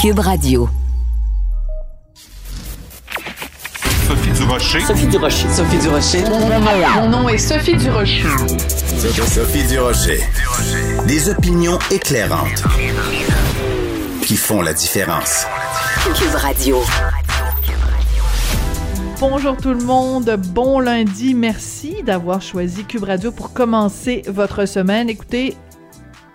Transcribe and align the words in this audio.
Cube 0.00 0.20
Radio. 0.20 0.66
Sophie 4.08 4.30
Durocher. 4.32 4.80
Sophie 4.80 5.06
Durocher. 5.08 5.48
Sophie 5.50 5.76
Durocher. 5.76 6.24
Mon 6.96 7.08
nom 7.10 7.28
est 7.28 7.36
Sophie 7.36 7.76
Durocher. 7.76 8.24
Sophie 8.96 9.66
Durocher. 9.66 10.20
Des 11.06 11.28
opinions 11.28 11.78
éclairantes 11.90 12.62
qui 14.22 14.36
font 14.36 14.62
la 14.62 14.72
différence. 14.72 15.44
Cube 16.14 16.34
Radio. 16.34 16.78
Bonjour 19.18 19.58
tout 19.58 19.74
le 19.74 19.84
monde, 19.84 20.34
bon 20.48 20.80
lundi, 20.80 21.34
merci 21.34 22.02
d'avoir 22.02 22.40
choisi 22.40 22.84
Cube 22.84 23.04
Radio 23.04 23.32
pour 23.32 23.52
commencer 23.52 24.22
votre 24.28 24.64
semaine. 24.64 25.10
Écoutez, 25.10 25.58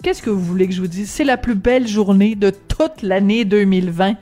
qu'est-ce 0.06 0.22
que 0.22 0.30
vous 0.30 0.40
voulez 0.40 0.68
que 0.68 0.74
je 0.76 0.82
vous 0.82 0.88
dise? 0.88 1.10
C'est 1.10 1.24
la 1.24 1.36
plus 1.36 1.56
belle 1.56 1.88
journée 1.88 2.36
de 2.36 2.52
toute 2.52 3.02
l'année 3.02 3.44
2020. 3.44 4.18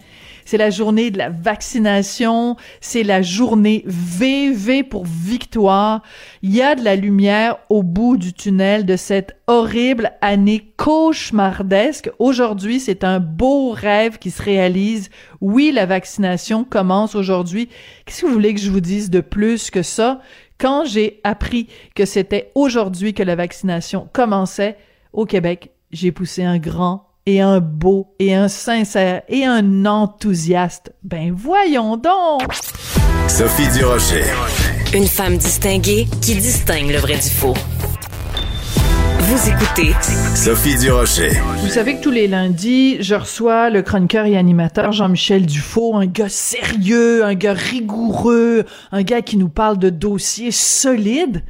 C'est 0.45 0.55
la 0.55 0.69
journée 0.69 1.11
de 1.11 1.17
la 1.17 1.27
vaccination, 1.29 2.55
c'est 2.79 3.03
la 3.03 3.21
journée 3.21 3.83
VV 3.85 4.83
pour 4.83 5.03
victoire. 5.03 6.01
Il 6.41 6.55
y 6.55 6.61
a 6.61 6.75
de 6.75 6.85
la 6.85 6.95
lumière 6.95 7.57
au 7.67 7.83
bout 7.83 8.15
du 8.15 8.31
tunnel 8.31 8.85
de 8.85 8.95
cette 8.95 9.35
horrible 9.47 10.13
année 10.21 10.71
cauchemardesque. 10.77 12.09
Aujourd'hui, 12.17 12.79
c'est 12.79 13.03
un 13.03 13.19
beau 13.19 13.71
rêve 13.71 14.19
qui 14.19 14.31
se 14.31 14.41
réalise. 14.41 15.09
Oui, 15.41 15.73
la 15.73 15.85
vaccination 15.85 16.63
commence 16.63 17.13
aujourd'hui. 17.13 17.67
Qu'est-ce 18.05 18.21
que 18.21 18.27
vous 18.27 18.31
voulez 18.31 18.53
que 18.53 18.61
je 18.61 18.71
vous 18.71 18.79
dise 18.79 19.09
de 19.09 19.19
plus 19.19 19.69
que 19.69 19.81
ça? 19.81 20.21
Quand 20.57 20.85
j'ai 20.85 21.19
appris 21.25 21.67
que 21.93 22.05
c'était 22.05 22.51
aujourd'hui 22.55 23.13
que 23.13 23.23
la 23.23 23.35
vaccination 23.35 24.07
commençait 24.13 24.77
au 25.13 25.25
Québec, 25.25 25.69
j'ai 25.93 26.11
poussé 26.11 26.43
un 26.43 26.57
grand 26.57 27.05
et 27.25 27.39
un 27.39 27.59
beau 27.59 28.15
et 28.19 28.33
un 28.33 28.47
sincère 28.47 29.21
et 29.29 29.45
un 29.45 29.85
enthousiaste. 29.85 30.91
Ben 31.03 31.31
voyons 31.31 31.97
donc! 31.97 32.41
Sophie 33.27 33.71
Durocher. 33.77 34.23
Une 34.93 35.05
femme 35.05 35.37
distinguée 35.37 36.07
qui 36.19 36.35
distingue 36.35 36.89
le 36.89 36.97
vrai 36.97 37.15
du 37.15 37.29
faux. 37.29 37.53
Vous 39.19 39.49
écoutez 39.49 39.93
Sophie 40.35 40.77
Durocher. 40.79 41.31
Vous 41.61 41.69
savez 41.69 41.95
que 41.95 42.01
tous 42.01 42.11
les 42.11 42.27
lundis, 42.27 42.97
je 43.01 43.15
reçois 43.15 43.69
le 43.69 43.83
chroniqueur 43.83 44.25
et 44.25 44.35
animateur 44.35 44.91
Jean-Michel 44.91 45.45
Dufault, 45.45 45.95
un 45.95 46.07
gars 46.07 46.27
sérieux, 46.27 47.23
un 47.23 47.35
gars 47.35 47.53
rigoureux, 47.53 48.65
un 48.91 49.03
gars 49.03 49.21
qui 49.21 49.37
nous 49.37 49.49
parle 49.49 49.77
de 49.77 49.89
dossiers 49.89 50.51
solides. 50.51 51.43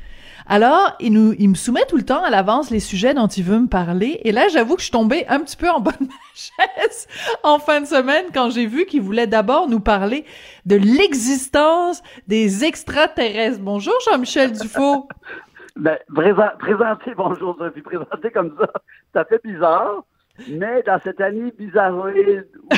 Alors, 0.47 0.95
il, 0.99 1.13
nous, 1.13 1.33
il 1.39 1.49
me 1.49 1.55
soumet 1.55 1.85
tout 1.87 1.97
le 1.97 2.03
temps 2.03 2.23
à 2.23 2.29
l'avance 2.29 2.69
les 2.69 2.79
sujets 2.79 3.13
dont 3.13 3.27
il 3.27 3.43
veut 3.43 3.59
me 3.59 3.67
parler. 3.67 4.19
Et 4.23 4.31
là, 4.31 4.47
j'avoue 4.49 4.75
que 4.75 4.81
je 4.81 4.85
suis 4.85 4.91
tombée 4.91 5.25
un 5.27 5.39
petit 5.39 5.57
peu 5.57 5.69
en 5.69 5.79
ma 5.79 5.91
chaise 6.33 7.07
en 7.43 7.59
fin 7.59 7.81
de 7.81 7.85
semaine 7.85 8.25
quand 8.33 8.49
j'ai 8.49 8.65
vu 8.65 8.85
qu'il 8.85 9.01
voulait 9.01 9.27
d'abord 9.27 9.69
nous 9.69 9.79
parler 9.79 10.25
de 10.65 10.75
l'existence 10.75 12.03
des 12.27 12.65
extraterrestres. 12.65 13.59
Bonjour 13.61 13.93
Jean-Michel 14.09 14.51
Dufault. 14.51 15.07
ben, 15.75 15.97
présent, 16.13 16.49
présenter, 16.59 17.13
bonjour 17.15 17.55
Sophie, 17.57 17.81
présenter 17.81 18.31
comme 18.31 18.55
ça, 18.59 18.67
ça 19.13 19.25
fait 19.25 19.41
bizarre. 19.43 20.03
Mais 20.49 20.81
dans 20.83 20.99
cette 21.03 21.21
année 21.21 21.53
bizarroïde 21.57 22.47
où 22.63 22.69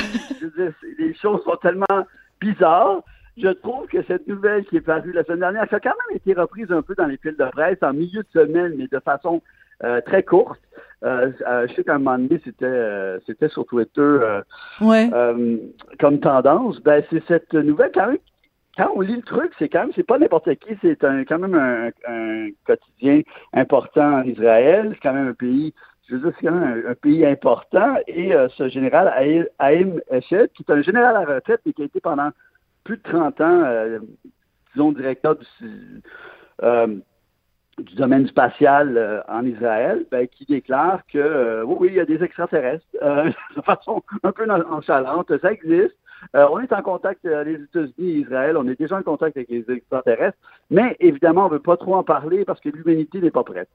les 0.98 1.14
choses 1.14 1.42
sont 1.42 1.56
tellement 1.56 2.06
bizarres, 2.40 3.02
je 3.36 3.48
trouve 3.48 3.86
que 3.88 4.02
cette 4.04 4.26
nouvelle 4.26 4.64
qui 4.66 4.76
est 4.76 4.80
parue 4.80 5.12
la 5.12 5.24
semaine 5.24 5.40
dernière, 5.40 5.68
qui 5.68 5.74
a 5.74 5.80
quand 5.80 5.94
même 6.08 6.16
été 6.16 6.32
reprise 6.34 6.70
un 6.70 6.82
peu 6.82 6.94
dans 6.94 7.06
les 7.06 7.16
fils 7.18 7.36
de 7.36 7.44
presse 7.50 7.78
en 7.82 7.92
milieu 7.92 8.22
de 8.22 8.28
semaine, 8.32 8.74
mais 8.76 8.86
de 8.86 9.00
façon 9.00 9.42
euh, 9.84 10.00
très 10.00 10.22
courte. 10.22 10.60
Euh, 11.04 11.30
euh, 11.46 11.66
je 11.68 11.74
sais 11.74 11.84
qu'à 11.84 11.96
un 11.96 11.98
moment 11.98 12.18
donné, 12.18 12.40
c'était 12.42 13.18
c'était 13.26 13.48
sur 13.48 13.66
Twitter 13.66 14.18
Ouais. 14.80 15.10
comme 16.00 16.20
tendance. 16.20 16.80
Ben, 16.82 17.02
c'est 17.10 17.22
cette 17.26 17.52
nouvelle 17.52 17.90
quand 17.94 18.06
même. 18.08 18.18
Quand 18.78 18.90
on 18.94 19.00
lit 19.00 19.16
le 19.16 19.22
truc, 19.22 19.52
c'est 19.58 19.70
quand 19.70 19.80
même, 19.80 19.92
c'est 19.96 20.06
pas 20.06 20.18
n'importe 20.18 20.54
qui, 20.56 20.76
c'est 20.82 21.02
un, 21.02 21.24
quand 21.24 21.38
même 21.38 21.54
un, 21.54 21.88
un 22.06 22.48
quotidien 22.66 23.22
important 23.54 24.16
en 24.20 24.22
Israël. 24.24 24.90
C'est 24.92 25.00
quand 25.00 25.14
même 25.14 25.28
un 25.28 25.32
pays, 25.34 25.72
je 26.08 26.14
veux 26.16 26.20
dire, 26.20 26.32
c'est 26.38 26.46
quand 26.46 26.52
même 26.54 26.82
un, 26.86 26.90
un 26.90 26.94
pays 26.94 27.24
important. 27.24 27.96
Et 28.06 28.34
euh, 28.34 28.48
ce 28.50 28.68
général 28.68 29.10
Haïm- 29.58 30.00
Eshed, 30.10 30.50
qui 30.52 30.62
est 30.62 30.70
un 30.72 30.82
général 30.82 31.16
à 31.16 31.24
la 31.24 31.34
retraite, 31.36 31.60
mais 31.64 31.72
qui 31.72 31.82
a 31.82 31.86
été 31.86 32.00
pendant 32.00 32.28
plus 32.86 32.98
de 32.98 33.02
30 33.02 33.40
ans, 33.40 33.62
euh, 33.64 33.98
disons, 34.72 34.92
directeur 34.92 35.36
du, 35.36 36.02
euh, 36.62 36.96
domaine 37.96 38.26
spatial 38.28 38.96
euh, 38.96 39.20
en 39.28 39.44
Israël, 39.44 40.06
ben, 40.10 40.28
qui 40.28 40.46
déclare 40.46 41.00
que 41.12 41.64
oui, 41.64 41.76
oui, 41.80 41.88
il 41.90 41.94
y 41.94 42.00
a 42.00 42.06
des 42.06 42.22
extraterrestres, 42.22 42.86
de 43.56 43.62
façon 43.62 44.02
un 44.22 44.32
peu 44.32 44.46
nonchalante, 44.46 45.36
ça 45.42 45.52
existe. 45.52 45.96
Euh, 46.34 46.46
on 46.50 46.60
est 46.60 46.72
en 46.72 46.82
contact, 46.82 47.24
euh, 47.24 47.44
les 47.44 47.54
États-Unis 47.54 48.10
et 48.10 48.18
Israël, 48.20 48.56
on 48.56 48.66
est 48.68 48.78
déjà 48.78 48.96
en 48.96 49.02
contact 49.02 49.36
avec 49.36 49.48
les 49.48 49.64
extraterrestres, 49.68 50.38
mais 50.70 50.96
évidemment, 51.00 51.42
on 51.42 51.48
ne 51.48 51.54
veut 51.54 51.60
pas 51.60 51.76
trop 51.76 51.94
en 51.94 52.02
parler 52.02 52.44
parce 52.44 52.60
que 52.60 52.68
l'humanité 52.68 53.20
n'est 53.20 53.30
pas 53.30 53.44
prête. 53.44 53.68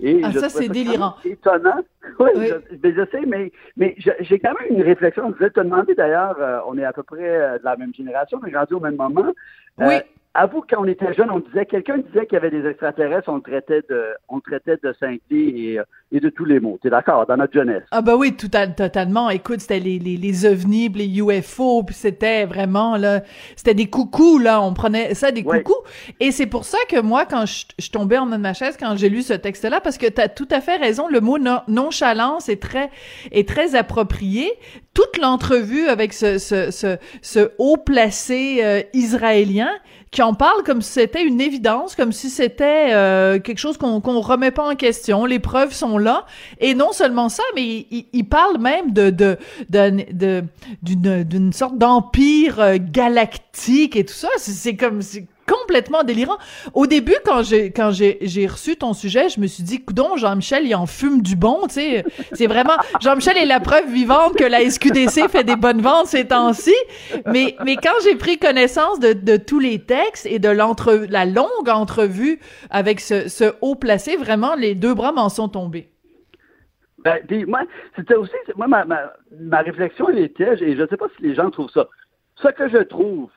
Et 0.00 0.20
Ah, 0.24 0.32
ça, 0.32 0.48
c'est 0.48 0.68
délirant. 0.68 1.14
Étonnant. 1.24 1.80
Oui, 2.20 2.28
Oui. 2.36 2.48
Je, 2.48 2.76
ben, 2.76 2.94
je 2.94 3.10
sais, 3.10 3.24
mais, 3.26 3.50
mais 3.78 3.96
j'ai 4.20 4.38
quand 4.38 4.52
même 4.60 4.76
une 4.78 4.82
réflexion. 4.82 5.30
Je 5.30 5.36
voulais 5.36 5.48
te 5.50 5.60
demander 5.60 5.94
d'ailleurs, 5.94 6.36
euh, 6.38 6.58
on 6.66 6.76
est 6.76 6.84
à 6.84 6.92
peu 6.92 7.02
près 7.02 7.26
euh, 7.26 7.58
de 7.58 7.64
la 7.64 7.76
même 7.76 7.94
génération, 7.94 8.38
on 8.42 8.46
est 8.46 8.54
rendu 8.54 8.74
au 8.74 8.80
même 8.80 8.96
moment. 8.96 9.32
Euh, 9.80 9.88
Oui. 9.88 9.94
Avoue, 10.36 10.64
quand 10.68 10.82
on 10.82 10.86
était 10.86 11.14
jeune, 11.14 11.30
on 11.30 11.38
disait, 11.38 11.64
quelqu'un 11.64 11.98
disait 11.98 12.26
qu'il 12.26 12.34
y 12.34 12.36
avait 12.38 12.50
des 12.50 12.68
extraterrestres, 12.68 13.28
on 13.28 13.36
le 13.36 13.40
traitait 13.40 13.82
de, 13.88 14.02
on 14.28 14.36
le 14.36 14.42
traitait 14.42 14.76
de 14.82 14.92
et, 15.30 15.78
euh, 15.78 15.84
et 16.10 16.18
de 16.18 16.28
tous 16.28 16.44
les 16.44 16.58
mots. 16.58 16.76
T'es 16.82 16.90
d'accord, 16.90 17.24
dans 17.24 17.36
notre 17.36 17.52
jeunesse? 17.52 17.84
Ah 17.92 18.02
bah 18.02 18.16
oui, 18.16 18.34
tout 18.36 18.50
à- 18.52 18.66
totalement. 18.66 19.30
Écoute, 19.30 19.60
c'était 19.60 19.78
les, 19.78 20.00
les, 20.00 20.16
les 20.16 20.44
ovnis, 20.44 20.90
puis 20.90 21.06
les 21.06 21.20
UFO, 21.20 21.84
puis 21.84 21.94
c'était 21.94 22.46
vraiment 22.46 22.96
là, 22.96 23.20
c'était 23.54 23.74
des 23.74 23.86
coucous 23.88 24.40
là, 24.40 24.60
on 24.60 24.74
prenait 24.74 25.14
ça 25.14 25.30
des 25.30 25.44
coucous. 25.44 25.84
Et 26.18 26.32
c'est 26.32 26.46
pour 26.46 26.64
ça 26.64 26.78
que 26.88 27.00
moi, 27.00 27.26
quand 27.26 27.46
je, 27.46 27.66
je 27.78 27.90
tombais 27.92 28.18
en 28.18 28.26
de 28.26 28.36
ma 28.36 28.54
chaise 28.54 28.76
quand 28.76 28.96
j'ai 28.96 29.10
lu 29.10 29.22
ce 29.22 29.34
texte-là, 29.34 29.80
parce 29.80 29.98
que 29.98 30.06
t'as 30.08 30.26
tout 30.26 30.48
à 30.50 30.60
fait 30.60 30.78
raison, 30.78 31.06
le 31.06 31.20
mot 31.20 31.38
non- 31.38 31.60
nonchalance 31.68 32.48
est 32.48 32.60
très 32.60 32.90
est 33.30 33.48
très 33.48 33.76
approprié. 33.76 34.50
Toute 34.94 35.16
l'entrevue 35.20 35.86
avec 35.86 36.12
ce 36.12 36.38
ce 36.38 36.72
ce, 36.72 36.96
ce 37.22 37.50
haut 37.58 37.76
placé 37.76 38.60
euh, 38.64 38.82
israélien 38.94 39.63
qui 40.10 40.22
en 40.22 40.34
parle 40.34 40.62
comme 40.64 40.80
si 40.82 40.92
c'était 40.92 41.24
une 41.24 41.40
évidence, 41.40 41.96
comme 41.96 42.12
si 42.12 42.30
c'était 42.30 42.88
euh, 42.92 43.38
quelque 43.40 43.58
chose 43.58 43.76
qu'on 43.76 44.00
qu'on 44.00 44.20
remet 44.20 44.50
pas 44.50 44.68
en 44.70 44.74
question. 44.76 45.24
Les 45.24 45.38
preuves 45.38 45.72
sont 45.72 45.98
là. 45.98 46.26
Et 46.60 46.74
non 46.74 46.92
seulement 46.92 47.28
ça, 47.28 47.42
mais 47.54 47.62
il, 47.62 47.86
il- 47.90 48.06
il 48.12 48.24
parle 48.28 48.58
même 48.58 48.92
de 48.92 49.10
de 49.10 49.36
de- 49.68 50.44
d'une 50.82 51.52
sorte 51.52 51.78
d'empire 51.78 52.60
euh, 52.60 52.76
galactique 52.80 53.96
et 53.96 54.04
tout 54.04 54.14
ça. 54.14 54.28
C'est- 54.38 54.76
comme 54.76 55.00
complètement 55.46 56.04
délirant. 56.04 56.38
Au 56.72 56.86
début, 56.86 57.16
quand 57.24 57.42
j'ai 57.42 57.70
quand 57.70 57.90
j'ai 57.90 58.46
reçu 58.46 58.76
ton 58.76 58.92
sujet, 58.92 59.28
je 59.28 59.40
me 59.40 59.46
suis 59.46 59.62
dit, 59.62 59.84
coudon, 59.84 60.16
Jean-Michel, 60.16 60.66
il 60.66 60.74
en 60.74 60.86
fume 60.86 61.22
du 61.22 61.36
bon, 61.36 61.62
tu 61.68 61.74
sais. 61.74 62.04
C'est 62.32 62.46
vraiment 62.46 62.74
Jean-Michel 63.00 63.36
est 63.36 63.46
la 63.46 63.60
preuve 63.60 63.90
vivante 63.90 64.36
que 64.36 64.44
la 64.44 64.68
SQDC 64.68 65.28
fait 65.28 65.44
des 65.44 65.56
bonnes 65.56 65.80
ventes 65.82 66.06
ces 66.06 66.26
temps-ci. 66.28 66.74
Mais 67.26 67.56
mais 67.64 67.76
quand 67.76 67.94
j'ai 68.04 68.16
pris 68.16 68.38
connaissance 68.38 69.00
de, 69.00 69.12
de 69.12 69.36
tous 69.36 69.58
les 69.58 69.80
textes 69.80 70.26
et 70.26 70.38
de 70.38 70.48
l'entre 70.48 71.06
la 71.08 71.26
longue 71.26 71.68
entrevue 71.68 72.40
avec 72.70 73.00
ce, 73.00 73.28
ce 73.28 73.54
haut 73.60 73.74
placé, 73.74 74.16
vraiment 74.16 74.54
les 74.54 74.74
deux 74.74 74.94
bras 74.94 75.12
m'en 75.12 75.28
sont 75.28 75.48
tombés. 75.48 75.90
Ben, 77.04 77.18
puis 77.28 77.44
moi, 77.44 77.60
c'était 77.96 78.14
aussi, 78.14 78.32
moi, 78.56 78.66
ma, 78.66 78.84
ma, 78.86 79.12
ma 79.38 79.60
réflexion, 79.60 80.08
elle 80.08 80.20
était, 80.20 80.54
et 80.62 80.74
je 80.74 80.82
ne 80.82 80.86
sais 80.86 80.96
pas 80.96 81.06
si 81.16 81.22
les 81.22 81.34
gens 81.34 81.50
trouvent 81.50 81.70
ça. 81.70 81.86
Ce 82.42 82.48
que 82.48 82.68
je 82.68 82.78
trouve 82.78 83.30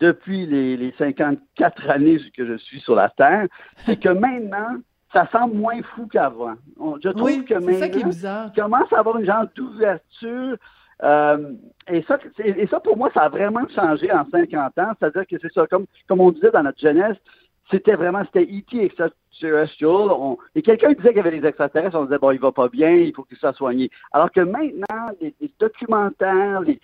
depuis 0.00 0.46
les, 0.46 0.76
les 0.76 0.92
54 0.98 1.90
années 1.90 2.18
que 2.36 2.46
je 2.46 2.56
suis 2.58 2.80
sur 2.80 2.94
la 2.94 3.08
Terre, 3.10 3.46
c'est 3.84 3.98
que 4.00 4.08
maintenant, 4.08 4.76
ça 5.12 5.28
semble 5.30 5.54
moins 5.56 5.80
fou 5.94 6.06
qu'avant. 6.06 6.54
Je 7.02 7.08
trouve 7.10 7.22
Oui, 7.24 7.44
que 7.44 7.60
c'est 7.60 7.72
ça 7.74 7.88
qui 7.88 7.94
est 7.98 8.02
maintenant, 8.04 8.08
bizarre. 8.08 8.50
il 8.56 8.62
commence 8.62 8.92
à 8.92 8.98
avoir 9.00 9.18
une 9.18 9.26
genre 9.26 9.44
d'ouverture. 9.54 10.56
euh, 11.02 11.52
et, 11.88 12.02
ça, 12.02 12.18
et 12.44 12.66
ça, 12.68 12.80
pour 12.80 12.96
moi, 12.96 13.10
ça 13.12 13.22
a 13.22 13.28
vraiment 13.28 13.66
changé 13.74 14.10
en 14.12 14.24
50 14.30 14.78
ans. 14.78 14.92
C'est-à-dire 14.98 15.26
que 15.26 15.36
c'est 15.42 15.52
ça, 15.52 15.66
comme, 15.66 15.84
comme 16.08 16.20
on 16.20 16.30
disait 16.30 16.50
dans 16.50 16.62
notre 16.62 16.80
jeunesse, 16.80 17.16
c'était 17.70 17.94
vraiment, 17.94 18.22
c'était 18.24 18.44
E.T. 18.50 18.84
extraterrestrial. 18.84 20.10
On- 20.12 20.38
et 20.54 20.62
quelqu'un 20.62 20.92
disait 20.92 21.08
qu'il 21.08 21.16
y 21.18 21.20
avait 21.20 21.38
des 21.40 21.46
extraterrestres, 21.46 21.96
on 21.98 22.04
disait, 22.04 22.18
bon, 22.18 22.30
il 22.30 22.40
va 22.40 22.52
pas 22.52 22.68
bien, 22.68 22.90
il 22.90 23.12
faut 23.14 23.24
qu'il 23.24 23.36
soit 23.38 23.52
soigné. 23.52 23.90
Alors 24.12 24.30
que 24.30 24.40
maintenant, 24.40 25.08
les, 25.20 25.34
les 25.40 25.50
documentaires, 25.58 26.60
les, 26.62 26.80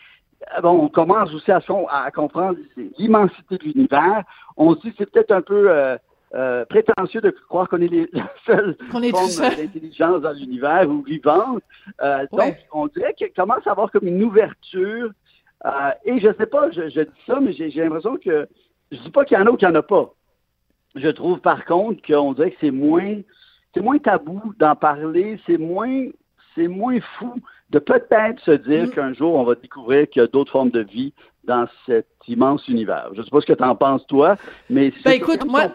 bon, 0.62 0.70
on 0.84 0.88
commence 0.88 1.32
aussi 1.34 1.50
à, 1.52 1.60
son- 1.60 1.86
à 1.88 2.10
comprendre 2.10 2.58
l'immensité 2.98 3.58
de 3.58 3.64
l'univers. 3.64 4.22
On 4.56 4.74
se 4.74 4.80
dit, 4.80 4.94
c'est 4.98 5.10
peut-être 5.10 5.30
un 5.32 5.42
peu 5.42 5.70
euh, 5.70 5.96
euh, 6.34 6.64
prétentieux 6.66 7.20
de 7.20 7.30
croire 7.48 7.68
qu'on 7.68 7.80
est 7.80 7.88
les, 7.88 8.08
la 8.12 8.30
seule 8.46 8.76
est 9.02 9.10
forme 9.10 9.28
d'intelligence 9.56 10.20
dans 10.22 10.32
l'univers 10.32 10.88
ou 10.88 11.02
vivante. 11.02 11.62
Euh, 12.02 12.26
Ouais. 12.32 12.50
Donc, 12.50 12.56
on 12.72 12.86
dirait 12.88 13.14
qu'il 13.14 13.32
commence 13.32 13.66
à 13.66 13.70
avoir 13.72 13.90
comme 13.90 14.06
une 14.06 14.22
ouverture. 14.22 15.10
Euh, 15.64 15.70
et 16.04 16.20
je 16.20 16.28
sais 16.38 16.46
pas, 16.46 16.70
je, 16.70 16.88
je 16.88 17.00
dis 17.00 17.10
ça, 17.26 17.40
mais 17.40 17.52
j'ai 17.52 17.70
j'ai 17.70 17.82
l'impression 17.82 18.16
que 18.16 18.46
je 18.92 18.98
dis 18.98 19.10
pas 19.10 19.24
qu'il 19.24 19.36
y 19.36 19.40
en 19.40 19.46
a 19.46 19.50
ou 19.50 19.56
qu'il 19.56 19.66
n'y 19.68 19.74
en 19.74 19.78
a 19.78 19.82
pas. 19.82 20.12
Je 20.94 21.08
trouve 21.08 21.40
par 21.40 21.64
contre 21.64 22.00
qu'on 22.06 22.32
dirait 22.32 22.52
que 22.52 22.56
c'est 22.60 22.70
moins 22.70 23.16
c'est 23.74 23.80
moins 23.80 23.98
tabou 23.98 24.54
d'en 24.58 24.76
parler, 24.76 25.38
c'est 25.46 25.58
moins 25.58 26.06
c'est 26.54 26.68
moins 26.68 26.98
fou 27.18 27.34
de 27.70 27.78
peut-être 27.78 28.40
se 28.44 28.52
dire 28.52 28.84
Mm. 28.84 28.90
qu'un 28.90 29.12
jour, 29.14 29.34
on 29.34 29.44
va 29.44 29.54
découvrir 29.54 30.08
qu'il 30.08 30.22
y 30.22 30.24
a 30.24 30.28
d'autres 30.28 30.52
formes 30.52 30.70
de 30.70 30.80
vie 30.80 31.12
dans 31.44 31.66
cet 31.86 32.06
immense 32.26 32.66
univers. 32.68 33.08
Je 33.14 33.20
ne 33.20 33.24
sais 33.24 33.30
pas 33.30 33.40
ce 33.40 33.46
que 33.46 33.52
tu 33.52 33.64
en 33.64 33.74
penses, 33.74 34.06
toi, 34.06 34.36
mais... 34.70 34.92
Ben 35.04 35.12
écoute, 35.12 35.44
moi, 35.46 35.70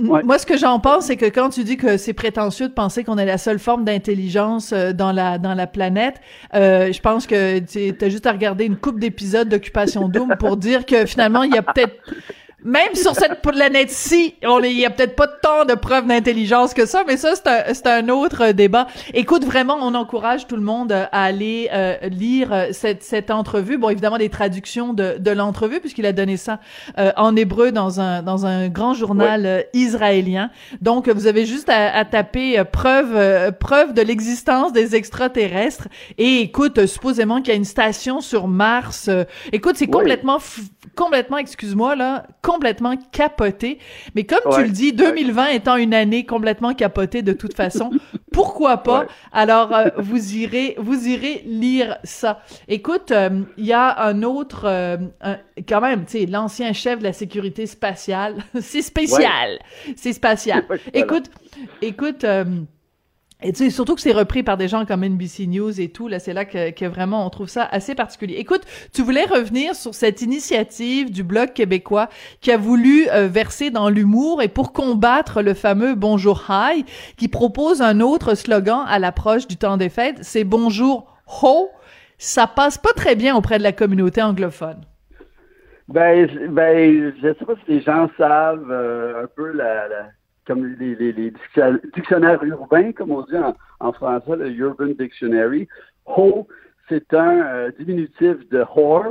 Ouais. 0.00 0.24
Moi, 0.24 0.38
ce 0.40 0.44
que 0.46 0.56
j'en 0.56 0.80
pense, 0.80 1.04
c'est 1.06 1.16
que 1.16 1.26
quand 1.26 1.50
tu 1.50 1.62
dis 1.62 1.76
que 1.76 1.98
c'est 1.98 2.14
prétentieux 2.14 2.66
de 2.66 2.72
penser 2.74 3.04
qu'on 3.04 3.16
est 3.16 3.24
la 3.24 3.38
seule 3.38 3.60
forme 3.60 3.84
d'intelligence 3.84 4.72
euh, 4.72 4.92
dans 4.92 5.12
la 5.12 5.38
dans 5.38 5.54
la 5.54 5.68
planète, 5.68 6.20
euh, 6.54 6.90
je 6.90 7.00
pense 7.00 7.28
que 7.28 7.60
tu 7.60 8.04
as 8.04 8.08
juste 8.08 8.26
à 8.26 8.32
regarder 8.32 8.64
une 8.64 8.76
coupe 8.76 8.98
d'épisodes 8.98 9.48
d'Occupation 9.48 10.08
Doom 10.08 10.34
pour 10.40 10.56
dire 10.56 10.84
que 10.84 11.06
finalement, 11.06 11.44
il 11.44 11.54
y 11.54 11.58
a 11.58 11.62
peut-être 11.62 11.94
même 12.64 12.94
sur 12.94 13.14
cette 13.14 13.42
planète-ci, 13.42 14.34
on 14.44 14.60
il 14.62 14.72
y 14.78 14.86
a 14.86 14.90
peut-être 14.90 15.14
pas 15.16 15.28
tant 15.28 15.64
de 15.66 15.74
preuves 15.74 16.06
d'intelligence 16.06 16.72
que 16.72 16.86
ça, 16.86 17.04
mais 17.06 17.18
ça, 17.18 17.34
c'est 17.36 17.86
un, 17.86 18.04
un 18.04 18.08
autre 18.08 18.42
euh, 18.42 18.52
débat. 18.52 18.86
Écoute, 19.12 19.44
vraiment, 19.44 19.76
on 19.80 19.94
encourage 19.94 20.46
tout 20.46 20.56
le 20.56 20.62
monde 20.62 20.90
euh, 20.90 21.04
à 21.12 21.24
aller 21.24 21.68
euh, 21.72 21.96
lire 22.08 22.52
euh, 22.52 22.68
cette, 22.72 23.02
cette 23.02 23.30
entrevue. 23.30 23.76
Bon, 23.76 23.90
évidemment, 23.90 24.16
des 24.16 24.30
traductions 24.30 24.94
de, 24.94 25.16
de 25.18 25.30
l'entrevue, 25.30 25.80
puisqu'il 25.80 26.06
a 26.06 26.12
donné 26.12 26.38
ça 26.38 26.58
euh, 26.98 27.12
en 27.16 27.36
hébreu 27.36 27.70
dans 27.70 28.00
un, 28.00 28.22
dans 28.22 28.46
un 28.46 28.68
grand 28.68 28.94
journal 28.94 29.44
euh, 29.44 29.60
israélien. 29.74 30.50
Donc, 30.80 31.08
vous 31.08 31.26
avez 31.26 31.44
juste 31.44 31.68
à, 31.68 31.94
à 31.94 32.04
taper 32.06 32.64
preuve, 32.64 33.52
preuve 33.58 33.92
de 33.92 34.00
l'existence 34.00 34.72
des 34.72 34.96
extraterrestres. 34.96 35.88
Et 36.16 36.40
écoute, 36.40 36.86
supposément 36.86 37.38
qu'il 37.42 37.48
y 37.48 37.52
a 37.52 37.56
une 37.56 37.64
station 37.64 38.20
sur 38.22 38.48
Mars. 38.48 39.10
écoute, 39.52 39.74
c'est 39.76 39.84
Oui. 39.84 39.90
complètement, 39.90 40.38
complètement, 40.96 41.36
excuse-moi, 41.36 41.94
là, 41.96 42.26
complètement 42.40 42.53
capoté. 43.12 43.78
Mais 44.14 44.24
comme 44.24 44.40
tu 44.54 44.62
le 44.62 44.70
dis, 44.70 44.92
2020 44.92 45.48
étant 45.48 45.76
une 45.76 45.94
année 45.94 46.24
complètement 46.26 46.74
capotée 46.74 47.22
de 47.22 47.32
toute 47.32 47.54
façon, 47.54 47.90
pourquoi 48.32 48.78
pas? 48.78 49.00
Ouais. 49.00 49.06
Alors, 49.32 49.74
euh, 49.74 49.88
vous 49.98 50.34
irez, 50.36 50.74
vous 50.78 51.08
irez 51.08 51.42
lire 51.46 51.98
ça. 52.04 52.40
Écoute, 52.68 53.10
euh, 53.10 53.42
il 53.56 53.66
y 53.66 53.72
a 53.72 54.02
un 54.04 54.22
autre, 54.22 54.64
euh, 54.66 54.96
un- 55.20 55.38
quand 55.68 55.80
même, 55.80 56.04
tu 56.04 56.18
sais, 56.20 56.26
l'ancien 56.26 56.72
chef 56.72 56.98
de 56.98 57.04
la 57.04 57.12
sécurité 57.12 57.66
spatiale. 57.66 58.36
c'est 58.60 58.82
spécial. 58.82 59.58
C'est 59.96 60.12
spatial. 60.12 60.64
Écoute, 60.94 61.30
écoute, 61.82 62.24
et 63.44 63.70
surtout 63.70 63.94
que 63.94 64.00
c'est 64.00 64.12
repris 64.12 64.42
par 64.42 64.56
des 64.56 64.68
gens 64.68 64.86
comme 64.86 65.04
NBC 65.04 65.46
News 65.46 65.78
et 65.78 65.88
tout, 65.90 66.08
là, 66.08 66.18
c'est 66.18 66.32
là 66.32 66.46
que, 66.46 66.86
vraiment 66.86 67.26
on 67.26 67.30
trouve 67.30 67.48
ça 67.48 67.64
assez 67.70 67.94
particulier. 67.94 68.36
Écoute, 68.38 68.62
tu 68.92 69.02
voulais 69.02 69.24
revenir 69.24 69.74
sur 69.74 69.94
cette 69.94 70.22
initiative 70.22 71.12
du 71.12 71.22
Bloc 71.22 71.52
québécois 71.52 72.08
qui 72.40 72.50
a 72.50 72.56
voulu 72.56 73.06
euh, 73.10 73.28
verser 73.28 73.70
dans 73.70 73.90
l'humour 73.90 74.40
et 74.40 74.48
pour 74.48 74.72
combattre 74.72 75.42
le 75.42 75.52
fameux 75.52 75.94
Bonjour 75.94 76.44
High, 76.48 76.86
qui 77.18 77.28
propose 77.28 77.82
un 77.82 78.00
autre 78.00 78.34
slogan 78.34 78.84
à 78.88 78.98
l'approche 78.98 79.46
du 79.46 79.56
temps 79.56 79.76
des 79.76 79.90
fêtes, 79.90 80.18
c'est 80.22 80.44
Bonjour 80.44 81.14
Ho. 81.42 81.68
Ça 82.16 82.46
passe 82.46 82.78
pas 82.78 82.92
très 82.94 83.14
bien 83.14 83.36
auprès 83.36 83.58
de 83.58 83.62
la 83.62 83.72
communauté 83.72 84.22
anglophone. 84.22 84.80
Ben, 85.88 86.26
ben, 86.48 87.12
je 87.22 87.34
sais 87.38 87.44
pas 87.44 87.54
si 87.66 87.72
les 87.72 87.80
gens 87.82 88.08
savent 88.16 88.70
euh, 88.70 89.24
un 89.24 89.26
peu 89.36 89.52
la- 89.52 89.88
comme 90.46 90.66
les, 90.78 90.94
les, 90.94 91.12
les 91.12 91.30
diction- 91.30 91.78
dictionnaires 91.94 92.42
urbains, 92.44 92.92
comme 92.92 93.10
on 93.12 93.22
dit 93.22 93.36
en, 93.36 93.54
en 93.80 93.92
français, 93.92 94.36
le 94.36 94.50
Urban 94.50 94.88
Dictionary. 94.98 95.68
Ho, 96.06 96.46
c'est 96.88 97.12
un 97.14 97.40
euh, 97.40 97.70
diminutif 97.78 98.48
de 98.50 98.64
whore. 98.76 99.06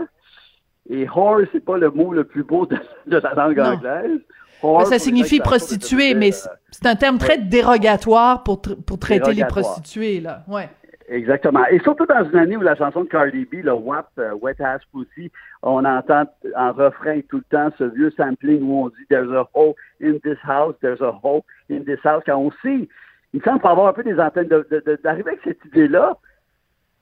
Et 0.90 1.08
whore, 1.08 1.42
c'est 1.52 1.64
pas 1.64 1.78
le 1.78 1.90
mot 1.90 2.14
le 2.14 2.24
plus 2.24 2.44
beau 2.44 2.66
de, 2.66 2.78
de 3.08 3.18
la 3.18 3.34
langue 3.34 3.58
Non. 3.58 3.64
anglaise. 3.74 4.20
Whore, 4.62 4.80
Ben, 4.80 4.86
ça 4.86 5.00
signifie 5.00 5.40
prostituée, 5.40 6.14
mais 6.14 6.32
c'est 6.32 6.50
euh, 6.50 6.54
c'est 6.72 6.86
un 6.86 6.96
terme 6.96 7.18
très 7.18 7.38
dérogatoire 7.38 8.44
pour, 8.44 8.58
tr- 8.62 8.82
pour 8.84 9.00
traiter 9.00 9.34
les 9.34 9.46
prostituées, 9.46 10.20
là. 10.22 10.44
Ouais. 10.48 10.70
Exactement. 11.14 11.64
Et 11.70 11.78
surtout 11.82 12.08
dans 12.08 12.28
une 12.28 12.36
année 12.38 12.58
où 12.58 12.62
la 12.62 12.76
chanson 12.76 13.04
de 13.04 13.08
Cardi 13.08 13.46
B, 13.46 13.64
le 13.64 13.74
WAP, 13.74 14.08
euh, 14.18 14.34
Wet 14.42 14.60
Ass 14.60 14.82
Pussy, 14.92 15.32
on 15.62 15.86
entend 15.86 16.24
en 16.56 16.72
refrain 16.72 17.22
tout 17.30 17.38
le 17.38 17.44
temps 17.52 17.70
ce 17.78 17.84
vieux 17.84 18.10
sampling 18.18 18.64
où 18.64 18.86
on 18.86 18.90
dit 18.90 19.06
There's 19.12 19.32
a 19.32 19.48
hole 19.54 19.76
in 20.02 20.14
this 20.24 20.40
house, 20.44 20.74
there's 20.82 21.02
a 21.02 21.12
hole 21.12 21.44
in 21.70 21.84
this 21.86 22.00
house. 22.04 22.24
Quand 22.26 22.40
on 22.40 22.50
sait, 22.64 22.90
il 23.32 23.40
me 23.40 23.42
semble 23.42 23.60
pour 23.60 23.70
avoir 23.70 23.90
un 23.90 23.94
peu 23.94 24.02
des 24.02 24.20
antennes, 24.20 24.48
d'arriver 24.48 25.30
avec 25.30 25.42
cette 25.44 25.64
idée-là, 25.66 26.18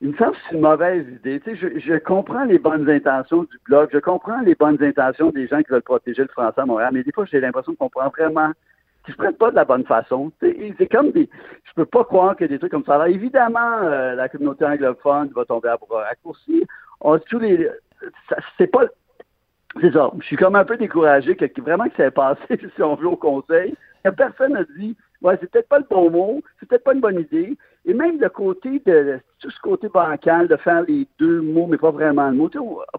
il 0.01 0.09
me 0.09 0.17
semble 0.17 0.33
que 0.33 0.37
c'est 0.49 0.55
une 0.55 0.61
mauvaise 0.61 1.07
idée. 1.07 1.39
Tu 1.39 1.51
sais, 1.51 1.55
je, 1.55 1.79
je 1.79 1.97
comprends 1.97 2.43
les 2.43 2.59
bonnes 2.59 2.89
intentions 2.89 3.43
du 3.43 3.57
blog, 3.65 3.91
je 3.93 3.99
comprends 3.99 4.41
les 4.41 4.55
bonnes 4.55 4.83
intentions 4.83 5.29
des 5.29 5.47
gens 5.47 5.61
qui 5.61 5.71
veulent 5.71 5.83
protéger 5.83 6.23
le 6.23 6.27
français 6.27 6.59
à 6.59 6.65
Montréal, 6.65 6.89
mais 6.91 7.03
des 7.03 7.13
fois, 7.13 7.23
j'ai 7.31 7.39
l'impression 7.39 7.75
qu'on 7.75 7.89
prend 7.89 8.09
vraiment 8.09 8.51
qui 9.05 9.11
se 9.11 9.17
prennent 9.17 9.35
pas 9.35 9.51
de 9.51 9.55
la 9.55 9.65
bonne 9.65 9.85
façon. 9.85 10.31
C'est 10.39 10.87
comme 10.91 11.11
des. 11.11 11.29
Je 11.63 11.73
peux 11.75 11.85
pas 11.85 12.03
croire 12.03 12.35
que 12.35 12.45
des 12.45 12.59
trucs 12.59 12.71
comme 12.71 12.85
ça. 12.85 12.95
Alors, 12.95 13.07
évidemment, 13.07 13.79
euh, 13.83 14.15
la 14.15 14.29
communauté 14.29 14.65
anglophone 14.65 15.31
va 15.35 15.45
tomber 15.45 15.69
à 15.69 15.77
bras 15.77 16.03
raccourcis. 16.03 16.65
On, 16.99 17.17
tous 17.19 17.39
les. 17.39 17.69
C'est 18.57 18.67
pas. 18.67 18.85
C'est 19.79 19.93
ça. 19.93 20.11
Je 20.19 20.25
suis 20.25 20.35
comme 20.35 20.55
un 20.55 20.65
peu 20.65 20.77
découragé 20.77 21.35
que, 21.35 21.61
vraiment 21.61 21.85
que 21.85 21.95
ça 21.95 22.05
ait 22.05 22.11
passé, 22.11 22.41
si 22.75 22.83
on 22.83 22.95
veut, 22.95 23.07
au 23.07 23.15
conseil. 23.15 23.75
Personne 24.17 24.53
n'a 24.53 24.63
dit 24.77 24.95
Ouais, 25.21 25.37
c'est 25.39 25.49
peut-être 25.51 25.69
pas 25.69 25.79
le 25.79 25.85
bon 25.87 26.09
mot, 26.09 26.41
c'est 26.59 26.67
peut-être 26.67 26.83
pas 26.83 26.93
une 26.93 26.99
bonne 26.99 27.19
idée. 27.19 27.55
Et 27.85 27.93
même 27.93 28.19
le 28.19 28.29
côté 28.29 28.81
de 28.85 29.19
tout 29.39 29.49
ce 29.49 29.59
côté 29.61 29.87
bancal, 29.87 30.47
de 30.47 30.55
faire 30.57 30.83
les 30.87 31.07
deux 31.19 31.41
mots, 31.41 31.67
mais 31.67 31.77
pas 31.77 31.91
vraiment 31.91 32.29
le 32.29 32.35
mot. 32.35 32.49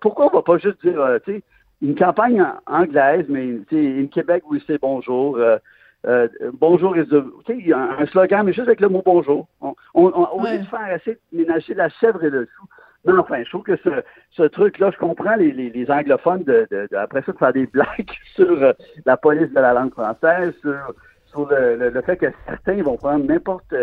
Pourquoi 0.01 0.27
on 0.27 0.37
va 0.37 0.43
pas 0.43 0.59
juste 0.59 0.81
dire 0.85 1.01
euh, 1.01 1.19
tu 1.25 1.33
sais, 1.33 1.43
une 1.81 1.97
campagne 1.97 2.45
anglaise, 2.67 3.27
mais 3.29 3.45
une 3.73 4.09
Québec 4.09 4.45
où 4.49 4.57
c'est 4.67 4.81
bonjour. 4.81 5.37
euh, 5.37 5.59
euh, 6.07 6.29
bonjour 6.55 6.97
y 7.67 7.73
a 7.73 7.79
un, 7.79 8.07
slogan, 8.07 8.45
mais 8.45 8.53
juste 8.53 8.67
avec 8.67 8.81
le 8.81 8.89
mot 8.89 9.03
bonjour. 9.05 9.47
On, 9.61 9.75
on, 9.95 10.07
on- 10.15 10.29
au 10.37 10.43
Ouais. 10.43 10.55
lieu 10.55 10.59
de 10.61 10.67
faire 10.67 10.99
de 11.07 11.19
ménager 11.33 11.75
la 11.75 11.89
chèvre 11.89 12.23
et 12.25 12.31
le 12.31 12.47
chou. 12.57 12.65
Non, 13.05 13.19
enfin, 13.21 13.43
je 13.43 13.49
trouve 13.51 13.65
que 13.65 13.77
ce, 13.77 13.89
ce 14.31 14.43
truc-là, 14.45 14.91
je 14.93 14.99
comprends 14.99 15.35
les, 15.35 15.51
les, 15.53 15.71
les 15.71 15.91
anglophones 15.91 16.45
de, 16.45 16.67
de- 16.71 16.89
de- 16.91 16.97
après 16.97 17.23
ça 17.23 17.33
de 17.33 17.39
faire 17.39 17.53
des 17.53 17.67
blagues 17.67 18.11
sur 18.35 18.63
euh, 18.63 18.73
la 19.07 19.17
police 19.17 19.51
de 19.51 19.61
la 19.61 19.73
langue 19.75 19.93
française, 19.93 20.55
sur, 20.61 20.77
sur 21.27 21.49
le, 21.49 21.77
le- 21.77 21.91
le 21.91 22.01
fait 22.03 22.17
que 22.17 22.27
certains 22.47 22.81
vont 22.83 22.97
prendre 22.97 23.25
n'importe 23.25 23.75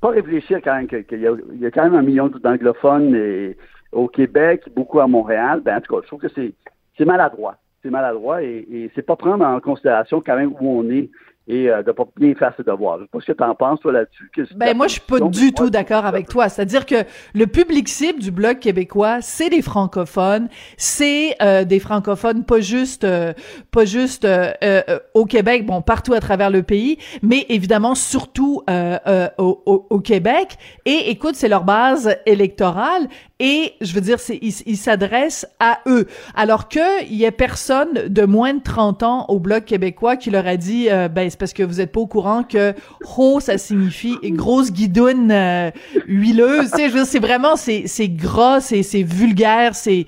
pas 0.00 0.10
réfléchir 0.10 0.60
quand 0.62 0.74
même 0.74 0.86
qu'il 0.86 1.20
y, 1.20 1.26
a- 1.26 1.36
il 1.52 1.60
y 1.60 1.66
a 1.66 1.70
quand 1.70 1.84
même 1.84 1.94
un 1.94 2.02
million 2.02 2.28
d'anglophones 2.28 3.14
et- 3.14 3.56
au 3.92 4.08
Québec, 4.08 4.62
beaucoup 4.74 5.00
à 5.00 5.06
Montréal. 5.06 5.60
Ben, 5.62 5.76
en 5.76 5.80
tout 5.82 5.94
cas, 5.94 6.00
je 6.02 6.06
trouve 6.06 6.20
que 6.20 6.28
c'est 6.28 6.54
c'est 6.96 7.04
maladroit. 7.04 7.56
C'est 7.82 7.90
maladroit 7.90 8.42
et, 8.42 8.66
et 8.70 8.90
c'est 8.94 9.02
pas 9.02 9.16
prendre 9.16 9.44
en 9.44 9.60
considération 9.60 10.22
quand 10.24 10.36
même 10.36 10.52
où 10.60 10.78
on 10.80 10.88
est 10.90 11.10
et 11.48 11.68
euh, 11.70 11.82
de 11.82 11.90
pas 11.92 12.04
bien 12.16 12.34
faire 12.34 12.52
ses 12.56 12.62
devoirs. 12.62 12.98
Je 12.98 13.04
sais 13.04 13.08
pas 13.12 13.20
ce 13.20 13.26
que 13.26 13.32
tu 13.32 13.42
en 13.44 13.54
penses, 13.54 13.80
toi, 13.80 13.92
là-dessus. 13.92 14.30
Ben 14.54 14.76
moi 14.76 14.86
je 14.86 14.92
suis 14.92 15.00
pas 15.00 15.18
du 15.20 15.52
tout 15.52 15.70
d'accord 15.70 16.04
avec 16.06 16.28
toi. 16.28 16.48
C'est-à-dire 16.48 16.86
que 16.86 17.04
le 17.34 17.46
public 17.46 17.88
cible 17.88 18.20
du 18.20 18.30
bloc 18.30 18.60
québécois, 18.60 19.18
c'est 19.20 19.48
les 19.48 19.62
francophones, 19.62 20.48
c'est 20.76 21.34
euh, 21.42 21.64
des 21.64 21.80
francophones 21.80 22.44
pas 22.44 22.60
juste 22.60 23.04
euh, 23.04 23.32
pas 23.70 23.84
juste 23.84 24.24
euh, 24.24 24.52
euh, 24.62 24.82
au 25.14 25.24
Québec, 25.26 25.66
bon 25.66 25.82
partout 25.82 26.12
à 26.14 26.20
travers 26.20 26.50
le 26.50 26.62
pays, 26.62 26.98
mais 27.22 27.44
évidemment 27.48 27.94
surtout 27.94 28.62
euh, 28.70 28.98
euh, 29.06 29.28
au, 29.38 29.62
au- 29.66 29.86
au 29.90 30.00
Québec. 30.00 30.56
Et 30.86 31.10
écoute, 31.10 31.34
c'est 31.34 31.48
leur 31.48 31.64
base 31.64 32.16
électorale 32.26 33.08
et 33.44 33.74
je 33.80 33.92
veux 33.92 34.00
dire, 34.00 34.20
c'est 34.20 34.38
ils 34.40 34.54
ils 34.66 34.76
s'adressent 34.76 35.46
à 35.58 35.80
eux. 35.88 36.06
Alors 36.36 36.68
que 36.68 37.04
il 37.04 37.16
y 37.16 37.26
a 37.26 37.32
personne 37.32 38.06
de 38.06 38.24
moins 38.24 38.54
de 38.54 38.62
30 38.62 39.02
ans 39.02 39.26
au 39.28 39.40
bloc 39.40 39.64
québécois 39.64 40.16
qui 40.16 40.30
leur 40.30 40.46
a 40.46 40.56
dit, 40.56 40.88
euh, 40.88 41.08
ben 41.08 41.28
c'est 41.28 41.38
parce 41.38 41.52
que 41.52 41.64
vous 41.64 41.80
êtes 41.80 41.90
pas 41.90 41.98
au 41.98 42.06
courant 42.06 42.44
que 42.44 42.72
ho 43.18 43.40
ça 43.40 43.58
signifie 43.58 44.16
grosse 44.22 44.70
guidoune 44.70 45.32
euh, 45.32 45.72
huileuse. 46.06 46.70
tu 46.70 46.76
sais, 46.76 46.88
je 46.88 46.92
veux 46.92 47.00
dire, 47.00 47.06
c'est 47.06 47.18
vraiment 47.18 47.56
c'est 47.56 47.82
c'est 47.86 48.08
gras, 48.08 48.60
c'est 48.60 48.84
c'est 48.84 49.02
vulgaire, 49.02 49.74
c'est 49.74 50.06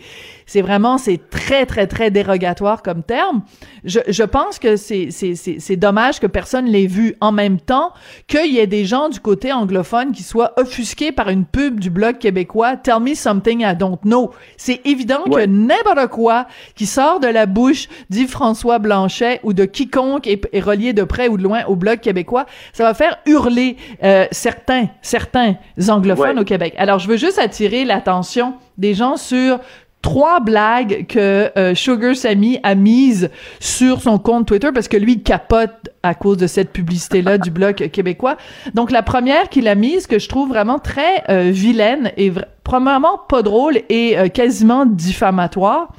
c'est 0.54 0.62
vraiment 0.62 0.98
c'est 0.98 1.18
très 1.30 1.66
très 1.66 1.88
très 1.88 2.12
dérogatoire 2.12 2.80
comme 2.84 3.02
terme. 3.02 3.42
Je, 3.82 3.98
je 4.06 4.22
pense 4.22 4.60
que 4.60 4.76
c'est 4.76 5.08
c'est 5.10 5.34
c'est 5.34 5.56
c'est 5.58 5.74
dommage 5.74 6.20
que 6.20 6.28
personne 6.28 6.66
l'ait 6.66 6.86
vu 6.86 7.16
en 7.20 7.32
même 7.32 7.58
temps 7.58 7.92
qu'il 8.28 8.52
y 8.54 8.60
ait 8.60 8.68
des 8.68 8.84
gens 8.84 9.08
du 9.08 9.18
côté 9.18 9.52
anglophone 9.52 10.12
qui 10.12 10.22
soient 10.22 10.52
offusqués 10.56 11.10
par 11.10 11.28
une 11.28 11.44
pub 11.44 11.80
du 11.80 11.90
blog 11.90 12.18
québécois 12.18 12.76
Tell 12.76 13.00
me 13.00 13.14
something 13.14 13.62
I 13.62 13.74
don't 13.76 13.98
know. 14.04 14.30
C'est 14.56 14.80
évident 14.86 15.22
Ouais. 15.26 15.42
que 15.42 15.48
n'importe 15.50 16.06
quoi 16.10 16.46
qui 16.76 16.86
sort 16.86 17.18
de 17.18 17.26
la 17.26 17.46
bouche 17.46 17.88
d'Yves 18.08 18.30
François 18.30 18.78
Blanchet 18.78 19.40
ou 19.42 19.54
de 19.54 19.64
quiconque 19.64 20.28
est, 20.28 20.46
est 20.52 20.60
relié 20.60 20.92
de 20.92 21.02
près 21.02 21.26
ou 21.26 21.36
de 21.36 21.42
loin 21.42 21.64
au 21.66 21.74
blog 21.74 21.98
québécois, 21.98 22.46
ça 22.72 22.84
va 22.84 22.94
faire 22.94 23.18
hurler 23.26 23.76
euh, 24.04 24.26
certains 24.30 24.86
certains 25.02 25.56
anglophones 25.88 26.36
Ouais. 26.36 26.42
au 26.42 26.44
Québec. 26.44 26.74
Alors 26.78 27.00
je 27.00 27.08
veux 27.08 27.16
juste 27.16 27.40
attirer 27.40 27.84
l'attention 27.84 28.54
des 28.78 28.94
gens 28.94 29.16
sur 29.16 29.58
trois 30.04 30.38
blagues 30.38 31.06
que 31.08 31.50
euh, 31.56 31.74
Sugar 31.74 32.14
Sammy 32.14 32.60
a 32.62 32.74
mises 32.74 33.30
sur 33.58 34.02
son 34.02 34.18
compte 34.18 34.46
Twitter 34.46 34.68
parce 34.74 34.86
que 34.86 34.98
lui 34.98 35.14
il 35.14 35.22
capote 35.22 35.88
à 36.02 36.14
cause 36.14 36.36
de 36.36 36.46
cette 36.46 36.74
publicité 36.74 37.22
là 37.22 37.38
du 37.38 37.50
blog 37.50 37.88
québécois. 37.90 38.36
Donc 38.74 38.90
la 38.90 39.02
première 39.02 39.48
qu'il 39.48 39.66
a 39.66 39.74
mise 39.74 40.06
que 40.06 40.18
je 40.18 40.28
trouve 40.28 40.50
vraiment 40.50 40.78
très 40.78 41.24
euh, 41.30 41.50
vilaine 41.50 42.12
et 42.18 42.30
probablement 42.64 43.18
pas 43.30 43.40
drôle 43.40 43.78
et 43.88 44.18
euh, 44.18 44.28
quasiment 44.28 44.84
diffamatoire. 44.84 45.94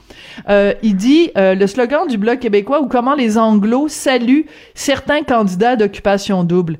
Euh, 0.49 0.75
il 0.83 0.95
dit 0.95 1.31
euh, 1.35 1.55
le 1.55 1.65
slogan 1.65 2.07
du 2.07 2.19
blog 2.19 2.37
québécois 2.37 2.81
ou 2.81 2.87
comment 2.87 3.15
les 3.15 3.39
anglos 3.39 3.87
saluent 3.87 4.45
certains 4.75 5.23
candidats 5.23 5.75
d'occupation 5.75 6.43
double. 6.43 6.77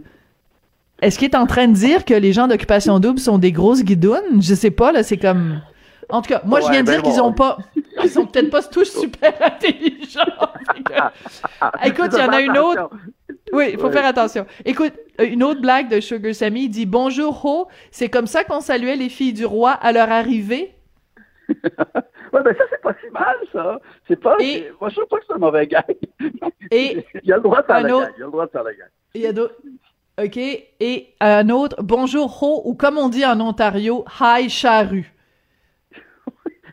Est-ce 1.01 1.17
qu'il 1.17 1.27
est 1.27 1.35
en 1.35 1.47
train 1.47 1.67
de 1.67 1.73
dire 1.73 2.05
que 2.05 2.13
les 2.13 2.33
gens 2.33 2.47
d'Occupation 2.47 2.99
Double 2.99 3.19
sont 3.19 3.37
des 3.37 3.51
grosses 3.51 3.83
guidounes? 3.83 4.41
Je 4.41 4.55
sais 4.55 4.71
pas, 4.71 4.93
là, 4.93 5.03
c'est 5.03 5.17
comme... 5.17 5.59
En 6.09 6.21
tout 6.21 6.29
cas, 6.29 6.41
moi, 6.45 6.59
je 6.61 6.69
viens 6.69 6.81
de 6.81 6.87
ben 6.87 7.01
dire 7.01 7.03
qu'ils 7.11 7.21
ont 7.21 7.33
pas... 7.33 7.57
Ils 8.03 8.09
sont 8.09 8.25
peut-être 8.25 8.49
pas 8.51 8.61
tous 8.63 8.85
super 8.85 9.33
intelligents. 9.41 10.19
Fait 10.75 10.83
que- 10.83 11.87
Écoute, 11.87 12.09
il 12.13 12.19
y 12.19 12.21
en 12.21 12.29
a 12.29 12.41
une 12.41 12.57
autre... 12.57 12.89
Oui, 13.53 13.69
il 13.73 13.79
faut 13.79 13.87
Ouais. 13.87 13.93
faire 13.93 14.05
attention. 14.05 14.45
Écoute, 14.65 14.93
euh, 15.21 15.25
une 15.27 15.43
autre 15.43 15.61
blague 15.61 15.87
de 15.89 15.99
Sugar 15.99 16.33
Sammy, 16.33 16.63
il 16.63 16.69
dit 16.69 16.85
«Bonjour, 16.87 17.43
Ho, 17.45 17.67
c'est 17.91 18.09
comme 18.09 18.27
ça 18.27 18.43
qu'on 18.43 18.59
saluait 18.59 18.95
les 18.95 19.09
filles 19.09 19.33
du 19.33 19.45
roi 19.45 19.71
à 19.71 19.91
leur 19.91 20.11
arrivée? 20.11 20.75
Ouais, 22.33 22.41
ben 22.43 22.53
ça, 22.57 22.63
c'est 22.69 22.81
pas 22.81 22.93
si 23.01 23.09
mal, 23.11 23.35
ça. 23.53 23.79
C'est 24.09 24.17
pas. 24.19 24.35
Et- 24.39 24.69
Moi, 24.81 24.89
je 24.89 24.95
trouve 24.95 25.07
pas 25.07 25.17
que 25.19 25.23
c'est 25.27 25.33
un 25.35 25.37
mauvais 25.37 25.67
gag. 25.67 25.85
Et 26.69 27.05
il 27.23 27.31
a 27.31 27.37
le 27.37 27.41
droit 27.43 27.61
de 27.61 27.65
faire 27.67 27.77
autre- 27.85 28.07
gag. 28.07 28.13
Il 28.17 28.23
a 28.23 28.25
le 28.25 28.31
droit 28.31 28.45
de 28.45 28.51
faire 28.51 28.63
gag. 28.63 28.89
il 29.13 29.21
y 29.21 29.27
a 29.27 29.31
d'autres... 29.31 29.55
OK, 30.21 30.37
et 30.37 31.13
un 31.21 31.49
autre 31.49 31.77
«Bonjour, 31.81 32.41
Ho» 32.43 32.61
ou 32.65 32.73
comme 32.73 32.97
on 32.97 33.07
dit 33.09 33.25
en 33.25 33.39
Ontario, 33.39 34.03
«Hi, 34.19 34.49
charrue 34.49 35.13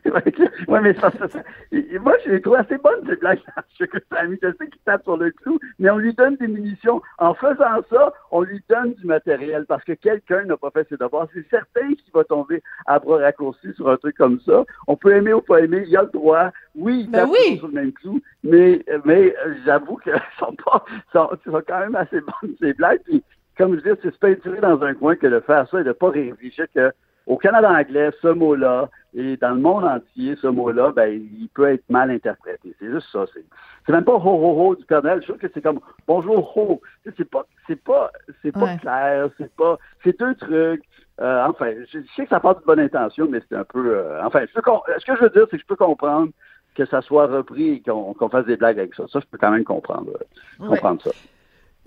ouais, 0.67 0.81
mais 0.81 0.93
ça, 0.95 1.11
ça, 1.11 1.27
ça- 1.29 1.43
et- 1.71 1.97
moi, 1.99 2.13
je 2.25 2.31
les 2.31 2.41
trouve 2.41 2.55
assez 2.55 2.77
bonnes, 2.77 3.05
ces 3.07 3.15
blagues 3.15 3.39
Je 3.79 3.85
sais 3.85 4.67
qu'il 4.67 4.81
tape 4.85 5.03
sur 5.03 5.17
le 5.17 5.31
clou, 5.31 5.59
mais 5.79 5.89
on 5.89 5.97
lui 5.97 6.13
donne 6.13 6.35
des 6.37 6.47
munitions. 6.47 7.01
En 7.17 7.33
faisant 7.33 7.81
ça, 7.89 8.13
on 8.31 8.41
lui 8.41 8.61
donne 8.69 8.93
du 8.93 9.05
matériel 9.05 9.65
parce 9.67 9.83
que 9.83 9.93
quelqu'un 9.93 10.43
n'a 10.45 10.57
pas 10.57 10.71
fait 10.71 10.87
ses 10.89 10.97
devoirs. 10.97 11.27
C'est 11.33 11.47
certain 11.49 11.87
qu'il 11.93 12.11
va 12.13 12.23
tomber 12.23 12.61
à 12.85 12.99
bras 12.99 13.17
raccourcis 13.17 13.73
sur 13.75 13.89
un 13.89 13.97
truc 13.97 14.17
comme 14.17 14.39
ça. 14.41 14.63
On 14.87 14.95
peut 14.95 15.15
aimer 15.15 15.33
ou 15.33 15.41
pas 15.41 15.61
aimer, 15.61 15.83
il 15.87 15.95
a 15.97 16.03
le 16.03 16.09
droit. 16.09 16.51
Oui, 16.75 17.01
il 17.01 17.11
Ben 17.11 17.19
tape 17.21 17.29
oui. 17.31 17.37
toujours 17.43 17.57
sur 17.59 17.67
le 17.67 17.73
même 17.73 17.93
clou, 17.93 18.19
mais, 18.43 18.83
mais 19.05 19.35
euh, 19.45 19.53
j'avoue 19.65 19.97
qu'elles 19.97 20.21
sont 20.39 20.55
pas, 20.65 20.83
sont, 21.11 21.29
sont 21.45 21.61
quand 21.67 21.79
même 21.79 21.95
assez 21.95 22.19
bonnes, 22.19 22.55
ces 22.59 22.73
blagues. 22.73 23.01
Puis, 23.05 23.23
comme 23.57 23.75
je 23.75 23.81
dis, 23.83 23.99
c'est 24.01 24.11
se 24.11 24.17
peinturer 24.17 24.59
dans 24.59 24.81
un 24.81 24.93
coin 24.95 25.15
que 25.15 25.27
de 25.27 25.39
faire 25.41 25.67
ça 25.69 25.79
et 25.79 25.83
de 25.83 25.91
pas 25.91 26.09
réfléchir 26.09 26.65
que 26.73 26.91
au 27.25 27.37
Canada 27.37 27.71
anglais, 27.71 28.09
ce 28.21 28.27
mot-là, 28.27 28.89
et 29.15 29.37
dans 29.37 29.51
le 29.51 29.61
monde 29.61 29.85
entier, 29.85 30.35
ce 30.41 30.47
mot-là, 30.47 30.91
ben, 30.91 31.09
il 31.13 31.47
peut 31.53 31.69
être 31.69 31.87
mal 31.89 32.09
interprété. 32.11 32.75
C'est 32.79 32.89
juste 32.91 33.07
ça. 33.11 33.25
C'est, 33.33 33.45
c'est 33.85 33.91
même 33.93 34.03
pas 34.03 34.13
ho 34.13 34.19
ho 34.19 34.69
ho 34.69 34.75
du 34.75 34.83
Noël. 34.89 35.21
Je 35.21 35.27
trouve 35.27 35.37
que 35.37 35.47
c'est 35.53 35.61
comme 35.61 35.79
bonjour 36.07 36.57
ho. 36.57 36.81
C'est 37.17 37.29
pas, 37.29 37.45
c'est 37.67 37.81
pas, 37.81 38.11
c'est 38.41 38.51
pas 38.51 38.63
Ouais. 38.65 38.77
clair. 38.81 39.29
C'est 39.37 39.53
pas, 39.55 39.77
c'est 40.03 40.19
deux 40.19 40.35
trucs. 40.35 40.83
Euh, 41.21 41.45
enfin, 41.45 41.71
je, 41.91 41.99
je 41.99 42.05
sais 42.15 42.23
que 42.23 42.29
ça 42.29 42.39
part 42.39 42.59
de 42.59 42.65
bonne 42.65 42.79
intention, 42.79 43.27
mais 43.29 43.39
c'est 43.47 43.55
un 43.55 43.63
peu. 43.63 43.97
euh, 43.97 44.23
enfin, 44.25 44.41
je 44.47 44.53
peux 44.53 44.61
ce 44.99 45.05
que 45.05 45.15
je 45.15 45.21
veux 45.21 45.29
dire, 45.29 45.45
c'est 45.51 45.57
que 45.57 45.61
je 45.61 45.67
peux 45.67 45.75
comprendre 45.75 46.31
que 46.75 46.85
ça 46.85 47.01
soit 47.01 47.27
repris 47.27 47.69
et 47.73 47.81
qu'on, 47.81 48.15
qu'on 48.15 48.29
fasse 48.29 48.47
des 48.47 48.57
blagues 48.57 48.79
avec 48.79 48.95
ça. 48.95 49.03
Ça, 49.07 49.19
je 49.19 49.25
peux 49.27 49.37
quand 49.37 49.51
même 49.51 49.63
comprendre, 49.63 50.09
euh, 50.09 50.63
Ouais. 50.63 50.69
comprendre 50.69 51.03
ça. 51.03 51.11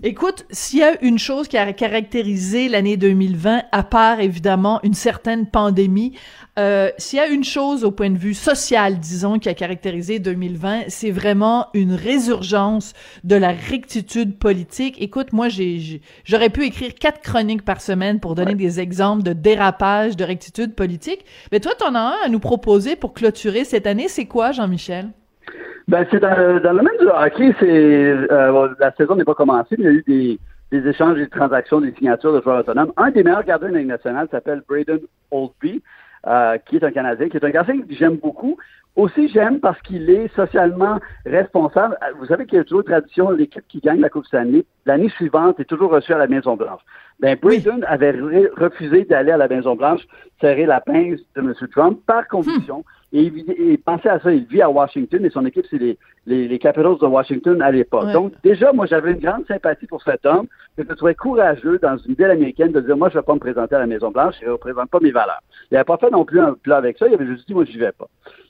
Écoute, 0.03 0.45
s'il 0.51 0.77
y 0.77 0.83
a 0.83 1.03
une 1.03 1.17
chose 1.17 1.47
qui 1.47 1.57
a 1.57 1.73
caractérisé 1.73 2.69
l'année 2.69 2.97
2020, 2.97 3.63
à 3.71 3.81
part 3.81 4.19
évidemment 4.19 4.79
une 4.83 4.93
certaine 4.93 5.47
pandémie, 5.47 6.13
euh, 6.59 6.91
s'il 6.99 7.17
y 7.17 7.19
a 7.19 7.27
une 7.27 7.43
chose 7.43 7.83
au 7.83 7.89
point 7.89 8.11
de 8.11 8.17
vue 8.17 8.35
social, 8.35 8.99
disons, 8.99 9.39
qui 9.39 9.49
a 9.49 9.55
caractérisé 9.55 10.19
2020, 10.19 10.83
c'est 10.89 11.09
vraiment 11.09 11.69
une 11.73 11.95
résurgence 11.95 12.93
de 13.23 13.35
la 13.35 13.51
rectitude 13.51 14.37
politique. 14.37 15.01
Écoute, 15.01 15.33
moi, 15.33 15.49
j'ai, 15.49 16.03
j'aurais 16.25 16.51
pu 16.51 16.65
écrire 16.65 16.93
quatre 16.93 17.21
chroniques 17.21 17.65
par 17.65 17.81
semaine 17.81 18.19
pour 18.19 18.35
donner 18.35 18.53
des 18.53 18.79
exemples 18.79 19.23
de 19.23 19.33
dérapage 19.33 20.15
de 20.15 20.23
rectitude 20.23 20.75
politique. 20.75 21.25
Mais 21.51 21.59
toi, 21.59 21.71
t'en 21.75 21.95
as 21.95 21.99
un 21.99 22.15
à 22.23 22.29
nous 22.29 22.39
proposer 22.39 22.95
pour 22.95 23.15
clôturer 23.15 23.65
cette 23.65 23.87
année. 23.87 24.09
C'est 24.09 24.25
quoi, 24.25 24.51
Jean-Michel? 24.51 25.09
Ben, 25.87 26.05
c'est 26.11 26.19
dans, 26.19 26.35
le- 26.37 26.59
dans 26.59 26.73
le 26.73 26.79
domaine 26.79 26.97
du 26.99 27.07
hockey, 27.07 27.55
c'est 27.59 27.65
euh, 28.31 28.69
la 28.79 28.91
saison 28.95 29.15
n'est 29.15 29.23
pas 29.23 29.35
commencée, 29.35 29.75
mais 29.77 29.85
il 29.85 29.85
y 29.85 29.87
a 29.87 29.91
eu 29.91 30.03
des, 30.05 30.39
des 30.81 30.89
échanges, 30.89 31.15
des 31.17 31.29
transactions, 31.29 31.79
des 31.79 31.93
signatures 31.93 32.33
de 32.33 32.41
joueurs 32.41 32.59
autonomes. 32.59 32.91
Un 32.97 33.11
des 33.11 33.23
meilleurs 33.23 33.43
gardiens 33.45 33.69
de 33.69 33.73
la 33.73 33.79
Ligue 33.79 33.87
nationale 33.87 34.27
s'appelle 34.29 34.63
Braden 34.67 34.99
Oldby, 35.31 35.81
euh, 36.27 36.57
qui 36.65 36.75
est 36.75 36.83
un 36.83 36.91
Canadien, 36.91 37.29
qui 37.29 37.37
est 37.37 37.45
un 37.45 37.49
gardien 37.51 37.77
que 37.79 37.85
j'aime 37.89 38.17
beaucoup. 38.17 38.57
Aussi, 38.97 39.29
j'aime 39.29 39.59
parce 39.61 39.79
qu'il 39.81 40.09
est 40.09 40.27
socialement 40.35 40.99
responsable. 41.25 41.97
Euh, 42.03 42.13
Vous 42.19 42.25
savez 42.25 42.45
qu'il 42.47 42.57
y 42.57 42.61
a 42.61 42.63
toujours 42.65 42.81
une 42.81 42.87
tradition, 42.91 43.29
l'équipe 43.29 43.63
qui 43.69 43.79
gagne 43.79 44.01
la 44.01 44.09
Coupe 44.09 44.25
Stanley, 44.25 44.65
l'année 44.85 45.09
suivante 45.09 45.57
est 45.61 45.65
toujours 45.65 45.91
reçue 45.91 46.11
à 46.13 46.17
la 46.17 46.27
Maison-Blanche. 46.27 46.81
Ben, 47.21 47.37
Braden 47.41 47.85
avait 47.87 48.11
re- 48.11 48.49
refusé 48.59 49.05
d'aller 49.05 49.31
à 49.31 49.37
la 49.37 49.47
Maison-Blanche 49.47 50.01
serrer 50.41 50.65
la 50.65 50.81
pince 50.81 51.19
de 51.35 51.41
M. 51.41 51.53
Trump 51.71 51.99
par 52.05 52.27
conviction. 52.27 52.83
Et, 53.13 53.31
et 53.57 53.77
pensez 53.77 54.09
à 54.09 54.19
ça, 54.19 54.33
il 54.33 54.45
vit 54.45 54.61
à 54.61 54.69
Washington 54.69 55.23
et 55.23 55.29
son 55.29 55.45
équipe, 55.45 55.65
c'est 55.69 55.77
les, 55.77 55.97
les, 56.25 56.47
les 56.47 56.59
Capitals 56.59 56.97
de 56.99 57.05
Washington 57.05 57.61
à 57.61 57.71
l'époque. 57.71 58.05
Ouais. 58.05 58.13
Donc, 58.13 58.33
déjà, 58.43 58.73
moi, 58.73 58.85
j'avais 58.85 59.11
une 59.11 59.19
grande 59.19 59.45
sympathie 59.47 59.87
pour 59.87 60.03
cet 60.03 60.25
homme, 60.25 60.47
que 60.75 60.83
je 60.87 60.93
trouvais 60.93 61.15
courageux 61.15 61.79
dans 61.79 61.97
une 61.97 62.15
ville 62.15 62.25
américaine 62.25 62.73
de 62.73 62.81
dire, 62.81 62.97
moi, 62.97 63.09
je 63.09 63.17
vais 63.17 63.23
pas 63.23 63.33
me 63.33 63.39
présenter 63.39 63.75
à 63.75 63.79
la 63.79 63.87
Maison-Blanche, 63.87 64.35
je 64.41 64.47
ne 64.47 64.51
représente 64.51 64.89
pas 64.89 64.99
mes 64.99 65.11
valeurs. 65.11 65.41
Il 65.71 65.75
n'avait 65.75 65.85
pas 65.85 65.97
fait 65.97 66.11
non 66.11 66.25
plus 66.25 66.41
un 66.41 66.53
plat 66.53 66.77
avec 66.77 66.97
ça, 66.97 67.07
il 67.07 67.13
avait 67.13 67.25
juste 67.25 67.47
dit, 67.47 67.53
moi, 67.53 67.63
j'y 67.63 67.77
vais 67.77 67.93
pas. 67.93 68.07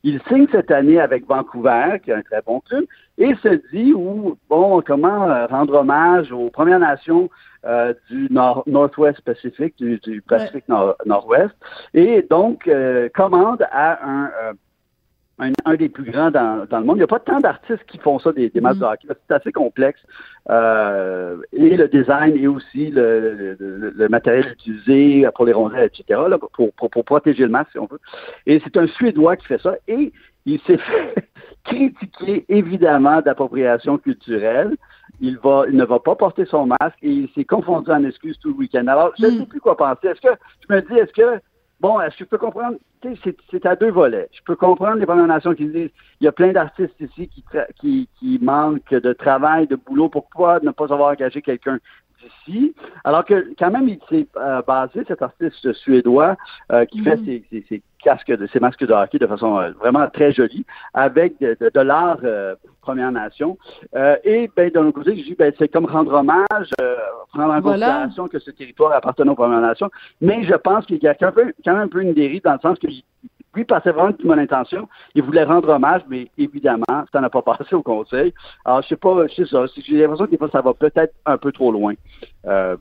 Il 0.10 0.22
signe 0.30 0.48
cette 0.54 0.72
année 0.72 1.02
avec 1.02 1.28
Vancouver, 1.28 2.00
qui 2.02 2.12
est 2.12 2.14
un 2.14 2.22
très 2.22 2.42
bon 2.42 2.62
club, 2.62 2.86
et 3.18 3.36
se 3.44 3.52
dit, 3.74 3.92
où, 3.94 4.38
bon, 4.50 4.82
comment 4.82 5.30
euh, 5.30 5.46
rendre 5.48 5.74
hommage 5.82 6.32
aux 6.32 6.50
Premières 6.50 6.80
Nations 6.80 7.30
euh, 7.66 7.94
du 8.10 8.28
nord, 8.32 8.64
Nord-Ouest 8.68 9.20
Pacifique, 9.22 9.76
du, 9.78 9.98
du 9.98 10.22
Pacifique 10.22 10.70
nord- 10.70 10.96
Nord-Ouest, 11.06 11.54
et 11.94 12.26
donc 12.30 12.70
euh, 12.70 13.10
commande 13.14 13.68
à 13.70 13.88
un, 14.08 14.26
euh, 14.28 14.54
un, 15.40 15.52
un 15.66 15.76
des 15.76 15.90
plus 15.90 16.10
grands 16.12 16.32
dans, 16.32 16.66
dans 16.70 16.80
le 16.80 16.86
monde. 16.86 16.98
Il 16.98 17.00
n'y 17.00 17.04
a 17.04 17.08
pas 17.08 17.20
tant 17.20 17.40
d'artistes 17.40 17.84
qui 17.88 17.98
font 18.00 18.18
ça, 18.20 18.32
des, 18.32 18.50
des 18.50 18.60
matchs 18.62 18.78
de 18.80 18.86
hockey. 18.86 19.08
C'est 19.28 19.36
assez 19.36 19.52
complexe. 19.52 20.00
Euh, 20.50 21.38
et 21.54 21.76
le 21.78 21.88
design 21.88 22.36
et 22.38 22.48
aussi 22.48 22.90
le, 22.90 23.56
le, 23.60 23.94
le- 23.96 24.10
matériel 24.10 24.48
utilisé 24.54 25.28
pour 25.36 25.46
les 25.46 25.54
rondelles, 25.54 25.86
etc., 25.94 26.22
là, 26.30 26.38
pour, 26.38 26.72
pour, 26.74 26.90
pour 26.90 27.06
protéger 27.06 27.44
le 27.44 27.50
masque, 27.50 27.72
si 27.74 27.80
on 27.80 27.86
veut. 27.86 28.00
Et 28.46 28.60
c'est 28.64 28.78
un 28.78 28.88
Suédois 28.88 29.36
qui 29.38 29.46
fait 29.48 29.62
ça. 29.62 29.76
Et 29.88 30.12
il 30.46 30.60
s'est 30.62 30.78
fait 30.88 31.30
critiquer, 31.66 32.46
évidemment, 32.50 33.22
d'appropriation 33.22 33.98
culturelle. 33.98 34.76
Il, 35.20 35.38
va, 35.40 35.64
il 35.68 35.76
ne 35.76 35.84
va 35.86 36.00
pas 36.00 36.16
porter 36.16 36.46
son 36.46 36.68
masque 36.68 36.98
et 37.02 37.10
il 37.12 37.30
s'est 37.36 37.44
confondu 37.46 37.90
en 37.92 38.04
excuses 38.04 38.38
tout 38.40 38.50
le 38.50 38.56
week-end. 38.56 38.86
Alors, 38.88 39.12
je 39.20 39.26
ne 39.26 39.32
Mm. 39.32 39.40
sais 39.40 39.46
plus 39.48 39.60
quoi 39.60 39.76
penser. 39.76 40.08
Est-ce 40.08 40.22
que, 40.22 40.34
je 40.70 40.74
me 40.76 40.82
dis, 40.82 40.94
est-ce 40.98 41.12
que, 41.14 41.40
bon, 41.80 42.00
est-ce 42.02 42.18
que 42.18 42.26
je 42.26 42.30
peux 42.30 42.38
comprendre, 42.38 42.78
c'est, 43.52 43.66
à 43.66 43.76
deux 43.76 43.92
volets. 43.92 44.30
Je 44.34 44.42
peux 44.44 44.56
comprendre 44.56 44.96
les 44.96 45.06
Premières 45.06 45.28
Nations 45.28 45.54
qui 45.54 45.68
disent, 45.68 45.92
il 46.20 46.26
y 46.26 46.28
a 46.28 46.32
plein 46.32 46.52
d'artistes 46.52 47.00
ici 47.00 47.28
qui, 47.28 47.44
qui, 47.80 48.10
qui 48.20 48.40
manquent 48.42 48.94
de 48.94 49.14
travail, 49.14 49.68
de 49.68 49.76
boulot. 49.76 50.10
Pourquoi 50.10 50.60
ne 50.62 50.72
pas 50.72 50.92
avoir 50.92 51.12
engagé 51.12 51.42
quelqu'un 51.42 51.80
d'ici? 52.46 52.76
Alors 53.04 53.26
que, 53.26 53.48
quand 53.58 53.72
même, 53.72 53.88
il 53.88 54.00
s'est 54.10 54.28
euh, 54.38 54.62
basé, 54.68 55.04
cet 55.08 55.22
artiste 55.22 55.72
suédois, 55.74 56.36
euh, 56.72 56.86
qui 56.86 57.02
fait 57.02 57.18
ses, 57.26 57.44
ses, 57.50 57.66
ses 57.68 57.82
casques, 58.04 58.32
de, 58.32 58.48
ses 58.48 58.60
masques 58.60 58.86
de 58.86 58.94
hockey 58.94 59.18
de 59.20 59.28
façon 59.28 59.60
euh, 59.60 59.72
vraiment 59.80 60.08
très 60.10 60.32
jolie, 60.32 60.66
avec 60.94 61.40
de, 61.40 61.58
de, 61.60 61.72
de 61.74 61.80
l'art 61.82 62.20
Première 62.82 63.12
Nation. 63.12 63.58
Et 64.24 64.50
ben, 64.56 64.70
d'un 64.70 64.86
autre 64.86 65.00
côté, 65.00 65.18
je 65.18 65.24
dis, 65.24 65.36
ben, 65.38 65.52
c'est 65.58 65.68
comme 65.68 65.86
rendre 65.86 66.14
hommage, 66.14 66.70
prendre 67.34 67.54
en 67.54 67.60
Voilà. 67.60 67.62
considération 67.62 68.28
que 68.28 68.40
ce 68.40 68.52
territoire 68.52 68.94
appartenait 68.94 69.32
aux 69.32 69.36
Premières 69.36 69.62
Nations. 69.62 69.90
Mais 70.22 70.44
je 70.44 70.56
pense 70.56 70.86
qu'il 70.86 71.04
y 71.04 71.08
a 71.08 71.16
quand 71.16 71.36
même, 71.36 71.52
quand 71.66 71.74
même 71.74 71.84
un 71.84 71.88
peu 71.88 72.02
une 72.02 72.14
dérive 72.14 72.44
dans 72.44 72.54
le 72.54 72.60
sens 72.60 72.80
que 72.80 72.88
lui 73.58 73.66
passait 73.66 73.92
vraiment 73.92 74.12
de 74.12 74.24
bonne 74.24 74.40
intention. 74.40 74.88
Il 75.16 75.24
voulait 75.24 75.44
rendre 75.44 75.70
hommage, 75.70 76.02
mais 76.10 76.30
évidemment, 76.38 76.86
ça 77.12 77.20
n'a 77.20 77.30
pas 77.30 77.42
passé 77.58 77.76
au 77.76 77.82
Conseil. 77.84 78.34
Alors, 78.66 78.82
je 78.84 78.88
sais 78.90 78.96
pas, 78.96 79.28
je 79.28 79.34
sais 79.36 79.46
ça. 79.46 79.66
J'ai 79.86 79.98
l'impression 79.98 80.26
que 80.26 80.32
des 80.32 80.38
fois, 80.38 80.50
ça 80.52 80.62
va 80.62 80.74
peut-être 80.74 81.14
un 81.26 81.38
peu 81.38 81.52
trop 81.52 81.72
loin, 81.72 81.94
euh, 82.48 82.78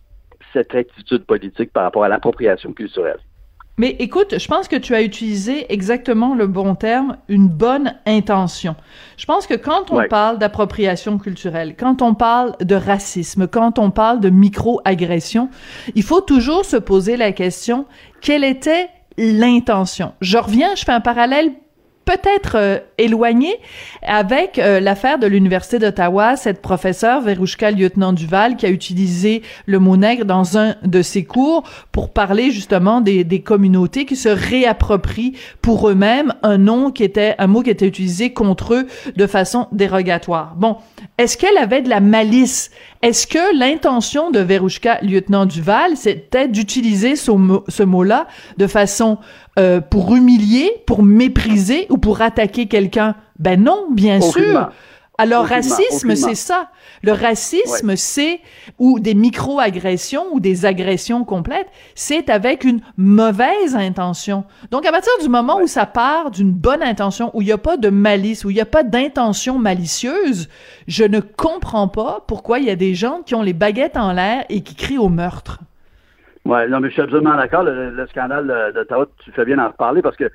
cette 0.52 0.74
attitude 0.74 1.24
politique 1.24 1.72
par 1.72 1.84
rapport 1.84 2.04
à 2.04 2.08
l'appropriation 2.08 2.72
culturelle. 2.72 3.18
Mais 3.78 3.90
écoute, 3.98 4.38
je 4.38 4.48
pense 4.48 4.68
que 4.68 4.76
tu 4.76 4.94
as 4.94 5.02
utilisé 5.02 5.70
exactement 5.70 6.34
le 6.34 6.46
bon 6.46 6.74
terme, 6.74 7.18
une 7.28 7.46
bonne 7.46 7.94
intention. 8.06 8.74
Je 9.18 9.26
pense 9.26 9.46
que 9.46 9.52
quand 9.52 9.90
on 9.90 9.96
Ouais. 9.96 10.08
parle 10.08 10.38
d'appropriation 10.38 11.18
culturelle, 11.18 11.76
quand 11.76 12.00
on 12.00 12.14
parle 12.14 12.56
de 12.62 12.74
racisme, 12.74 13.46
quand 13.46 13.78
on 13.78 13.90
parle 13.90 14.20
de 14.20 14.30
micro-agression, 14.30 15.50
il 15.94 16.02
faut 16.04 16.22
toujours 16.22 16.64
se 16.64 16.78
poser 16.78 17.18
la 17.18 17.32
question, 17.32 17.84
quelle 18.22 18.44
était 18.44 18.88
l'intention? 19.16 20.12
Je 20.20 20.38
reviens, 20.38 20.74
je 20.74 20.84
fais 20.84 20.92
un 20.92 21.00
parallèle 21.00 21.52
peut-être 22.06 22.54
euh, 22.54 22.78
éloigné 22.98 23.56
avec 24.02 24.58
euh, 24.58 24.80
l'affaire 24.80 25.18
de 25.18 25.26
l'Université 25.26 25.78
d'Ottawa, 25.78 26.36
cette 26.36 26.62
professeure, 26.62 27.20
Verouchka 27.20 27.72
Lieutenant-Duval, 27.72 28.56
qui 28.56 28.64
a 28.64 28.70
utilisé 28.70 29.42
le 29.66 29.80
mot 29.80 29.96
nègre 29.96 30.24
dans 30.24 30.56
un 30.56 30.76
de 30.84 31.02
ses 31.02 31.24
cours 31.24 31.64
pour 31.90 32.12
parler 32.12 32.52
justement 32.52 33.00
des, 33.00 33.24
des 33.24 33.40
communautés 33.40 34.06
qui 34.06 34.16
se 34.16 34.28
réapproprient 34.28 35.34
pour 35.60 35.88
eux-mêmes 35.90 36.32
un 36.42 36.58
nom 36.58 36.92
qui 36.92 37.02
était, 37.02 37.34
un 37.38 37.48
mot 37.48 37.62
qui 37.62 37.70
était 37.70 37.88
utilisé 37.88 38.32
contre 38.32 38.74
eux 38.74 38.86
de 39.16 39.26
façon 39.26 39.66
dérogatoire. 39.72 40.54
Bon. 40.56 40.76
Est-ce 41.18 41.36
qu'elle 41.36 41.58
avait 41.58 41.82
de 41.82 41.88
la 41.88 42.00
malice? 42.00 42.70
Est-ce 43.02 43.26
que 43.26 43.58
l'intention 43.58 44.30
de 44.30 44.38
Verouchka 44.38 45.00
Lieutenant-Duval, 45.02 45.96
c'était 45.96 46.46
d'utiliser 46.46 47.16
ce, 47.16 47.32
ce 47.68 47.82
mot-là 47.82 48.26
de 48.58 48.66
façon 48.66 49.18
euh, 49.58 49.80
pour 49.80 50.14
humilier, 50.14 50.70
pour 50.86 51.02
mépriser 51.02 51.86
ou 51.90 51.98
pour 51.98 52.20
attaquer 52.20 52.66
quelqu'un? 52.66 53.14
Ben 53.38 53.62
non, 53.62 53.86
bien 53.90 54.20
sûr. 54.20 54.70
Alors, 55.18 55.44
Aucunement, 55.44 55.76
racisme, 55.76 56.14
c'est 56.14 56.34
ça. 56.34 56.68
Le 57.02 57.12
racisme, 57.12 57.96
c'est, 57.96 58.40
ou 58.78 59.00
des 59.00 59.14
micro-agressions 59.14 60.24
ou 60.32 60.40
des 60.40 60.66
agressions 60.66 61.24
complètes, 61.24 61.68
c'est 61.94 62.28
avec 62.28 62.64
une 62.64 62.80
mauvaise 62.98 63.74
intention. 63.74 64.44
Donc, 64.70 64.84
à 64.84 64.92
partir 64.92 65.12
du 65.22 65.28
moment 65.28 65.60
où 65.60 65.66
ça 65.66 65.86
part 65.86 66.30
d'une 66.30 66.52
bonne 66.52 66.82
intention, 66.82 67.30
où 67.32 67.40
il 67.40 67.46
n'y 67.46 67.52
a 67.52 67.58
pas 67.58 67.78
de 67.78 67.88
malice, 67.88 68.44
où 68.44 68.50
il 68.50 68.54
n'y 68.54 68.60
a 68.60 68.66
pas 68.66 68.82
d'intention 68.82 69.58
malicieuse, 69.58 70.48
je 70.86 71.04
ne 71.04 71.20
comprends 71.20 71.88
pas 71.88 72.24
pourquoi 72.28 72.58
il 72.58 72.66
y 72.66 72.70
a 72.70 72.76
des 72.76 72.94
gens 72.94 73.20
qui 73.24 73.34
ont 73.34 73.42
les 73.42 73.54
baguettes 73.54 73.96
en 73.96 74.12
l'air 74.12 74.44
et 74.50 74.60
qui 74.60 74.74
crient 74.74 74.98
au 74.98 75.08
meurtre. 75.08 75.60
Ouais, 76.46 76.68
non, 76.68 76.80
mais 76.80 76.88
je 76.88 76.92
suis 76.94 77.02
absolument 77.02 77.36
d'accord. 77.36 77.64
Le, 77.64 77.90
le 77.90 78.06
scandale 78.06 78.46
de- 78.46 78.72
d'Ottawa, 78.72 79.06
tu 79.18 79.32
fais 79.32 79.44
bien 79.44 79.56
d'en 79.56 79.68
reparler 79.68 80.00
parce 80.00 80.16
que 80.16 80.30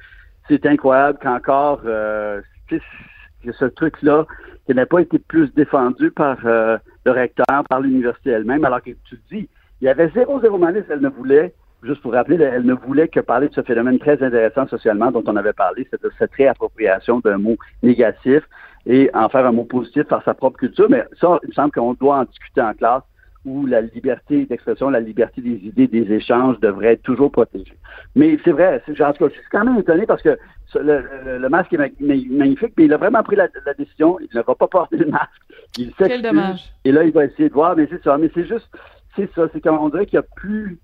c'est 0.48 0.66
incroyable 0.66 1.20
qu'encore 1.22 1.82
euh, 1.86 2.42
ce 2.70 3.66
truc-là, 3.66 4.26
qui 4.66 4.76
n'a 4.76 4.86
pas 4.86 5.00
été 5.00 5.20
plus 5.20 5.54
défendu 5.54 6.12
par 6.12 6.38
euh, 6.46 6.78
le 7.06 7.12
recteur, 7.12 7.64
par 7.70 7.80
l'université 7.80 8.32
elle-même, 8.32 8.66
alors 8.66 8.82
que 8.82 8.92
tu 9.06 9.16
dis, 9.32 9.48
il 9.80 9.86
y 9.86 9.90
avait 9.90 10.10
zéro, 10.14 10.42
zéro 10.42 10.58
malice, 10.58 10.84
elle 10.90 11.00
ne 11.00 11.10
voulait, 11.10 11.54
juste 11.82 12.02
pour 12.02 12.12
rappeler, 12.14 12.36
elle 12.42 12.66
ne 12.66 12.74
voulait 12.74 13.08
que 13.08 13.22
parler 13.22 13.48
de 13.48 13.54
ce 13.54 13.62
phénomène 13.62 13.98
très 13.98 14.22
intéressant 14.22 14.68
socialement 14.68 15.12
dont 15.12 15.24
on 15.26 15.36
avait 15.38 15.54
parlé, 15.54 15.88
c'est 15.90 16.00
cette 16.20 16.34
réappropriation 16.34 17.20
d'un 17.22 17.38
mot 17.38 17.58
négatif 17.82 18.44
et 18.86 19.10
en 19.14 19.30
faire 19.30 19.46
un 19.46 19.52
mot 19.52 19.64
positif 19.64 20.04
par 20.04 20.24
sa 20.24 20.34
propre 20.34 20.58
culture. 20.58 20.88
Mais 20.90 21.06
ça, 21.20 21.40
il 21.44 21.50
me 21.50 21.54
semble 21.54 21.72
qu'on 21.72 21.94
doit 21.94 22.18
en 22.18 22.24
discuter 22.26 22.62
en 22.62 22.74
classe 22.74 23.04
où 23.46 23.66
la 23.66 23.82
liberté 23.82 24.46
d'expression, 24.46 24.90
la 24.90 25.00
liberté 25.00 25.42
des 25.42 25.56
idées, 25.66 25.88
des 25.88 26.12
échanges 26.14 26.60
devrait 26.60 26.94
être 26.94 27.02
toujours 27.02 27.32
protégée. 27.32 27.78
Mais 28.16 28.38
c'est 28.44 28.52
vrai, 28.52 28.82
c'est, 28.86 29.02
en 29.02 29.14
tout 29.14 29.24
cas, 29.26 29.30
je 29.34 29.40
suis 29.40 29.50
quand 29.52 29.66
même 29.66 29.80
étonné 29.80 30.06
parce 30.06 30.22
que 30.22 30.38
le, 30.76 31.04
le- 31.26 31.38
le 31.40 31.50
masque 31.50 31.74
est 31.74 31.78
ma- 31.78 31.88
ma- 32.00 32.38
magnifique, 32.38 32.74
mais 32.78 32.86
il 32.86 32.94
a 32.94 32.98
vraiment 32.98 33.24
pris 33.24 33.36
la, 33.36 33.48
la 33.66 33.74
décision, 33.74 34.18
il 34.20 34.28
ne 34.36 34.42
va 34.44 34.56
pas 34.56 34.68
porter 34.68 34.98
le 34.98 35.08
masque. 35.08 35.42
Il 35.78 35.92
Quel 35.98 36.22
dommage. 36.22 36.62
Et 36.86 36.92
là, 36.92 37.04
il 37.04 37.12
va 37.12 37.26
essayer 37.26 37.50
de 37.50 37.54
voir, 37.54 37.76
mais 37.76 37.88
c'est 37.90 38.04
ça. 38.04 38.18
Mais 38.18 38.30
c'est 38.34 38.46
juste, 38.46 38.70
c'est 39.16 39.30
ça, 39.34 39.48
c'est 39.54 39.62
qu'on 39.62 39.90
dirait 39.90 40.06
qu'il 40.06 40.20
n'y 40.20 40.26
a 40.26 40.28
plus 40.36 40.78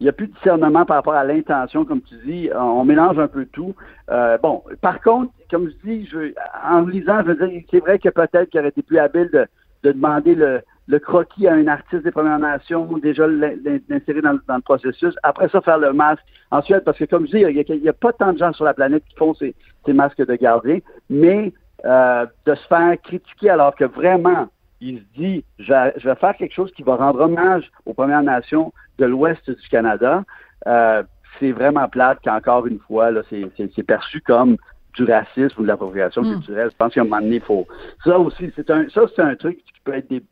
il 0.00 0.04
n'y 0.04 0.08
a 0.10 0.12
plus 0.12 0.28
de 0.28 0.32
discernement 0.34 0.84
par 0.84 0.98
rapport 0.98 1.14
à 1.14 1.24
l'intention, 1.24 1.84
comme 1.84 2.00
tu 2.02 2.14
dis. 2.24 2.48
On 2.54 2.84
mélange 2.84 3.18
un 3.18 3.26
peu 3.26 3.46
tout. 3.46 3.74
Euh, 4.12 4.38
bon, 4.38 4.62
par 4.80 5.00
contre, 5.00 5.32
comme 5.50 5.68
je 5.68 5.88
dis, 5.88 6.06
je, 6.06 6.32
en 6.70 6.82
lisant, 6.82 7.20
je 7.26 7.32
veux 7.32 7.48
dire, 7.48 7.62
c'est 7.68 7.80
vrai 7.80 7.98
que 7.98 8.08
peut-être 8.08 8.48
qu'il 8.48 8.60
aurait 8.60 8.68
été 8.68 8.82
plus 8.82 8.98
habile 8.98 9.28
de, 9.32 9.46
de 9.82 9.90
demander 9.90 10.36
le, 10.36 10.60
le 10.88 10.98
croquis 10.98 11.46
à 11.46 11.52
un 11.52 11.66
artiste 11.68 12.02
des 12.02 12.10
Premières 12.10 12.38
Nations, 12.38 12.86
déjà 12.98 13.26
l'in- 13.26 13.54
l'in- 13.64 13.78
l'insérer 13.88 14.22
dans, 14.22 14.32
le- 14.32 14.42
dans 14.48 14.56
le 14.56 14.62
processus. 14.62 15.14
Après 15.22 15.48
ça, 15.50 15.60
faire 15.60 15.78
le 15.78 15.92
masque. 15.92 16.22
Ensuite, 16.50 16.80
parce 16.80 16.98
que 16.98 17.04
comme 17.04 17.26
je 17.26 17.32
dis, 17.36 17.40
il 17.42 17.82
n'y 17.82 17.88
a, 17.88 17.92
pas 17.92 18.12
tant 18.14 18.32
de 18.32 18.38
gens 18.38 18.52
sur 18.54 18.64
la 18.64 18.72
planète 18.74 19.04
qui 19.08 19.14
font 19.16 19.34
ces, 19.34 19.54
ces 19.84 19.92
masques 19.92 20.24
de 20.26 20.34
gardien, 20.34 20.78
mais 21.10 21.52
euh, 21.84 22.26
de 22.46 22.54
se 22.54 22.66
faire 22.68 22.96
critiquer 23.02 23.50
alors 23.50 23.74
que 23.76 23.84
vraiment, 23.84 24.48
il 24.80 24.98
se 25.00 25.20
dit, 25.20 25.44
je 25.58 25.72
vais, 25.72 25.92
je 25.98 26.08
vais 26.08 26.14
faire 26.16 26.34
quelque 26.36 26.54
chose 26.54 26.72
qui 26.72 26.82
va 26.82 26.96
rendre 26.96 27.20
hommage 27.20 27.70
aux 27.84 27.92
Premières 27.94 28.22
Nations 28.22 28.72
de 28.98 29.04
l'Ouest 29.04 29.48
du 29.50 29.68
Canada. 29.68 30.24
Euh, 30.66 31.02
c'est 31.38 31.52
vraiment 31.52 31.86
plate 31.88 32.18
qu'encore 32.24 32.66
une 32.66 32.78
fois, 32.80 33.10
là, 33.10 33.20
c'est, 33.28 33.82
perçu 33.86 34.20
comme 34.22 34.56
du 34.94 35.04
racisme 35.04 35.60
ou 35.60 35.62
de 35.62 35.68
l'appropriation 35.68 36.22
Mm. 36.22 36.32
culturelle. 36.32 36.70
Je 36.72 36.76
pense 36.76 36.94
qu'à 36.94 37.02
un 37.02 37.04
moment 37.04 37.20
donné, 37.20 37.36
il 37.36 37.42
faut. 37.42 37.66
Ça 38.04 38.18
aussi, 38.18 38.50
c'est 38.56 38.70
un, 38.70 38.88
ça, 38.88 39.02
c'est 39.14 39.22
un 39.22 39.36
truc 39.36 39.58
qui 39.58 39.80
peut 39.84 39.94
être 39.94 40.08
dé- 40.08 40.24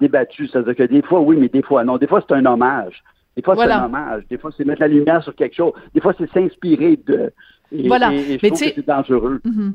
débattu. 0.00 0.46
C'est-à-dire 0.48 0.74
que 0.76 0.82
des 0.84 1.02
fois, 1.02 1.20
oui, 1.20 1.36
mais 1.38 1.48
des 1.48 1.62
fois, 1.62 1.84
non. 1.84 1.96
Des 1.98 2.06
fois, 2.06 2.22
c'est 2.26 2.34
un 2.34 2.46
hommage. 2.46 3.02
Des 3.36 3.42
fois, 3.42 3.54
Voilà. 3.54 3.74
c'est 3.76 3.80
un 3.82 3.84
hommage. 3.86 4.22
Des 4.28 4.38
fois, 4.38 4.50
c'est 4.56 4.64
mettre 4.64 4.80
la 4.80 4.88
lumière 4.88 5.22
sur 5.22 5.34
quelque 5.34 5.54
chose. 5.54 5.72
Des 5.94 6.00
fois, 6.00 6.14
c'est 6.18 6.30
s'inspirer 6.32 6.98
de. 7.06 7.32
Et, 7.72 7.86
Voilà. 7.88 8.12
et- 8.12 8.18
et 8.18 8.22
je 8.24 8.38
Mais 8.42 8.48
trouve 8.50 8.60
que 8.60 8.74
c'est 8.74 8.86
dangereux. 8.86 9.40
Mhm. 9.44 9.74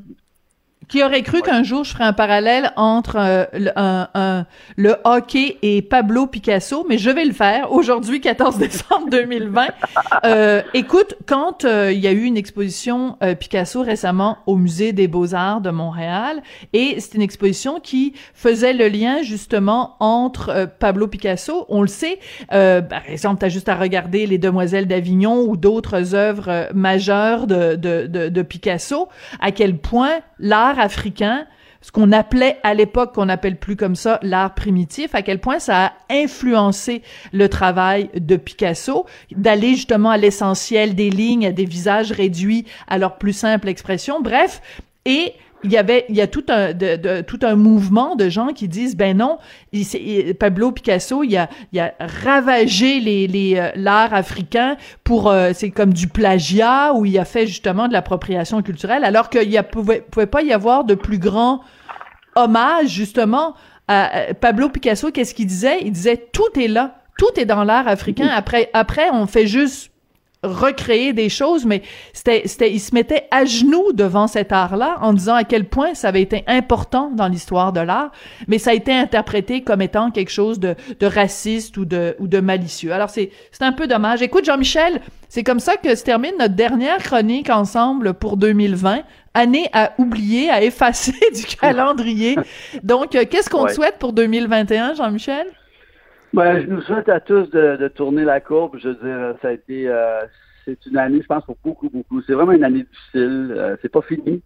Qui 0.88 1.04
aurait 1.04 1.24
cru 1.24 1.42
qu'un 1.42 1.64
jour 1.64 1.84
je 1.84 1.92
ferais 1.94 2.04
un 2.04 2.14
parallèle 2.14 2.72
entre 2.76 3.16
euh, 3.18 3.46
le, 3.54 3.72
un- 3.76 4.08
un- 4.14 4.46
le 4.76 4.96
hockey 5.04 5.58
et 5.64 5.82
Pablo 5.82 6.28
Picasso, 6.28 6.86
mais 6.88 6.98
je 6.98 7.10
vais 7.10 7.26
le 7.26 7.34
faire 7.34 7.72
aujourd'hui, 7.72 8.22
14 8.22 8.58
décembre 8.60 9.10
2020. 9.10 9.68
Euh, 10.26 10.62
écoute, 10.74 11.16
quand 11.26 11.66
euh, 11.66 11.92
il 11.92 12.00
y 12.00 12.08
a 12.08 12.12
eu 12.12 12.24
une 12.24 12.38
exposition 12.38 13.18
euh, 13.24 13.34
Picasso 13.36 13.82
récemment 13.82 14.38
au 14.46 14.56
Musée 14.58 14.94
des 14.94 15.08
Beaux-Arts 15.08 15.62
de 15.62 15.72
Montréal, 15.72 16.44
et 16.74 17.00
c'est 17.00 17.16
une 17.16 17.22
exposition 17.24 17.80
qui 17.80 18.14
faisait 18.34 18.74
le 18.74 18.88
lien 18.88 19.22
justement 19.24 19.96
entre 20.00 20.70
Pablo 20.80 21.08
Picasso, 21.08 21.66
on 21.70 21.82
le 21.82 21.88
sait, 21.88 22.20
euh, 22.54 22.82
par 22.82 23.02
exemple, 23.10 23.40
tu 23.40 23.46
as 23.46 23.50
juste 23.50 23.70
à 23.70 23.76
regarder 23.76 24.28
Les 24.28 24.38
Demoiselles 24.38 24.88
d'Avignon 24.88 25.42
ou 25.48 25.58
d'autres 25.58 26.14
œuvres 26.14 26.68
majeures 26.74 27.48
de, 27.48 27.76
de, 27.76 28.06
de, 28.08 28.30
de 28.30 28.42
Picasso, 28.44 29.10
à 29.42 29.52
quel 29.52 29.78
point 29.78 30.12
l'art 30.40 30.75
africain, 30.80 31.46
ce 31.82 31.92
qu'on 31.92 32.12
appelait 32.12 32.58
à 32.64 32.74
l'époque, 32.74 33.14
qu'on 33.14 33.30
appelle 33.30 33.58
plus 33.58 33.76
comme 33.76 33.96
ça, 33.96 34.20
l'art 34.24 34.56
primitif, 34.56 35.14
à 35.14 35.22
quel 35.22 35.40
point 35.40 35.60
ça 35.60 35.86
a 35.86 35.94
influencé 36.10 37.04
le 37.32 37.48
travail 37.48 38.10
de 38.16 38.38
Picasso, 38.38 39.06
d'aller 39.32 39.76
justement 39.76 40.10
à 40.10 40.18
l'essentiel 40.18 40.96
des 40.96 41.12
lignes, 41.12 41.52
des 41.52 41.66
visages 41.66 42.12
réduits 42.12 42.66
à 42.88 42.98
leur 42.98 43.20
plus 43.20 43.34
simple 43.34 43.70
expression. 43.70 44.20
Bref, 44.20 44.62
et 45.06 45.34
il 45.66 45.72
y 45.72 45.78
avait, 45.78 46.06
il 46.08 46.16
y 46.16 46.22
a 46.22 46.28
tout 46.28 46.46
un, 46.48 46.72
de, 46.74 46.96
de- 46.96 47.22
tout 47.22 47.40
un 47.42 47.56
mouvement 47.56 48.16
de 48.16 48.30
gens 48.30 48.48
qui 48.54 48.68
disent, 48.70 48.96
ben 48.96 49.18
non, 49.18 49.38
il, 49.74 49.84
s'est- 49.84 50.02
il- 50.02 50.36
Pablo 50.36 50.72
Picasso, 50.72 51.24
il 51.24 51.36
a, 51.36 51.50
il 51.74 51.80
a 51.82 51.94
ravagé 52.24 53.00
les, 53.02 53.28
les, 53.28 53.56
euh, 53.58 53.70
l'art 53.76 54.14
africain 54.14 54.78
pour, 55.04 55.30
euh, 55.30 55.52
c'est 55.54 55.72
comme 55.72 55.94
du 55.94 56.08
plagiat 56.08 56.94
où 56.94 57.06
il 57.06 57.20
a 57.20 57.26
fait 57.26 57.48
justement 57.48 57.88
de 57.88 57.94
l'appropriation 57.94 58.62
culturelle, 58.62 59.04
alors 59.04 59.30
qu'il 59.30 59.50
y 59.52 59.58
a, 59.58 59.64
pouvait, 59.64 60.02
pouvait 60.02 60.26
pas 60.28 60.42
y 60.44 60.54
avoir 60.54 60.86
de 60.86 60.96
plus 60.96 61.20
grand 61.20 61.62
hommage 62.36 62.88
justement 62.90 63.54
à 63.88 64.06
à 64.30 64.34
Pablo 64.34 64.70
Picasso. 64.70 65.12
Qu'est-ce 65.12 65.34
qu'il 65.36 65.46
disait? 65.48 65.80
Il 65.82 65.92
disait 65.92 66.18
tout 66.34 66.60
est 66.60 66.68
là, 66.68 66.96
tout 67.18 67.30
est 67.40 67.46
dans 67.46 67.64
l'art 67.64 67.88
africain. 67.88 68.28
Après, 68.36 68.70
après, 68.74 69.10
on 69.12 69.28
fait 69.28 69.46
juste 69.48 69.92
recréer 70.46 71.14
des 71.14 71.30
choses, 71.30 71.66
mais 71.66 71.82
c'était, 72.14 72.44
c'était, 72.46 72.72
il 72.72 72.80
se 72.80 72.94
mettait 72.94 73.28
à 73.32 73.46
genoux 73.46 73.92
devant 73.94 74.28
cet 74.28 74.52
art-là 74.52 74.98
en 75.02 75.14
disant 75.14 75.36
à 75.36 75.44
quel 75.44 75.66
point 75.66 75.94
ça 75.94 76.10
avait 76.10 76.22
été 76.22 76.44
important 76.48 77.12
dans 77.12 77.28
l'histoire 77.28 77.74
de 77.74 77.80
l'art, 77.80 78.12
mais 78.48 78.58
ça 78.58 78.72
a 78.72 78.74
été 78.74 78.94
interprété 78.94 79.62
comme 79.62 79.82
étant 79.82 80.12
quelque 80.12 80.32
chose 80.32 80.60
de, 80.60 80.76
de 81.00 81.06
raciste 81.06 81.78
ou 81.78 81.86
de, 81.86 82.16
ou 82.20 82.28
de 82.28 82.40
malicieux. 82.40 82.94
Alors 82.94 83.10
c'est, 83.10 83.32
c'est 83.52 83.64
un 83.64 83.74
peu 83.74 83.88
dommage. 83.88 84.22
Écoute, 84.22 84.46
Jean-Michel, 84.46 85.02
c'est 85.30 85.44
comme 85.44 85.60
ça 85.60 85.78
que 85.78 85.96
se 85.96 86.04
termine 86.04 86.34
notre 86.40 86.56
dernière 86.56 87.00
chronique 87.00 87.50
ensemble 87.50 88.14
pour 88.14 88.38
2020. 88.38 89.02
Année 89.38 89.68
à 89.74 89.92
oublier, 89.98 90.50
à 90.50 90.64
effacer 90.64 91.12
du 91.36 91.44
calendrier. 91.58 92.38
Donc, 92.84 93.16
euh, 93.16 93.26
qu'est-ce 93.30 93.50
qu'on 93.50 93.66
te 93.66 93.74
souhaite 93.74 93.98
pour 94.00 94.14
2021, 94.14 94.94
Jean-Michel? 94.94 95.48
Ben, 96.36 96.62
je 96.62 96.68
nous 96.68 96.82
souhaite 96.82 97.08
à 97.08 97.22
tous 97.22 97.50
de, 97.52 97.78
de 97.78 97.88
tourner 97.88 98.26
la 98.26 98.42
courbe. 98.42 98.78
Je 98.78 98.90
veux 98.90 98.96
dire, 98.96 99.40
ça 99.42 99.48
a 99.48 99.52
été, 99.54 99.88
euh, 99.88 100.26
c'est 100.66 100.86
une 100.86 100.98
année, 100.98 101.22
je 101.22 101.28
pense, 101.28 101.46
pour 101.46 101.56
beaucoup, 101.64 101.90
beaucoup. 101.90 102.22
C'est 102.24 102.34
vraiment 102.34 102.52
une 102.52 102.66
année 102.66 102.84
difficile. 102.84 103.54
Euh, 103.56 103.78
c'est 103.82 103.88
pas 103.88 104.02
fini. 104.02 104.44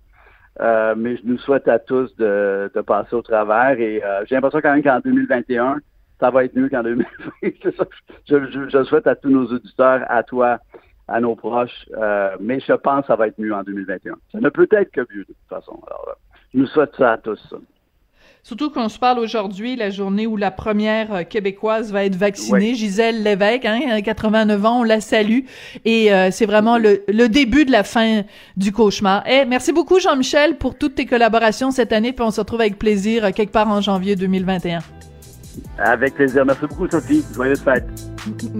Euh, 0.59 0.93
mais 0.95 1.17
je 1.17 1.21
nous 1.23 1.39
souhaite 1.39 1.67
à 1.67 1.79
tous 1.79 2.15
de, 2.17 2.69
de 2.75 2.81
passer 2.81 3.15
au 3.15 3.23
travers. 3.23 3.79
Et 3.79 4.03
euh, 4.03 4.23
j'ai 4.27 4.35
l'impression 4.35 4.61
quand 4.61 4.71
même 4.71 4.83
qu'en 4.83 4.99
2021, 4.99 5.79
ça 6.19 6.29
va 6.29 6.43
être 6.43 6.55
mieux 6.55 6.69
qu'en 6.69 6.83
2020. 6.83 7.05
c'est 7.63 7.75
ça. 7.75 7.85
Je, 8.29 8.51
je, 8.51 8.69
je 8.69 8.83
souhaite 8.83 9.07
à 9.07 9.15
tous 9.15 9.29
nos 9.29 9.47
auditeurs, 9.47 10.05
à 10.09 10.21
toi, 10.21 10.59
à 11.07 11.19
nos 11.19 11.35
proches. 11.35 11.89
Euh, 11.97 12.37
mais 12.39 12.59
je 12.59 12.73
pense 12.73 13.01
que 13.01 13.07
ça 13.07 13.15
va 13.15 13.29
être 13.29 13.39
mieux 13.39 13.55
en 13.55 13.63
2021. 13.63 14.13
Ça 14.31 14.39
ne 14.39 14.49
peut 14.49 14.67
être 14.71 14.91
que 14.91 15.01
mieux 15.01 15.21
de 15.21 15.33
toute 15.33 15.49
façon. 15.49 15.81
Alors, 15.87 16.05
euh, 16.09 16.13
je 16.53 16.59
nous 16.59 16.67
souhaite 16.67 16.95
ça 16.97 17.13
à 17.13 17.17
tous. 17.17 17.55
Surtout 18.43 18.69
qu'on 18.69 18.89
se 18.89 18.97
parle 18.97 19.19
aujourd'hui, 19.19 19.75
la 19.75 19.89
journée 19.89 20.25
où 20.25 20.37
la 20.37 20.49
première 20.49 21.13
euh, 21.13 21.23
québécoise 21.23 21.91
va 21.91 22.05
être 22.05 22.15
vaccinée, 22.15 22.73
Gisèle 22.73 23.21
Lévesque, 23.21 23.65
hein, 23.65 24.01
89 24.01 24.65
ans, 24.65 24.79
on 24.79 24.83
la 24.83 25.01
salue. 25.01 25.41
Et 25.85 26.11
euh, 26.11 26.29
c'est 26.31 26.45
vraiment 26.45 26.77
le, 26.77 27.03
le 27.07 27.27
début 27.27 27.65
de 27.65 27.71
la 27.71 27.83
fin 27.83 28.23
du 28.55 28.71
cauchemar. 28.71 29.23
Eh, 29.27 29.45
merci 29.45 29.73
beaucoup 29.73 29.99
Jean-Michel 29.99 30.57
pour 30.57 30.77
toutes 30.77 30.95
tes 30.95 31.05
collaborations 31.05 31.71
cette 31.71 31.91
année, 31.91 32.13
puis 32.13 32.25
on 32.25 32.31
se 32.31 32.39
retrouve 32.39 32.61
avec 32.61 32.79
plaisir 32.79 33.25
euh, 33.25 33.31
quelque 33.31 33.51
part 33.51 33.67
en 33.67 33.81
janvier 33.81 34.15
2021. 34.15 34.79
Avec 35.77 36.15
plaisir. 36.15 36.45
Merci 36.45 36.61
beaucoup, 36.67 36.87
Sophie. 36.89 37.23
Joyeuse 37.33 37.61
fête. 37.61 37.85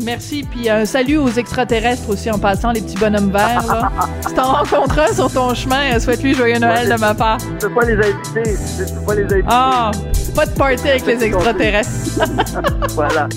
Merci, 0.03 0.43
puis 0.49 0.69
un 0.69 0.85
salut 0.85 1.17
aux 1.17 1.29
extraterrestres 1.29 2.09
aussi 2.09 2.31
en 2.31 2.39
passant, 2.39 2.71
les 2.71 2.81
petits 2.81 2.97
bonhommes 2.97 3.31
verts. 3.31 3.65
Là. 3.67 3.91
Si 4.27 4.33
t'en 4.33 4.53
rencontres 4.53 4.99
un 4.99 5.13
sur 5.13 5.31
ton 5.31 5.53
chemin, 5.53 5.95
euh, 5.95 5.99
souhaite-lui 5.99 6.33
joyeux 6.33 6.59
Noël 6.59 6.89
de 6.89 6.99
ma 6.99 7.13
part. 7.13 7.39
Je 7.39 7.45
ne 7.47 7.59
peux 7.59 7.69
pas 7.69 7.85
les 7.85 7.93
inviter. 7.95 8.55
Je 8.77 8.83
ne 8.83 8.99
peux 8.99 9.05
pas 9.05 9.15
les 9.15 9.23
inviter. 9.23 9.47
Ah, 9.47 9.91
pas 10.35 10.45
de 10.45 10.51
party 10.51 10.89
avec 10.89 11.05
les 11.05 11.23
extraterrestres. 11.23 12.19
Voilà. 12.95 13.27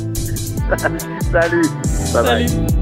Salut. 1.33 1.63
Bye 2.13 2.23
bye. 2.25 2.82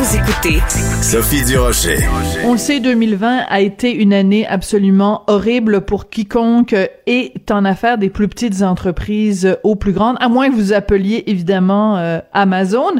Vous 0.00 0.16
écoutez 0.16 0.30
écoutez 0.40 0.60
Sophie 1.02 1.44
Durocher. 1.44 1.98
On 2.44 2.52
le 2.52 2.58
sait, 2.58 2.80
2020 2.80 3.44
a 3.48 3.60
été 3.60 3.92
une 3.92 4.12
année 4.12 4.46
absolument 4.46 5.24
horrible 5.26 5.82
pour 5.82 6.08
quiconque 6.08 6.74
est 7.06 7.50
en 7.50 7.64
affaire 7.64 7.98
des 7.98 8.10
plus 8.10 8.28
petites 8.28 8.62
entreprises 8.62 9.56
aux 9.64 9.76
plus 9.76 9.92
grandes, 9.92 10.16
à 10.20 10.28
moins 10.28 10.48
que 10.48 10.54
vous 10.54 10.72
appeliez 10.72 11.24
évidemment 11.26 11.96
euh, 11.96 12.20
Amazon, 12.32 12.92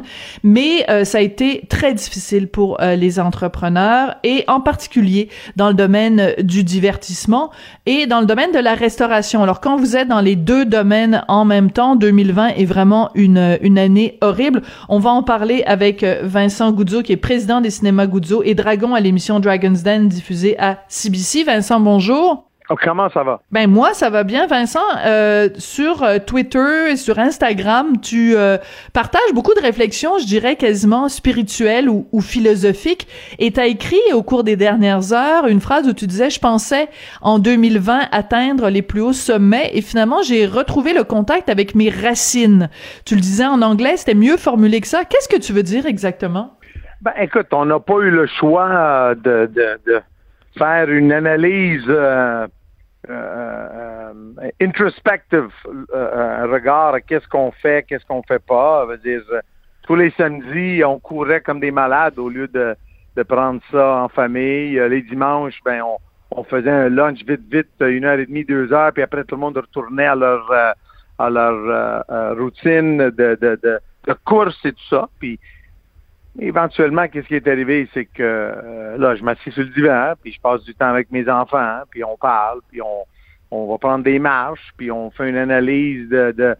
mais 0.42 0.84
euh, 0.88 1.04
ça 1.04 1.18
a 1.18 1.20
été 1.20 1.62
très 1.68 1.94
difficile 1.94 2.48
pour 2.48 2.80
euh, 2.80 2.96
les 2.96 3.20
entrepreneurs 3.20 4.16
et 4.24 4.44
en 4.48 4.60
particulier 4.60 5.28
dans 5.56 5.68
le 5.68 5.74
domaine 5.74 6.34
du 6.42 6.64
divertissement 6.64 7.50
et 7.86 8.06
dans 8.06 8.20
le 8.20 8.26
domaine 8.26 8.52
de 8.52 8.58
la 8.58 8.74
restauration. 8.74 9.42
Alors 9.42 9.60
quand 9.60 9.76
vous 9.76 9.96
êtes 9.96 10.08
dans 10.08 10.20
les 10.20 10.36
deux 10.36 10.64
domaines 10.64 11.24
en 11.28 11.44
même 11.44 11.70
temps, 11.70 11.96
2020 11.96 12.48
est 12.48 12.64
vraiment 12.64 13.10
une, 13.14 13.58
une 13.62 13.78
année 13.78 14.18
horrible. 14.20 14.62
On 14.88 14.98
va 14.98 15.10
en 15.10 15.22
parler 15.22 15.62
avec 15.66 16.04
Vincent 16.22 16.72
Qui 17.02 17.12
est 17.12 17.16
président 17.16 17.60
des 17.60 17.70
cinémas 17.70 18.06
Goudzo 18.06 18.42
et 18.42 18.54
Dragon 18.54 18.94
à 18.94 19.00
l'émission 19.00 19.40
Dragon's 19.40 19.82
Den 19.82 20.08
diffusée 20.08 20.58
à 20.58 20.78
CBC. 20.88 21.44
Vincent, 21.44 21.80
bonjour. 21.80 22.50
Oh, 22.72 22.76
comment 22.80 23.10
ça 23.10 23.24
va? 23.24 23.40
Ben 23.50 23.68
moi, 23.68 23.94
ça 23.94 24.10
va 24.10 24.22
bien, 24.22 24.46
Vincent. 24.46 24.78
Euh, 25.04 25.48
sur 25.58 26.04
euh, 26.04 26.18
Twitter 26.24 26.92
et 26.92 26.96
sur 26.96 27.18
Instagram, 27.18 28.00
tu 28.00 28.36
euh, 28.36 28.58
partages 28.92 29.32
beaucoup 29.34 29.54
de 29.54 29.60
réflexions, 29.60 30.18
je 30.18 30.24
dirais 30.24 30.54
quasiment 30.54 31.08
spirituelles 31.08 31.88
ou, 31.88 32.06
ou 32.12 32.20
philosophiques. 32.20 33.08
Et 33.40 33.50
tu 33.50 33.58
as 33.58 33.66
écrit 33.66 33.98
au 34.12 34.22
cours 34.22 34.44
des 34.44 34.54
dernières 34.54 35.12
heures 35.12 35.48
une 35.48 35.60
phrase 35.60 35.88
où 35.88 35.92
tu 35.92 36.06
disais, 36.06 36.30
je 36.30 36.38
pensais 36.38 36.88
en 37.22 37.40
2020 37.40 38.02
atteindre 38.12 38.70
les 38.70 38.82
plus 38.82 39.00
hauts 39.00 39.12
sommets 39.12 39.72
et 39.74 39.82
finalement 39.82 40.22
j'ai 40.22 40.46
retrouvé 40.46 40.92
le 40.92 41.02
contact 41.02 41.48
avec 41.48 41.74
mes 41.74 41.90
racines. 41.90 42.70
Tu 43.04 43.16
le 43.16 43.20
disais 43.20 43.46
en 43.46 43.62
anglais, 43.62 43.96
c'était 43.96 44.14
mieux 44.14 44.36
formulé 44.36 44.80
que 44.80 44.86
ça. 44.86 45.04
Qu'est-ce 45.04 45.28
que 45.28 45.42
tu 45.42 45.52
veux 45.52 45.64
dire 45.64 45.86
exactement? 45.86 46.52
Ben 47.02 47.12
écoute, 47.18 47.46
on 47.52 47.64
n'a 47.64 47.80
pas 47.80 47.98
eu 48.00 48.10
le 48.10 48.26
choix 48.26 49.14
de, 49.14 49.46
de, 49.46 49.80
de 49.86 50.02
faire 50.58 50.90
une 50.90 51.12
analyse 51.12 51.84
euh, 51.88 52.46
euh, 53.08 54.12
introspective, 54.60 55.48
euh, 55.94 56.44
un 56.44 56.46
regard 56.46 56.92
à 56.92 57.00
qu'est-ce 57.00 57.26
qu'on 57.26 57.52
fait, 57.52 57.86
qu'est-ce 57.88 58.04
qu'on 58.04 58.22
fait 58.22 58.44
pas. 58.44 58.84
Veut 58.84 58.98
dire, 58.98 59.22
tous 59.84 59.96
les 59.96 60.10
samedis, 60.10 60.84
on 60.84 60.98
courait 60.98 61.40
comme 61.40 61.60
des 61.60 61.70
malades 61.70 62.18
au 62.18 62.28
lieu 62.28 62.48
de, 62.48 62.76
de 63.16 63.22
prendre 63.22 63.62
ça 63.70 64.02
en 64.02 64.08
famille. 64.08 64.78
Les 64.90 65.00
dimanches, 65.00 65.58
ben 65.64 65.80
on, 65.82 65.96
on 66.32 66.44
faisait 66.44 66.70
un 66.70 66.90
lunch 66.90 67.24
vite, 67.24 67.50
vite, 67.50 67.68
une 67.80 68.04
heure 68.04 68.18
et 68.18 68.26
demie, 68.26 68.44
deux 68.44 68.72
heures, 68.74 68.92
puis 68.92 69.02
après 69.02 69.24
tout 69.24 69.36
le 69.36 69.40
monde 69.40 69.56
retournait 69.56 70.06
à 70.06 70.14
leur 70.14 70.52
à 71.18 71.30
leur 71.30 72.36
routine 72.36 72.98
de, 72.98 73.10
de, 73.10 73.58
de, 73.62 73.80
de, 74.06 74.14
course 74.24 74.58
et 74.66 74.72
tout 74.72 74.88
ça. 74.90 75.08
Puis 75.18 75.38
éventuellement, 76.38 77.08
qu'est-ce 77.08 77.26
qui 77.26 77.34
est 77.34 77.48
arrivé, 77.48 77.88
c'est 77.92 78.04
que 78.04 78.22
euh, 78.22 78.96
là, 78.98 79.16
je 79.16 79.22
m'assieds 79.24 79.52
sur 79.52 79.62
le 79.62 79.70
divan, 79.70 80.14
puis 80.22 80.32
je 80.32 80.40
passe 80.40 80.62
du 80.64 80.74
temps 80.74 80.88
avec 80.88 81.10
mes 81.10 81.28
enfants, 81.28 81.80
puis 81.90 82.04
on 82.04 82.16
parle, 82.16 82.60
puis 82.70 82.80
on, 82.82 83.04
on 83.50 83.70
va 83.70 83.78
prendre 83.78 84.04
des 84.04 84.18
marches, 84.18 84.72
puis 84.76 84.90
on 84.90 85.10
fait 85.10 85.28
une 85.28 85.36
analyse 85.36 86.08
de, 86.08 86.32
de, 86.32 86.54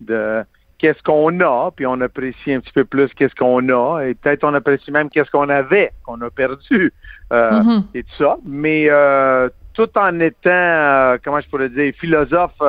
de 0.00 0.42
qu'est-ce 0.78 1.02
qu'on 1.04 1.38
a, 1.40 1.70
puis 1.70 1.86
on 1.86 2.00
apprécie 2.00 2.52
un 2.52 2.60
petit 2.60 2.72
peu 2.72 2.84
plus 2.84 3.12
qu'est-ce 3.14 3.34
qu'on 3.34 3.68
a, 3.68 4.00
et 4.02 4.14
peut-être 4.14 4.42
on 4.44 4.54
apprécie 4.54 4.90
même 4.90 5.08
qu'est-ce 5.08 5.30
qu'on 5.30 5.48
avait, 5.48 5.92
qu'on 6.04 6.20
a 6.22 6.30
perdu, 6.30 6.92
euh, 7.32 7.50
mm-hmm. 7.50 7.82
et 7.94 8.02
tout 8.02 8.16
ça. 8.18 8.36
Mais 8.44 8.86
euh, 8.88 9.48
tout 9.74 9.88
en 9.96 10.18
étant, 10.18 11.16
comment 11.24 11.40
je 11.40 11.48
pourrais 11.48 11.68
dire, 11.68 11.94
philosophe 11.98 12.60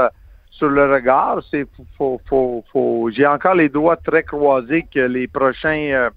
sur 0.52 0.70
le 0.70 0.94
regard, 0.94 1.42
c'est 1.50 1.66
faut, 1.98 2.22
faut, 2.30 2.64
faut, 2.72 3.10
j'ai 3.12 3.26
encore 3.26 3.56
les 3.56 3.70
doigts 3.70 3.98
très 3.98 4.22
croisés 4.22 4.86
que 4.94 5.00
les 5.00 5.28
prochains 5.28 6.12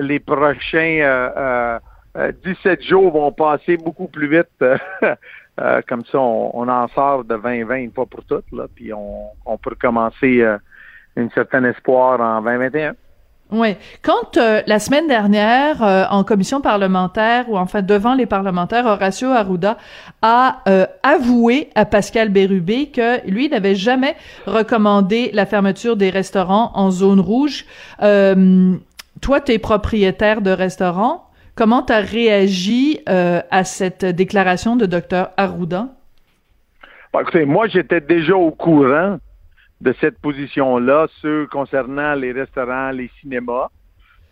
les 0.00 0.18
prochains 0.18 1.78
17 2.14 2.16
euh, 2.16 2.32
euh, 2.66 2.76
jours 2.82 3.12
vont 3.12 3.32
passer 3.32 3.76
beaucoup 3.76 4.08
plus 4.08 4.28
vite. 4.28 4.48
Euh, 4.62 5.82
comme 5.88 6.04
ça, 6.10 6.18
on, 6.18 6.68
en 6.68 6.88
sort 6.88 7.24
de 7.24 7.36
2020 7.36 7.76
une 7.76 7.92
fois 7.92 8.06
pour 8.06 8.24
toutes, 8.24 8.50
là, 8.52 8.64
puis 8.74 8.92
on, 8.92 9.26
on 9.44 9.58
peut 9.58 9.76
commencer 9.80 10.42
un 11.16 11.28
certain 11.34 11.64
espoir 11.64 12.20
en 12.20 12.40
2021. 12.42 12.94
Oui. 13.52 13.74
Quand 14.00 14.36
la 14.36 14.78
semaine 14.78 15.08
dernière, 15.08 15.82
en 16.10 16.22
commission 16.22 16.60
parlementaire 16.60 17.50
ou 17.50 17.58
enfin 17.58 17.82
devant 17.82 18.14
les 18.14 18.26
parlementaires, 18.26 18.86
Horacio 18.86 19.28
Arruda 19.30 19.76
a 20.22 20.62
avoué 21.02 21.68
à 21.74 21.84
Pascal 21.84 22.28
Bérubé 22.28 22.90
que 22.90 23.26
lui 23.28 23.48
n'avait 23.48 23.74
jamais 23.74 24.14
recommandé 24.46 25.30
la 25.34 25.46
fermeture 25.46 25.96
des 25.96 26.10
restaurants 26.10 26.70
en 26.74 26.92
zone 26.92 27.18
rouge 27.18 27.66
toi, 29.20 29.40
tu 29.40 29.52
es 29.52 29.58
propriétaire 29.58 30.42
de 30.42 30.50
restaurant. 30.50 31.30
Comment 31.54 31.82
tu 31.82 31.92
as 31.92 32.00
réagi 32.00 33.00
euh, 33.08 33.40
à 33.50 33.64
cette 33.64 34.04
déclaration 34.04 34.76
de 34.76 34.86
Dr 34.86 35.28
Arruda? 35.36 35.88
écoutez, 37.20 37.44
moi, 37.44 37.66
j'étais 37.68 38.00
déjà 38.00 38.34
au 38.34 38.50
courant 38.50 39.18
de 39.80 39.94
cette 40.00 40.18
position-là, 40.20 41.06
ce 41.20 41.46
concernant 41.46 42.14
les 42.14 42.32
restaurants, 42.32 42.90
les 42.90 43.10
cinémas. 43.20 43.68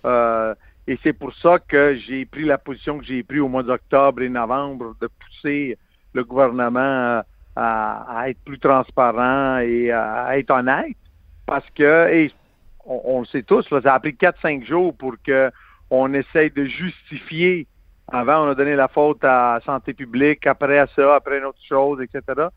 Euh, 0.04 0.54
et 0.86 0.98
c'est 1.02 1.12
pour 1.12 1.34
ça 1.34 1.58
que 1.58 1.96
j'ai 1.96 2.24
pris 2.24 2.44
la 2.44 2.56
position 2.56 2.98
que 2.98 3.04
j'ai 3.04 3.22
prise 3.22 3.40
au 3.40 3.48
mois 3.48 3.62
d'octobre 3.62 4.22
et 4.22 4.28
novembre 4.28 4.94
de 5.00 5.08
pousser 5.08 5.76
le 6.14 6.24
gouvernement 6.24 7.22
à, 7.56 8.24
être 8.28 8.38
plus 8.44 8.58
transparent 8.58 9.58
et 9.58 9.90
à 9.90 10.38
être 10.38 10.50
honnête. 10.50 10.96
Parce 11.44 11.68
que, 11.74 12.30
on, 12.88 13.20
le 13.20 13.26
sait 13.26 13.42
tous, 13.42 13.66
ça 13.68 13.94
a 13.94 14.00
pris 14.00 14.12
4-5 14.12 14.64
jours 14.64 14.94
pour 14.96 15.14
que 15.24 15.50
on 15.90 16.12
essaye 16.12 16.50
de 16.50 16.64
justifier. 16.64 17.66
Avant, 18.10 18.46
on 18.46 18.50
a 18.50 18.54
donné 18.54 18.74
la 18.74 18.88
faute 18.88 19.22
à 19.22 19.60
santé 19.64 19.92
publique, 19.92 20.46
après 20.46 20.84
ça, 20.96 21.14
après 21.14 21.38
une 21.38 21.44
autre 21.44 21.62
chose, 21.66 22.00
etc., 22.00 22.48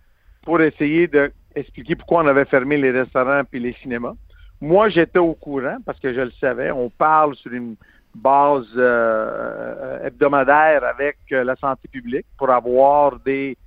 pour 0.43 0.61
essayer 0.61 1.07
d'expliquer 1.07 1.95
pourquoi 1.95 2.23
on 2.23 2.27
avait 2.27 2.45
fermé 2.45 2.77
les 2.77 2.91
restaurants 2.91 3.43
et 3.51 3.59
les 3.59 3.73
cinémas. 3.81 4.13
Moi, 4.61 4.89
j'étais 4.89 5.19
au 5.19 5.33
courant 5.33 5.77
parce 5.85 5.99
que 5.99 6.13
je 6.13 6.21
le 6.21 6.31
savais. 6.39 6.71
On 6.71 6.89
parle 6.89 7.35
sur 7.35 7.51
une 7.51 7.75
base 8.15 8.67
euh, 8.75 10.05
hebdomadaire 10.05 10.83
avec 10.83 11.17
euh, 11.31 11.43
la 11.43 11.55
santé 11.55 11.87
publique 11.87 12.25
pour 12.37 12.49
avoir 12.49 13.19
des 13.19 13.57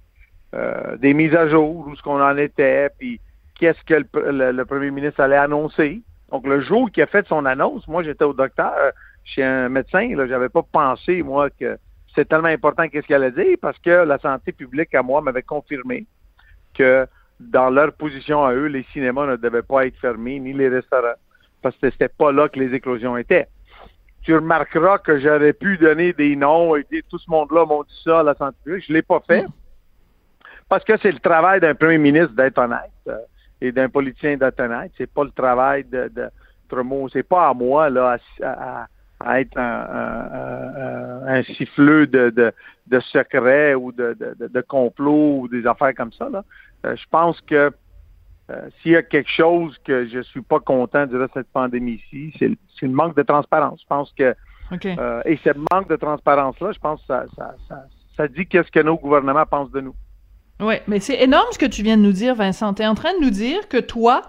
euh, 0.55 0.97
des 0.99 1.15
mises 1.15 1.35
à 1.35 1.49
jour 1.49 1.85
où 1.87 1.97
ce 1.97 2.03
qu'on 2.03 2.23
en 2.23 2.37
était, 2.37 2.89
puis 2.97 3.21
qu'est-ce 3.59 3.83
que 3.83 4.05
le, 4.13 4.65
premier 4.65 4.93
ministre 4.93 5.21
allait 5.21 5.37
annoncer. 5.37 6.01
Donc, 6.31 6.47
le 6.47 6.61
jour 6.61 6.91
qu'il 6.91 7.03
a 7.03 7.07
fait 7.07 7.27
son 7.29 7.45
annonce, 7.45 7.87
moi, 7.87 8.03
j'étais 8.03 8.25
au 8.25 8.33
docteur, 8.33 8.73
euh, 8.77 8.91
chez 9.25 9.43
un 9.43 9.69
médecin, 9.69 10.15
là, 10.17 10.27
j'avais 10.27 10.49
pas 10.49 10.63
pensé, 10.63 11.23
moi, 11.23 11.51
que 11.51 11.79
c'est 12.15 12.29
tellement 12.29 12.49
important 12.49 12.89
qu'est-ce 12.89 13.07
qu'elle 13.07 13.23
allait 13.23 13.45
dire, 13.45 13.57
parce 13.61 13.79
que 13.79 13.91
la 13.91 14.19
santé 14.19 14.53
publique, 14.53 14.95
à 14.95 15.03
moi, 15.03 15.21
m'avait 15.21 15.43
confirmé 15.43 16.07
que 16.75 17.07
dans 17.41 17.71
leur 17.71 17.93
position 17.93 18.45
à 18.45 18.53
eux, 18.53 18.67
les 18.67 18.85
cinémas 18.93 19.27
ne 19.27 19.37
devaient 19.37 19.63
pas 19.63 19.87
être 19.87 19.99
fermés, 19.99 20.39
ni 20.39 20.53
les 20.53 20.69
restaurants, 20.69 21.15
parce 21.63 21.77
que 21.77 21.91
c'était 21.91 22.09
pas 22.09 22.33
là 22.33 22.49
que 22.49 22.59
les 22.59 22.75
éclosions 22.75 23.17
étaient. 23.17 23.49
Tu 24.23 24.35
remarqueras 24.35 24.99
que 24.99 25.19
j'aurais 25.19 25.53
pu 25.53 25.77
donner 25.77 26.13
des 26.13 26.35
noms 26.37 26.77
et 26.77 26.85
dire 26.91 27.03
tout 27.11 27.19
ce 27.19 27.31
monde-là 27.31 27.67
m'ont 27.67 27.83
dit 27.83 28.01
ça 28.05 28.21
à 28.21 28.23
la 28.23 28.35
santé 28.35 28.57
publique. 28.65 28.85
Je 28.89 28.93
l'ai 28.93 29.03
pas 29.03 29.23
fait. 29.27 29.45
Parce 30.69 30.83
que 30.85 30.97
c'est 30.99 31.13
le 31.13 31.19
travail 31.19 31.61
d'un 31.61 31.75
premier 31.75 31.99
ministre 31.99 32.35
d'être 32.35 32.59
honnête. 32.59 32.91
Et 33.61 33.73
d'un 33.73 33.89
politicien 33.89 34.37
Ce 34.39 34.89
C'est 34.99 35.13
pas 35.13 35.25
le 35.25 35.31
travail 35.31 35.85
de, 35.85 36.11
de 36.15 36.29
c'est 37.13 37.23
pas 37.23 37.49
à 37.49 37.55
moi 37.55 37.89
là 37.91 38.19
à, 38.43 39.41
être 39.41 39.57
un, 39.57 41.21
un, 41.27 41.43
siffleux 41.45 42.07
de, 42.07 42.31
de, 42.31 42.53
de 42.89 43.01
secrets 43.01 43.75
ou 43.75 43.93
de, 43.93 44.17
de, 44.19 44.49
de 44.49 44.61
complots 44.61 45.41
ou 45.41 45.49
des 45.49 45.67
affaires 45.67 45.95
comme 45.95 46.13
ça. 46.13 46.29
Là. 46.29 46.45
Euh, 46.85 46.97
je 46.97 47.05
pense 47.11 47.41
que 47.43 47.71
euh, 48.51 48.69
s'il 48.83 48.93
y 48.93 48.97
a 48.97 49.03
quelque 49.03 49.31
chose 49.31 49.79
que 49.85 50.07
je 50.07 50.21
suis 50.21 50.43
pas 50.43 50.61
content 50.61 51.07
durant 51.07 51.27
cette 51.33 51.49
pandémie-ci, 51.49 52.35
c'est 52.39 52.49
le, 52.49 52.89
manque 52.89 53.17
de 53.17 53.23
transparence. 53.23 53.81
Je 53.81 53.87
pense 53.87 54.13
que 54.13 54.35
euh, 54.85 55.23
et 55.25 55.39
ce 55.39 55.51
manque 55.73 55.89
de 55.89 55.97
transparence-là, 55.97 56.73
je 56.73 56.79
pense 56.79 57.01
que 57.03 57.07
ça, 57.07 57.25
ça, 57.37 57.55
ça, 57.69 57.85
ça 58.17 58.29
dit 58.29 58.47
qu'est-ce 58.47 58.71
que 58.71 58.81
nos 58.81 58.97
gouvernements 58.97 59.47
pensent 59.47 59.71
de 59.71 59.81
nous. 59.81 59.95
Oui, 60.65 60.75
mais 60.87 61.01
c'est 61.01 61.23
énorme 61.23 61.47
ce 61.53 61.59
que 61.59 61.67
tu 61.67 61.83
viens 61.83 61.97
de 61.97 62.03
nous 62.03 62.13
dire, 62.13 62.35
Vincent. 62.35 62.75
Tu 62.75 62.83
es 62.83 62.87
en 62.87 62.95
train 62.95 63.13
de 63.19 63.25
nous 63.25 63.31
dire 63.31 63.69
que 63.69 63.79
toi, 63.79 64.23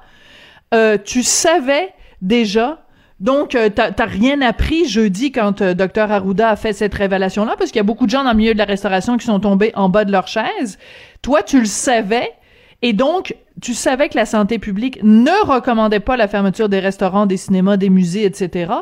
euh, 0.73 0.97
tu 1.03 1.23
savais 1.23 1.93
déjà 2.21 2.85
donc, 3.21 3.55
euh, 3.55 3.69
t'as 3.69 4.05
rien 4.05 4.41
appris 4.41 4.87
jeudi 4.87 5.31
quand 5.31 5.61
euh, 5.61 5.73
Dr 5.73 6.11
Arruda 6.11 6.49
a 6.49 6.55
fait 6.57 6.73
cette 6.73 6.93
révélation-là, 6.93 7.55
parce 7.57 7.71
qu'il 7.71 7.77
y 7.77 7.79
a 7.79 7.83
beaucoup 7.83 8.05
de 8.05 8.11
gens 8.11 8.25
dans 8.25 8.31
le 8.31 8.37
milieu 8.37 8.53
de 8.53 8.57
la 8.57 8.65
restauration 8.65 9.15
qui 9.15 9.25
sont 9.25 9.39
tombés 9.39 9.71
en 9.75 9.87
bas 9.87 10.03
de 10.03 10.11
leur 10.11 10.27
chaise. 10.27 10.77
Toi, 11.21 11.41
tu 11.41 11.59
le 11.59 11.65
savais, 11.65 12.33
et 12.81 12.91
donc, 12.91 13.33
tu 13.61 13.73
savais 13.73 14.09
que 14.09 14.17
la 14.17 14.25
santé 14.25 14.59
publique 14.59 14.99
ne 15.01 15.45
recommandait 15.45 16.01
pas 16.01 16.17
la 16.17 16.27
fermeture 16.27 16.67
des 16.67 16.79
restaurants, 16.79 17.25
des 17.25 17.37
cinémas, 17.37 17.77
des 17.77 17.89
musées, 17.89 18.25
etc. 18.25 18.73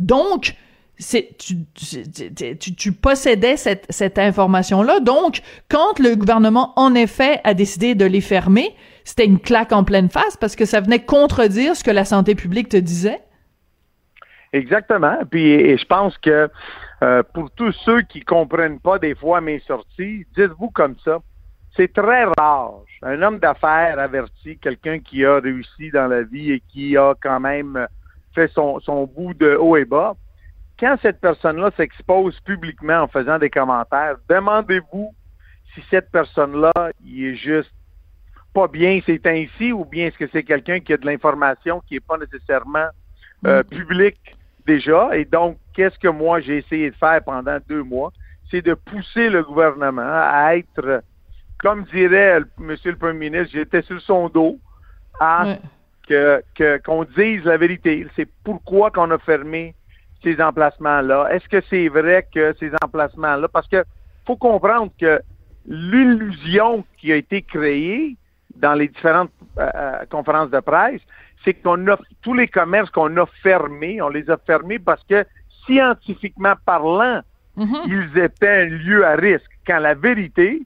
Donc, 0.00 0.54
c'est 0.98 1.36
tu, 1.38 1.56
tu, 2.76 2.92
possédais 2.92 3.56
cette, 3.56 3.86
cette 3.88 4.18
information-là. 4.18 5.00
Donc, 5.00 5.40
quand 5.68 5.98
le 5.98 6.16
gouvernement, 6.16 6.72
en 6.76 6.94
effet, 6.94 7.40
a 7.44 7.54
décidé 7.54 7.94
de 7.94 8.04
les 8.04 8.20
fermer, 8.20 8.74
c'était 9.04 9.24
une 9.24 9.38
claque 9.38 9.72
en 9.72 9.84
pleine 9.84 10.10
face 10.10 10.36
parce 10.36 10.56
que 10.56 10.64
ça 10.64 10.80
venait 10.80 11.04
contredire 11.04 11.76
ce 11.76 11.84
que 11.84 11.90
la 11.90 12.04
santé 12.04 12.34
publique 12.34 12.68
te 12.68 12.76
disait. 12.76 13.20
Exactement. 14.52 15.18
Puis 15.30 15.46
et 15.46 15.76
je 15.78 15.84
pense 15.84 16.16
que 16.18 16.48
euh, 17.02 17.22
pour 17.34 17.50
tous 17.52 17.72
ceux 17.84 18.02
qui 18.02 18.20
comprennent 18.22 18.80
pas 18.80 18.98
des 18.98 19.14
fois 19.14 19.40
mes 19.40 19.60
sorties, 19.60 20.26
dites-vous 20.36 20.70
comme 20.70 20.96
ça. 21.04 21.18
C'est 21.76 21.92
très 21.92 22.24
rare. 22.38 22.80
Un 23.02 23.22
homme 23.22 23.38
d'affaires 23.38 23.98
averti, 23.98 24.58
quelqu'un 24.58 24.98
qui 24.98 25.24
a 25.24 25.38
réussi 25.38 25.90
dans 25.92 26.08
la 26.08 26.22
vie 26.22 26.52
et 26.52 26.62
qui 26.72 26.96
a 26.96 27.14
quand 27.20 27.38
même 27.38 27.86
fait 28.34 28.50
son, 28.52 28.80
son 28.80 29.06
bout 29.06 29.34
de 29.34 29.54
haut 29.54 29.76
et 29.76 29.84
bas. 29.84 30.16
Quand 30.78 30.96
cette 31.02 31.20
personne-là 31.20 31.70
s'expose 31.76 32.38
publiquement 32.40 33.02
en 33.02 33.08
faisant 33.08 33.38
des 33.38 33.50
commentaires, 33.50 34.16
demandez-vous 34.28 35.12
si 35.74 35.82
cette 35.90 36.10
personne-là, 36.10 36.72
il 37.04 37.26
est 37.26 37.34
juste 37.34 37.72
pas 38.54 38.68
bien 38.68 39.00
c'est 39.04 39.26
ainsi 39.26 39.72
ou 39.72 39.84
bien 39.84 40.06
est-ce 40.06 40.18
que 40.18 40.28
c'est 40.32 40.42
quelqu'un 40.42 40.80
qui 40.80 40.92
a 40.92 40.96
de 40.96 41.04
l'information 41.04 41.82
qui 41.86 41.94
n'est 41.94 42.00
pas 42.00 42.16
nécessairement 42.16 42.88
euh, 43.46 43.62
publique 43.62 44.36
déjà? 44.66 45.16
Et 45.16 45.24
donc, 45.24 45.58
qu'est-ce 45.74 45.98
que 45.98 46.08
moi 46.08 46.40
j'ai 46.40 46.58
essayé 46.58 46.90
de 46.90 46.96
faire 46.96 47.22
pendant 47.24 47.58
deux 47.68 47.82
mois? 47.82 48.12
C'est 48.50 48.62
de 48.62 48.74
pousser 48.74 49.28
le 49.28 49.42
gouvernement 49.42 50.02
à 50.02 50.56
être, 50.56 51.02
comme 51.58 51.84
dirait 51.84 52.40
Monsieur 52.56 52.92
le 52.92 52.96
Premier 52.96 53.30
ministre, 53.30 53.52
j'étais 53.52 53.82
sur 53.82 54.00
son 54.00 54.28
dos, 54.28 54.58
à 55.20 55.56
que 56.08 56.42
qu'on 56.84 57.04
dise 57.04 57.44
la 57.44 57.58
vérité. 57.58 58.06
C'est 58.16 58.28
pourquoi 58.44 58.90
qu'on 58.90 59.10
a 59.10 59.18
fermé 59.18 59.74
ces 60.22 60.40
emplacements-là? 60.40 61.28
Est-ce 61.30 61.48
que 61.48 61.62
c'est 61.68 61.88
vrai 61.88 62.26
que 62.32 62.54
ces 62.58 62.70
emplacements-là, 62.82 63.48
parce 63.48 63.68
que 63.68 63.84
faut 64.26 64.36
comprendre 64.36 64.92
que 65.00 65.20
l'illusion 65.66 66.84
qui 66.98 67.12
a 67.12 67.16
été 67.16 67.42
créée 67.42 68.16
dans 68.56 68.74
les 68.74 68.88
différentes 68.88 69.30
euh, 69.58 69.68
euh, 69.74 70.04
conférences 70.10 70.50
de 70.50 70.60
presse, 70.60 71.00
c'est 71.44 71.54
qu'on 71.54 71.86
a 71.88 71.96
tous 72.22 72.34
les 72.34 72.48
commerces 72.48 72.90
qu'on 72.90 73.16
a 73.16 73.26
fermés, 73.42 74.02
on 74.02 74.08
les 74.08 74.28
a 74.30 74.36
fermés 74.38 74.78
parce 74.78 75.02
que 75.04 75.24
scientifiquement 75.64 76.54
parlant, 76.66 77.20
mm-hmm. 77.56 77.82
ils 77.86 78.18
étaient 78.18 78.62
un 78.62 78.64
lieu 78.64 79.06
à 79.06 79.14
risque. 79.14 79.50
Quand 79.66 79.78
la 79.78 79.94
vérité, 79.94 80.62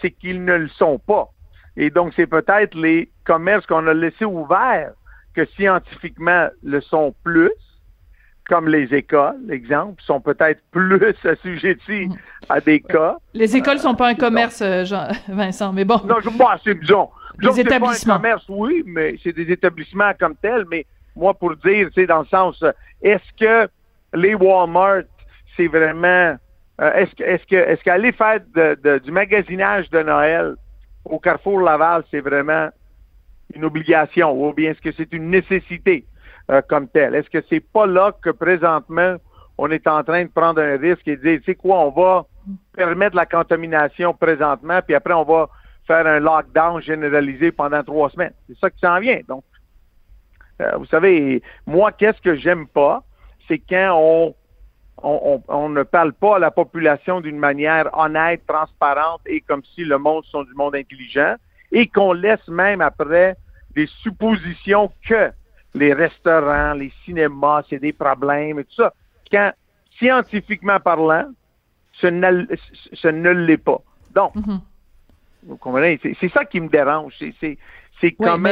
c'est 0.00 0.10
qu'ils 0.10 0.44
ne 0.44 0.54
le 0.54 0.68
sont 0.68 0.98
pas. 0.98 1.28
Et 1.76 1.90
donc, 1.90 2.12
c'est 2.14 2.26
peut-être 2.26 2.74
les 2.74 3.10
commerces 3.24 3.66
qu'on 3.66 3.86
a 3.86 3.94
laissés 3.94 4.24
ouverts 4.24 4.92
que 5.34 5.46
scientifiquement 5.46 6.48
le 6.62 6.80
sont 6.82 7.14
plus, 7.24 7.50
comme 8.48 8.68
les 8.68 8.92
écoles, 8.94 9.50
exemple, 9.50 10.02
sont 10.02 10.20
peut-être 10.20 10.60
plus 10.70 11.00
assujettis 11.24 12.08
à 12.48 12.60
des 12.60 12.80
cas. 12.80 13.16
Les 13.34 13.56
écoles 13.56 13.78
sont 13.78 13.94
pas 13.94 14.08
un 14.08 14.14
commerce, 14.14 14.60
euh, 14.62 14.84
Jean, 14.84 15.08
Vincent, 15.28 15.72
mais 15.72 15.84
bon. 15.84 16.00
Non, 16.04 16.16
moi, 16.36 16.56
c'est, 16.64 16.78
disons, 16.78 17.08
les 17.40 17.60
établissements. 17.60 18.14
Pas 18.14 18.14
un 18.14 18.20
commerce, 18.20 18.44
oui, 18.48 18.82
mais 18.86 19.16
c'est 19.22 19.32
des 19.32 19.50
établissements 19.50 20.12
comme 20.18 20.34
tels, 20.36 20.64
mais 20.70 20.86
moi, 21.14 21.34
pour 21.34 21.54
dire, 21.56 21.88
c'est 21.94 22.06
dans 22.06 22.20
le 22.20 22.26
sens, 22.26 22.64
est-ce 23.02 23.32
que 23.38 23.70
les 24.14 24.34
Walmart, 24.34 25.02
c'est 25.56 25.68
vraiment, 25.68 26.36
euh, 26.80 26.92
est-ce 26.94 27.14
que, 27.14 27.22
est-ce 27.22 27.46
que, 27.46 27.56
est-ce 27.56 27.82
qu'aller 27.82 28.12
faire 28.12 28.40
du 29.00 29.10
magasinage 29.10 29.88
de 29.90 30.02
Noël 30.02 30.54
au 31.04 31.18
Carrefour 31.18 31.60
Laval, 31.60 32.04
c'est 32.10 32.20
vraiment 32.20 32.68
une 33.54 33.64
obligation, 33.64 34.32
ou 34.32 34.52
bien 34.52 34.70
est-ce 34.70 34.80
que 34.80 34.92
c'est 34.92 35.12
une 35.12 35.30
nécessité? 35.30 36.04
Euh, 36.52 36.62
comme 36.68 36.88
telle? 36.88 37.14
Est-ce 37.14 37.30
que 37.30 37.42
c'est 37.48 37.60
pas 37.60 37.86
là 37.86 38.12
que 38.22 38.30
présentement, 38.30 39.16
on 39.58 39.70
est 39.70 39.86
en 39.86 40.04
train 40.04 40.24
de 40.24 40.30
prendre 40.30 40.60
un 40.60 40.76
risque 40.76 41.06
et 41.08 41.16
de 41.16 41.22
dire, 41.22 41.38
tu 41.38 41.44
sais 41.44 41.54
quoi, 41.54 41.80
on 41.80 41.90
va 41.90 42.26
permettre 42.76 43.16
la 43.16 43.26
contamination 43.26 44.14
présentement, 44.14 44.80
puis 44.84 44.94
après, 44.94 45.14
on 45.14 45.24
va 45.24 45.48
faire 45.86 46.06
un 46.06 46.20
lockdown 46.20 46.80
généralisé 46.80 47.52
pendant 47.52 47.82
trois 47.82 48.10
semaines? 48.10 48.34
C'est 48.48 48.58
ça 48.58 48.70
qui 48.70 48.78
s'en 48.78 49.00
vient. 49.00 49.20
Donc, 49.28 49.44
euh, 50.60 50.76
vous 50.76 50.86
savez, 50.86 51.42
moi, 51.66 51.92
qu'est-ce 51.92 52.20
que 52.20 52.36
j'aime 52.36 52.66
pas, 52.68 53.02
c'est 53.48 53.58
quand 53.58 53.98
on, 53.98 54.34
on, 55.02 55.68
ne 55.68 55.82
parle 55.82 56.12
pas 56.12 56.36
à 56.36 56.38
la 56.38 56.50
population 56.50 57.20
d'une 57.20 57.38
manière 57.38 57.88
honnête, 57.92 58.42
transparente 58.46 59.20
et 59.26 59.40
comme 59.40 59.62
si 59.74 59.84
le 59.84 59.98
monde 59.98 60.24
sont 60.26 60.44
du 60.44 60.54
monde 60.54 60.76
intelligent 60.76 61.34
et 61.72 61.88
qu'on 61.88 62.12
laisse 62.12 62.46
même 62.48 62.80
après 62.80 63.36
des 63.74 63.86
suppositions 64.02 64.92
que 65.08 65.32
les 65.74 65.92
restaurants, 65.92 66.74
les 66.74 66.92
cinémas, 67.04 67.62
c'est 67.68 67.78
des 67.78 67.92
problèmes 67.92 68.58
et 68.58 68.64
tout 68.64 68.74
ça. 68.74 68.92
Quand, 69.30 69.52
scientifiquement 69.98 70.80
parlant, 70.80 71.26
ce 71.92 72.06
ne, 72.06 73.30
l'est 73.30 73.56
pas. 73.56 73.80
Donc, 74.14 74.34
mm-hmm. 74.36 74.60
Vous 75.44 75.56
comprenez? 75.56 75.98
C'est 76.20 76.30
ça 76.30 76.44
qui 76.44 76.60
me 76.60 76.68
dérange. 76.68 77.14
C'est 77.40 77.58
c'est 78.02 78.12
comment 78.12 78.50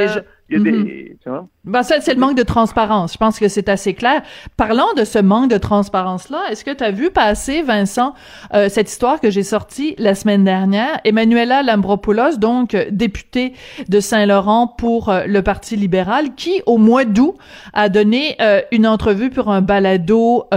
il 0.50 0.58
y 0.58 0.60
a 0.60 0.64
des, 0.64 1.16
mhm. 1.26 1.46
ben, 1.64 1.82
ça, 1.84 2.00
c'est 2.00 2.14
le 2.14 2.18
manque 2.18 2.36
de 2.36 2.42
transparence. 2.42 3.12
Je 3.12 3.18
pense 3.18 3.38
que 3.38 3.46
c'est 3.46 3.68
assez 3.68 3.94
clair. 3.94 4.22
Parlant 4.56 4.92
de 4.96 5.04
ce 5.04 5.20
manque 5.20 5.48
de 5.48 5.58
transparence-là, 5.58 6.42
est-ce 6.50 6.64
que 6.64 6.72
tu 6.72 6.82
as 6.82 6.90
vu 6.90 7.10
passer, 7.10 7.62
Vincent, 7.62 8.14
euh, 8.54 8.68
cette 8.68 8.90
histoire 8.90 9.20
que 9.20 9.30
j'ai 9.30 9.44
sortie 9.44 9.94
la 9.98 10.16
semaine 10.16 10.42
dernière? 10.42 11.00
Emmanuela 11.04 11.62
Lambropoulos, 11.62 12.38
donc 12.38 12.76
députée 12.90 13.52
de 13.88 14.00
Saint-Laurent 14.00 14.66
pour 14.66 15.08
euh, 15.08 15.24
le 15.26 15.42
Parti 15.42 15.76
libéral, 15.76 16.34
qui, 16.34 16.62
au 16.66 16.78
mois 16.78 17.04
d'août, 17.04 17.36
a 17.72 17.88
donné 17.88 18.36
euh, 18.40 18.60
une 18.72 18.88
entrevue 18.88 19.30
pour 19.30 19.50
un 19.50 19.60
balado 19.60 20.48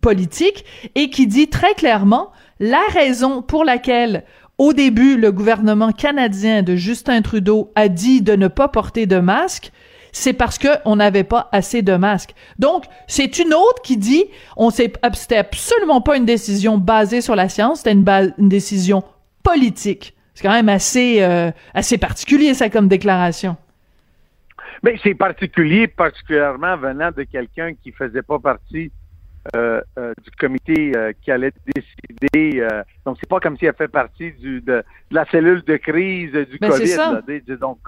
politique 0.00 0.64
et 0.94 1.10
qui 1.10 1.26
dit 1.26 1.48
très 1.48 1.74
clairement 1.74 2.30
la 2.58 2.82
raison 2.92 3.42
pour 3.42 3.64
laquelle 3.64 4.24
au 4.60 4.74
début, 4.74 5.16
le 5.16 5.32
gouvernement 5.32 5.90
canadien 5.90 6.62
de 6.62 6.76
Justin 6.76 7.22
Trudeau 7.22 7.72
a 7.76 7.88
dit 7.88 8.20
de 8.20 8.36
ne 8.36 8.46
pas 8.46 8.68
porter 8.68 9.06
de 9.06 9.18
masque. 9.18 9.72
C'est 10.12 10.34
parce 10.34 10.58
qu'on 10.58 10.96
n'avait 10.96 11.24
pas 11.24 11.48
assez 11.50 11.80
de 11.80 11.96
masques. 11.96 12.34
Donc, 12.58 12.84
c'est 13.06 13.38
une 13.38 13.54
autre 13.54 13.80
qui 13.82 13.96
dit, 13.96 14.26
on 14.58 14.68
c'était 14.68 15.38
absolument 15.38 16.02
pas 16.02 16.18
une 16.18 16.26
décision 16.26 16.76
basée 16.76 17.22
sur 17.22 17.36
la 17.36 17.48
science, 17.48 17.78
c'était 17.78 17.92
une, 17.92 18.04
une 18.36 18.50
décision 18.50 19.02
politique. 19.42 20.14
C'est 20.34 20.46
quand 20.46 20.52
même 20.52 20.68
assez, 20.68 21.22
euh, 21.22 21.50
assez 21.72 21.96
particulier, 21.96 22.52
ça, 22.52 22.68
comme 22.68 22.86
déclaration. 22.86 23.56
Mais 24.82 24.98
c'est 25.02 25.14
particulier, 25.14 25.88
particulièrement 25.88 26.76
venant 26.76 27.10
de 27.16 27.22
quelqu'un 27.22 27.72
qui 27.82 27.92
faisait 27.92 28.20
pas 28.22 28.38
partie 28.38 28.92
euh, 29.56 29.80
euh, 29.98 30.12
du 30.22 30.30
comité 30.32 30.92
euh, 30.94 31.12
qui 31.22 31.30
allait 31.30 31.52
décider. 31.74 32.66
donc, 33.06 33.16
c'est 33.20 33.28
pas 33.28 33.40
comme 33.40 33.56
si 33.56 33.64
elle 33.64 33.74
fait 33.74 33.88
partie 33.88 34.32
du, 34.32 34.60
de, 34.60 34.82
la 35.10 35.24
cellule 35.30 35.62
de 35.62 35.76
crise 35.76 36.32
du 36.32 36.58
ben, 36.58 36.68
COVID. 36.68 37.40
donc, 37.58 37.78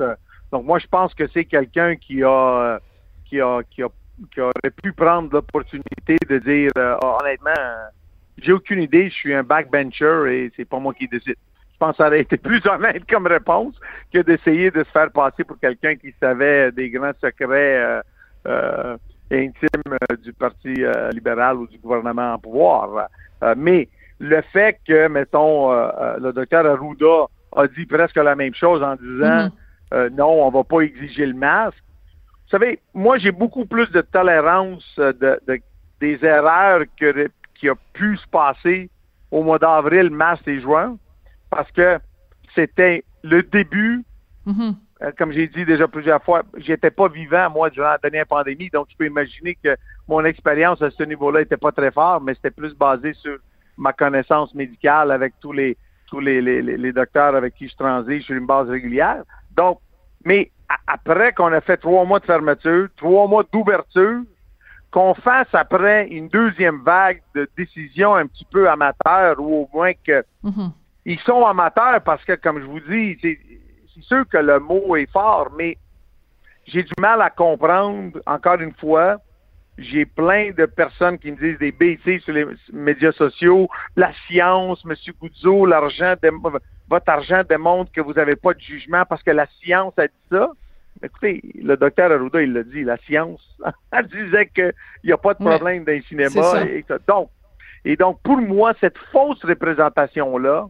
donc, 0.51 0.65
moi, 0.65 0.79
je 0.79 0.87
pense 0.87 1.15
que 1.15 1.25
c'est 1.29 1.45
quelqu'un 1.45 1.97
qui 1.97 2.23
a, 2.23 2.79
qui 3.27 3.41
a, 3.41 3.63
qui 3.71 3.83
a, 3.83 3.89
qui 4.33 4.41
aurait 4.41 4.71
pu 4.83 4.93
prendre 4.93 5.31
l'opportunité 5.33 6.17
de 6.29 6.39
dire, 6.39 6.71
honnêtement, 6.77 7.53
j'ai 8.39 8.53
aucune 8.53 8.83
idée, 8.83 9.11
je 9.11 9.15
suis 9.15 9.35
un 9.35 9.43
backbencher 9.43 10.25
et 10.29 10.53
c'est 10.57 10.65
pas 10.65 10.79
moi 10.79 10.95
qui 10.95 11.07
décide. 11.07 11.37
Je 11.73 11.79
pense 11.79 11.97
que 11.97 12.03
ça 12.03 12.07
aurait 12.07 12.21
été 12.21 12.37
plus 12.39 12.65
honnête 12.67 13.03
comme 13.09 13.27
réponse 13.27 13.75
que 14.13 14.19
d'essayer 14.21 14.71
de 14.71 14.85
se 14.85 14.91
faire 14.91 15.11
passer 15.11 15.45
pour 15.45 15.59
quelqu'un 15.59 15.97
qui 15.97 16.15
savait 16.21 16.73
des 16.73 16.91
grands 16.91 17.13
secrets 17.21 17.77
euh, 17.77 18.01
intime 19.33 19.99
euh, 20.11 20.17
du 20.17 20.33
Parti 20.33 20.75
euh, 20.79 21.11
libéral 21.11 21.57
ou 21.57 21.67
du 21.67 21.79
gouvernement 21.79 22.35
en 22.35 22.39
pouvoir. 22.39 23.09
Euh, 23.43 23.55
mais 23.57 23.89
le 24.19 24.41
fait 24.53 24.79
que, 24.87 25.09
mettons, 25.09 25.73
le 25.73 26.33
docteur 26.33 26.65
Arruda 26.65 27.27
a 27.57 27.67
dit 27.67 27.87
presque 27.87 28.17
la 28.17 28.37
même 28.37 28.55
chose 28.55 28.81
en 28.83 28.95
disant 28.95 29.51
mm-hmm. 29.91 30.15
non, 30.15 30.47
on 30.47 30.51
va 30.51 30.63
pas 30.63 30.81
exiger 30.83 31.27
le 31.27 31.35
masque. 31.35 31.83
Vous 32.45 32.59
savez, 32.59 32.79
moi, 32.95 33.19
j'ai 33.19 33.33
beaucoup 33.33 33.65
plus 33.65 33.91
de 33.91 34.01
tolérance 34.01 34.95
de, 34.97 35.41
des 36.01 36.25
erreurs 36.25 36.83
que, 37.01 37.29
qui 37.57 37.69
a 37.69 37.75
pu 37.95 38.17
se 38.17 38.29
passer 38.29 38.91
au 39.33 39.43
mois 39.43 39.59
d'avril, 39.59 40.11
mars 40.11 40.41
et 40.47 40.61
juin, 40.61 40.99
parce 41.51 41.71
que 41.73 41.99
c'était 42.55 43.03
le 43.25 43.43
début 43.43 44.05
mm-hmm. 44.47 44.75
Euh, 45.03 45.11
comme 45.19 45.33
j'ai 45.33 45.49
dit 45.49 45.65
déjà 45.65 45.89
plusieurs 45.89 46.23
fois, 46.23 46.43
j'étais 46.57 46.91
pas 46.91 47.09
vivant, 47.09 47.51
moi, 47.51 47.71
durant 47.71 47.91
la 47.91 47.99
dernière 47.99 48.27
pandémie, 48.27 48.71
donc 48.71 48.87
je 48.91 48.97
peux 48.97 49.07
imaginer 49.07 49.57
que 49.63 49.77
mon 50.07 50.25
expérience 50.25 50.81
à 50.83 50.91
ce 50.91 51.03
niveau-là 51.03 51.41
était 51.41 51.57
pas 51.57 51.73
très 51.73 51.91
forte, 51.91 52.23
mais 52.23 52.35
c'était 52.35 52.51
plus 52.51 52.75
basé 52.75 53.13
sur 53.15 53.39
ma 53.77 53.93
connaissance 53.93 54.55
médicale 54.55 55.11
avec 55.11 55.35
tous 55.41 55.53
les 55.53 55.77
tous 56.07 56.21
les, 56.21 56.43
les, 56.43 56.61
les 56.61 56.93
docteurs 56.93 57.35
avec 57.35 57.55
qui 57.55 57.69
je 57.69 57.75
transige 57.75 58.25
sur 58.25 58.37
une 58.37 58.45
base 58.45 58.69
régulière. 58.69 59.23
Donc, 59.57 59.79
mais 60.27 60.51
après 60.87 61.33
qu'on 61.33 61.53
a 61.53 61.63
fait 61.63 61.79
trois 61.79 62.05
mois 62.05 62.21
de 62.21 62.27
fermeture, 62.27 62.89
trois 62.99 63.27
mois 63.27 63.45
d'ouverture, 63.51 64.21
qu'on 64.91 65.15
fasse 65.15 65.49
après 65.55 66.07
une 66.09 66.29
deuxième 66.29 66.83
vague 66.83 67.23
de 67.35 67.49
décisions 67.57 68.15
un 68.15 68.27
petit 68.27 68.45
peu 68.45 68.69
amateurs 68.69 69.41
ou 69.41 69.63
au 69.63 69.69
moins 69.73 69.93
que 69.95 70.23
mm-hmm. 70.45 70.71
ils 71.07 71.19
sont 71.21 71.47
amateurs 71.47 72.03
parce 72.03 72.23
que, 72.27 72.35
comme 72.35 72.61
je 72.61 72.67
vous 72.67 72.81
dis, 72.81 73.19
c'est 73.95 74.05
sûr 74.05 74.25
que 74.29 74.39
le 74.39 74.59
mot 74.59 74.97
est 74.97 75.11
fort, 75.11 75.51
mais 75.57 75.77
j'ai 76.67 76.83
du 76.83 76.93
mal 76.99 77.21
à 77.21 77.31
comprendre, 77.31 78.21
encore 78.27 78.61
une 78.61 78.75
fois, 78.75 79.19
j'ai 79.79 80.05
plein 80.05 80.51
de 80.53 80.67
personnes 80.67 81.19
qui 81.19 81.33
me 81.33 81.37
disent 81.37 81.59
des 81.59 81.73
bêtises 81.73 82.23
sur 82.23 82.35
les 82.35 82.47
médias 82.73 83.13
sociaux, 83.13 83.69
la 83.97 84.13
science, 84.27 84.83
M. 84.85 84.95
Goudzo, 85.21 85.67
l'argent, 85.67 86.15
votre 86.89 87.09
argent 87.09 87.43
démontre 87.49 87.91
que 87.93 88.01
vous 88.01 88.13
n'avez 88.13 88.37
pas 88.37 88.55
de 88.55 88.61
jugement 88.61 89.05
parce 89.09 89.23
que 89.23 89.31
la 89.31 89.47
science 89.63 89.95
a 89.99 90.07
dit 90.07 90.15
ça. 90.31 90.51
écoutez, 91.03 91.41
le 91.55 91.77
docteur 91.77 92.13
Arruda, 92.13 92.43
il 92.43 92.53
l'a 92.53 92.63
dit, 92.65 92.85
la 92.85 92.99
science, 92.99 93.41
elle 93.93 94.07
disait 94.09 94.47
qu'il 94.55 94.75
n'y 95.05 95.13
a 95.13 95.17
pas 95.17 95.35
de 95.35 95.45
problème 95.45 95.85
dans 95.85 95.93
les 95.93 96.03
cinémas. 96.03 96.65
Et, 96.67 96.85
donc, 97.09 97.31
et 97.85 97.97
donc, 97.97 98.21
pour 98.23 98.37
moi, 98.37 98.75
cette 98.81 98.99
fausse 99.11 99.43
représentation-là, 99.45 100.67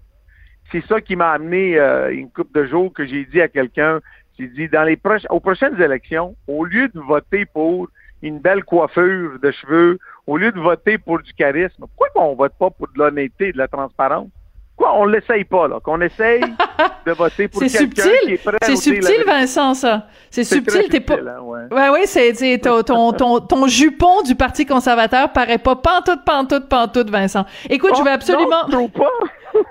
c'est 0.72 0.84
ça 0.86 1.00
qui 1.00 1.14
m'a 1.16 1.30
amené 1.30 1.78
euh, 1.78 2.12
une 2.12 2.30
couple 2.30 2.58
de 2.58 2.66
jours 2.66 2.92
que 2.92 3.04
j'ai 3.06 3.24
dit 3.26 3.40
à 3.40 3.48
quelqu'un, 3.48 4.00
j'ai 4.38 4.48
dit, 4.48 4.68
dans 4.68 4.82
les 4.82 4.96
proches, 4.96 5.26
aux 5.28 5.40
prochaines 5.40 5.80
élections, 5.80 6.34
au 6.48 6.64
lieu 6.64 6.88
de 6.88 6.98
voter 6.98 7.44
pour 7.44 7.88
une 8.22 8.38
belle 8.38 8.64
coiffure 8.64 9.38
de 9.40 9.50
cheveux, 9.50 9.98
au 10.26 10.36
lieu 10.38 10.50
de 10.50 10.60
voter 10.60 10.96
pour 10.96 11.20
du 11.20 11.32
charisme, 11.34 11.84
pourquoi 11.96 12.08
on 12.24 12.34
vote 12.34 12.54
pas 12.58 12.70
pour 12.70 12.88
de 12.88 12.98
l'honnêteté 12.98 13.48
et 13.48 13.52
de 13.52 13.58
la 13.58 13.68
transparence? 13.68 14.28
Quoi, 14.74 14.98
on 14.98 15.04
l'essaye 15.04 15.44
pas, 15.44 15.68
là, 15.68 15.80
qu'on 15.80 16.00
essaye 16.00 16.40
de 17.06 17.12
voter 17.12 17.46
pour 17.48 17.60
quelqu'un 17.60 18.02
qui 18.24 18.32
est 18.32 18.42
prêt 18.42 18.56
C'est 18.62 18.76
subtil, 18.76 19.24
Vincent, 19.26 19.74
ça. 19.74 20.06
C'est 20.30 20.44
subtil, 20.44 20.88
t'es 20.88 21.00
pas... 21.00 21.16
Hein, 21.16 21.40
ouais. 21.42 21.60
ouais, 21.70 21.88
ouais, 21.90 22.06
c'est, 22.06 22.58
ton, 22.62 22.82
ton, 23.12 23.40
ton, 23.40 23.66
jupon 23.66 24.22
du 24.22 24.34
Parti 24.34 24.64
conservateur 24.64 25.30
paraît 25.32 25.58
pas 25.58 25.76
pantoute, 25.76 26.24
pantoute, 26.24 26.68
pantoute, 26.70 27.10
Vincent. 27.10 27.44
Écoute, 27.68 27.92
je 27.96 28.00
oh, 28.00 28.04
vais 28.04 28.12
absolument... 28.12 28.66
Non, 28.70 28.88
pas. 28.88 29.10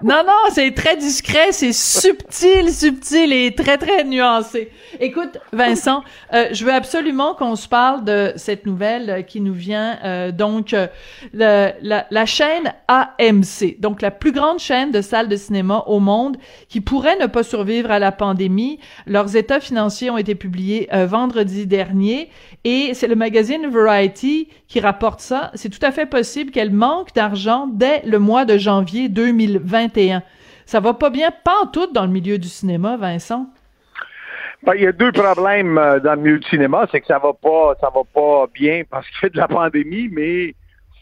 Non, 0.04 0.24
non, 0.26 0.52
c'est 0.52 0.74
très 0.74 0.98
discret, 0.98 1.52
c'est 1.52 1.74
subtil, 1.74 2.72
subtil 2.72 3.32
et 3.34 3.54
très, 3.54 3.78
très 3.78 4.04
nuancé. 4.04 4.72
Écoute, 5.00 5.38
Vincent, 5.54 6.04
euh, 6.34 6.48
je 6.52 6.66
veux 6.66 6.74
absolument 6.74 7.34
qu'on 7.34 7.56
se 7.56 7.68
parle 7.68 8.04
de 8.04 8.34
cette 8.36 8.66
nouvelle 8.66 9.10
euh, 9.10 9.22
qui 9.22 9.42
nous 9.42 9.54
vient, 9.54 9.98
euh, 10.04 10.32
donc, 10.32 10.76
la, 11.34 11.74
la, 11.82 12.26
chaîne 12.26 12.74
AMC, 12.88 13.80
donc 13.80 14.02
la 14.02 14.12
plus 14.12 14.32
grande 14.32 14.60
chaîne 14.60 14.92
de 14.92 15.02
salles 15.02 15.28
de 15.28 15.36
cinéma 15.36 15.84
au 15.88 16.00
monde, 16.00 16.38
qui 16.70 16.82
pourrait 16.82 17.18
ne 17.18 17.28
pas 17.28 17.44
survivre 17.44 17.92
à 17.92 18.00
la 18.00 18.12
pandémie. 18.12 18.80
Leurs 19.06 19.36
états 19.36 19.60
financiers 19.60 20.10
ont 20.10 20.18
été 20.18 20.36
publiés 20.36 20.88
vendredi 20.92 21.66
dernier 21.66 22.30
et 22.64 22.94
c'est 22.94 23.08
le 23.08 23.16
magazine 23.16 23.68
Variety 23.68 24.50
qui 24.68 24.80
rapporte 24.80 25.20
ça. 25.20 25.52
C'est 25.56 25.70
tout 25.70 25.86
à 25.86 25.92
fait 25.92 26.06
possible 26.06 26.52
qu'elle 26.52 26.72
manque 26.72 27.14
d'argent 27.14 27.68
dès 27.72 28.02
le 28.06 28.20
mois 28.20 28.46
de 28.46 28.58
janvier 28.58 29.10
2021. 29.88 30.24
Ça 30.66 30.80
va 30.80 30.94
pas 30.94 31.10
bien, 31.10 31.30
pas 31.32 31.64
en 31.64 31.68
tout 31.68 31.92
dans 31.92 32.06
le 32.06 32.12
milieu 32.12 32.38
du 32.38 32.48
cinéma, 32.48 32.98
Vincent? 32.98 33.48
Ben, 34.64 34.74
il 34.76 34.84
y 34.84 34.88
a 34.88 34.92
deux 34.92 35.12
problèmes 35.12 35.78
euh, 35.78 36.00
dans 36.00 36.14
le 36.14 36.22
milieu 36.22 36.40
du 36.40 36.48
cinéma, 36.48 36.88
c'est 36.92 37.02
que 37.02 37.08
ça 37.08 37.18
va 37.18 37.34
pas, 37.34 37.74
ça 37.82 37.90
va 37.94 38.02
pas 38.14 38.46
bien 38.54 38.84
parce 38.90 39.08
qu'il 39.10 39.24
y 39.24 39.26
a 39.26 39.30
de 39.30 39.38
la 39.38 39.48
pandémie, 39.48 40.08
mais 40.12 40.54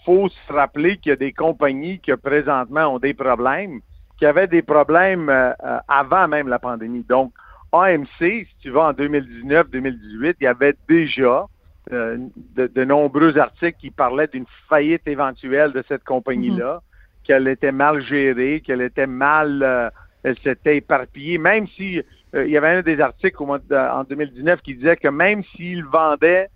faut 0.06 0.30
se 0.30 0.54
rappeler 0.54 0.98
qu'il 0.98 1.10
y 1.10 1.14
a 1.14 1.18
des 1.18 1.34
compagnies 1.34 2.00
qui 2.00 2.12
présentement 2.16 2.96
ont 2.96 3.00
des 3.00 3.14
problèmes, 3.14 3.82
qui 4.18 4.26
avaient 4.26 4.48
des 4.48 4.62
problèmes 4.62 5.30
euh, 5.30 5.52
euh, 5.64 5.80
avant 5.88 6.28
même 6.28 6.48
la 6.48 6.60
pandémie. 6.60 7.06
Donc, 7.08 7.34
AMC, 7.72 8.08
si 8.20 8.48
tu 8.62 8.70
vas 8.72 8.88
en 8.88 8.94
2019-2018, 8.94 10.36
il 10.40 10.44
y 10.44 10.48
avait 10.48 10.76
déjà 10.88 11.46
euh, 11.92 12.18
de, 12.56 12.84
nombreux 12.84 13.38
articles 13.38 13.78
qui 13.80 13.92
parlaient 13.92 14.28
d'une 14.28 14.46
faillite 14.68 15.08
éventuelle 15.08 15.72
de 15.72 15.84
cette 15.88 16.04
compagnie-là, 16.04 16.76
mhm. 16.76 16.82
Qu'elle 17.30 17.48
était 17.48 17.72
mal 17.72 18.02
gérée, 18.02 18.60
qu'elle 18.66 18.82
était 18.82 19.06
mal, 19.06 19.62
euh, 19.62 19.92
elle 20.24 20.36
s'était 20.40 20.78
éparpillée, 20.78 21.38
même 21.38 21.68
si 21.68 22.00
euh, 22.34 22.48
il 22.48 22.52
y 22.52 22.58
avait 22.58 22.70
un 22.70 22.82
des 22.82 23.00
articles 23.00 23.38
en 23.44 24.04
2019 24.04 24.62
qui 24.64 24.74
disait 24.74 24.96
que 24.96 25.10
même 25.10 25.44
s'ils 25.44 25.86
vendaient 25.86 26.50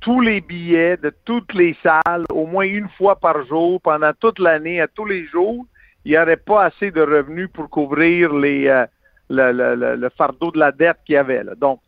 tous 0.00 0.22
les 0.22 0.40
billets 0.40 0.96
de 0.96 1.12
toutes 1.26 1.52
les 1.52 1.76
salles, 1.82 2.24
au 2.32 2.46
moins 2.46 2.64
une 2.64 2.88
fois 2.96 3.16
par 3.16 3.44
jour, 3.44 3.82
pendant 3.82 4.12
toute 4.18 4.38
l'année, 4.38 4.80
à 4.80 4.88
tous 4.88 5.04
les 5.04 5.26
jours, 5.26 5.66
il 6.06 6.12
n'y 6.12 6.18
aurait 6.18 6.38
pas 6.38 6.64
assez 6.64 6.90
de 6.90 7.02
revenus 7.02 7.50
pour 7.52 7.68
couvrir 7.68 8.32
les, 8.32 8.84
le, 9.28 10.08
fardeau 10.16 10.50
de 10.52 10.58
la 10.58 10.72
dette 10.72 10.96
qu'il 11.04 11.16
y 11.16 11.18
avait. 11.18 11.42
Hmm. 11.42 11.52
Donc, 11.54 11.80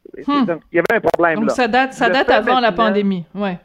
il 0.72 0.76
y 0.76 0.78
avait 0.78 0.96
un 0.96 1.00
problème. 1.00 1.40
Donc, 1.40 1.52
ça 1.52 1.68
date, 1.68 1.94
ça 1.94 2.10
date 2.10 2.28
avant 2.28 2.60
la 2.60 2.72
pandémie. 2.72 3.24
Ouais. 3.34 3.58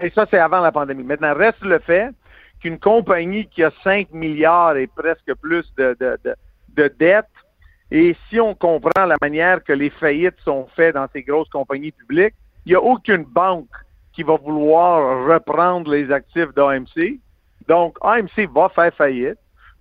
Et 0.00 0.08
ça, 0.14 0.26
c'est 0.30 0.38
avant 0.38 0.60
la 0.60 0.72
pandémie. 0.72 1.04
Maintenant, 1.04 1.34
reste 1.34 1.62
le 1.62 1.78
fait 1.80 2.08
qu'une 2.64 2.78
compagnie 2.78 3.46
qui 3.46 3.62
a 3.62 3.70
5 3.82 4.12
milliards 4.12 4.78
et 4.78 4.86
presque 4.86 5.34
plus 5.34 5.70
de, 5.76 5.94
de, 6.00 6.16
de, 6.70 6.88
dettes, 6.98 7.26
et 7.90 8.16
si 8.26 8.40
on 8.40 8.54
comprend 8.54 9.04
la 9.04 9.16
manière 9.20 9.62
que 9.62 9.74
les 9.74 9.90
faillites 9.90 10.40
sont 10.42 10.66
faites 10.74 10.94
dans 10.94 11.06
ces 11.12 11.22
grosses 11.22 11.50
compagnies 11.50 11.92
publiques, 11.92 12.34
il 12.64 12.70
n'y 12.70 12.74
a 12.74 12.80
aucune 12.80 13.24
banque 13.24 13.68
qui 14.14 14.22
va 14.22 14.36
vouloir 14.36 15.26
reprendre 15.26 15.90
les 15.90 16.10
actifs 16.10 16.54
d'AMC. 16.54 17.20
Donc, 17.68 17.98
AMC 18.00 18.48
va 18.50 18.70
faire 18.70 18.94
faillite. 18.94 19.38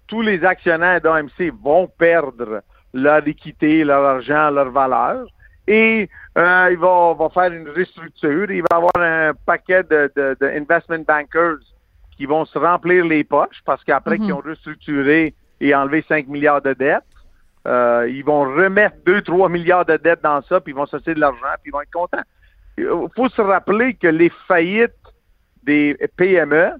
Tous 0.08 0.22
les 0.22 0.44
actionnaires 0.44 1.00
d'AMC 1.00 1.54
vont 1.64 1.88
perdre 1.88 2.64
leur 2.94 3.26
équité, 3.26 3.86
leur 3.86 4.04
argent, 4.04 4.50
leur 4.50 4.72
valeur. 4.72 5.26
Et 5.68 6.10
euh, 6.38 6.70
il 6.70 6.78
va, 6.78 7.30
faire 7.34 7.54
une 7.54 7.70
restructure. 7.70 8.52
Il 8.52 8.64
va 8.64 8.76
avoir 8.76 8.98
un 8.98 9.32
paquet 9.46 9.84
de, 9.84 10.12
de, 10.18 10.36
de 10.42 10.48
investment 10.48 11.06
bankers 11.08 11.73
qui 12.16 12.26
vont 12.26 12.46
se 12.46 12.58
remplir 12.58 13.06
les 13.06 13.24
poches 13.24 13.62
parce 13.66 13.84
qu'après 13.84 14.18
qu'ils 14.18 14.28
mhm. 14.28 14.38
ont 14.38 14.42
restructuré 14.46 15.34
et 15.62 15.76
enlevé 15.76 16.04
5 16.08 16.28
milliards 16.28 16.62
de 16.62 16.74
dettes, 16.74 17.04
euh, 17.68 18.08
ils 18.10 18.24
vont 18.24 18.42
remettre 18.42 18.98
2-3 19.06 19.50
milliards 19.50 19.86
de 19.86 19.98
dettes 19.98 20.22
dans 20.22 20.42
ça, 20.44 20.60
puis 20.60 20.74
ils 20.74 20.76
vont 20.76 20.86
sortir 20.86 21.16
de 21.16 21.20
l'argent, 21.20 21.54
puis 21.62 21.70
ils 21.70 21.72
vont 21.72 21.82
être 21.82 21.92
contents. 21.92 22.24
Il 22.78 22.88
faut 23.16 23.30
se 23.30 23.42
rappeler 23.42 23.94
que 23.94 24.08
les 24.08 24.32
faillites 24.48 24.92
des 25.64 25.98
PME, 26.18 26.72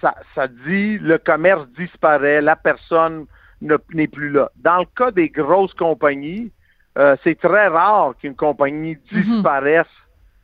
ça, 0.00 0.14
ça 0.34 0.48
dit 0.48 0.98
le 0.98 1.16
commerce 1.18 1.66
disparaît, 1.78 2.42
la 2.42 2.56
personne 2.56 3.26
n'est 3.62 4.08
plus 4.08 4.30
là. 4.30 4.50
Dans 4.56 4.78
le 4.78 4.86
cas 4.96 5.10
des 5.10 5.30
grosses 5.30 5.72
compagnies, 5.72 6.52
euh, 6.98 7.16
c'est 7.24 7.38
très 7.38 7.68
rare 7.68 8.14
qu'une 8.20 8.36
compagnie 8.36 8.98
mhm. 9.10 9.22
disparaisse 9.22 9.86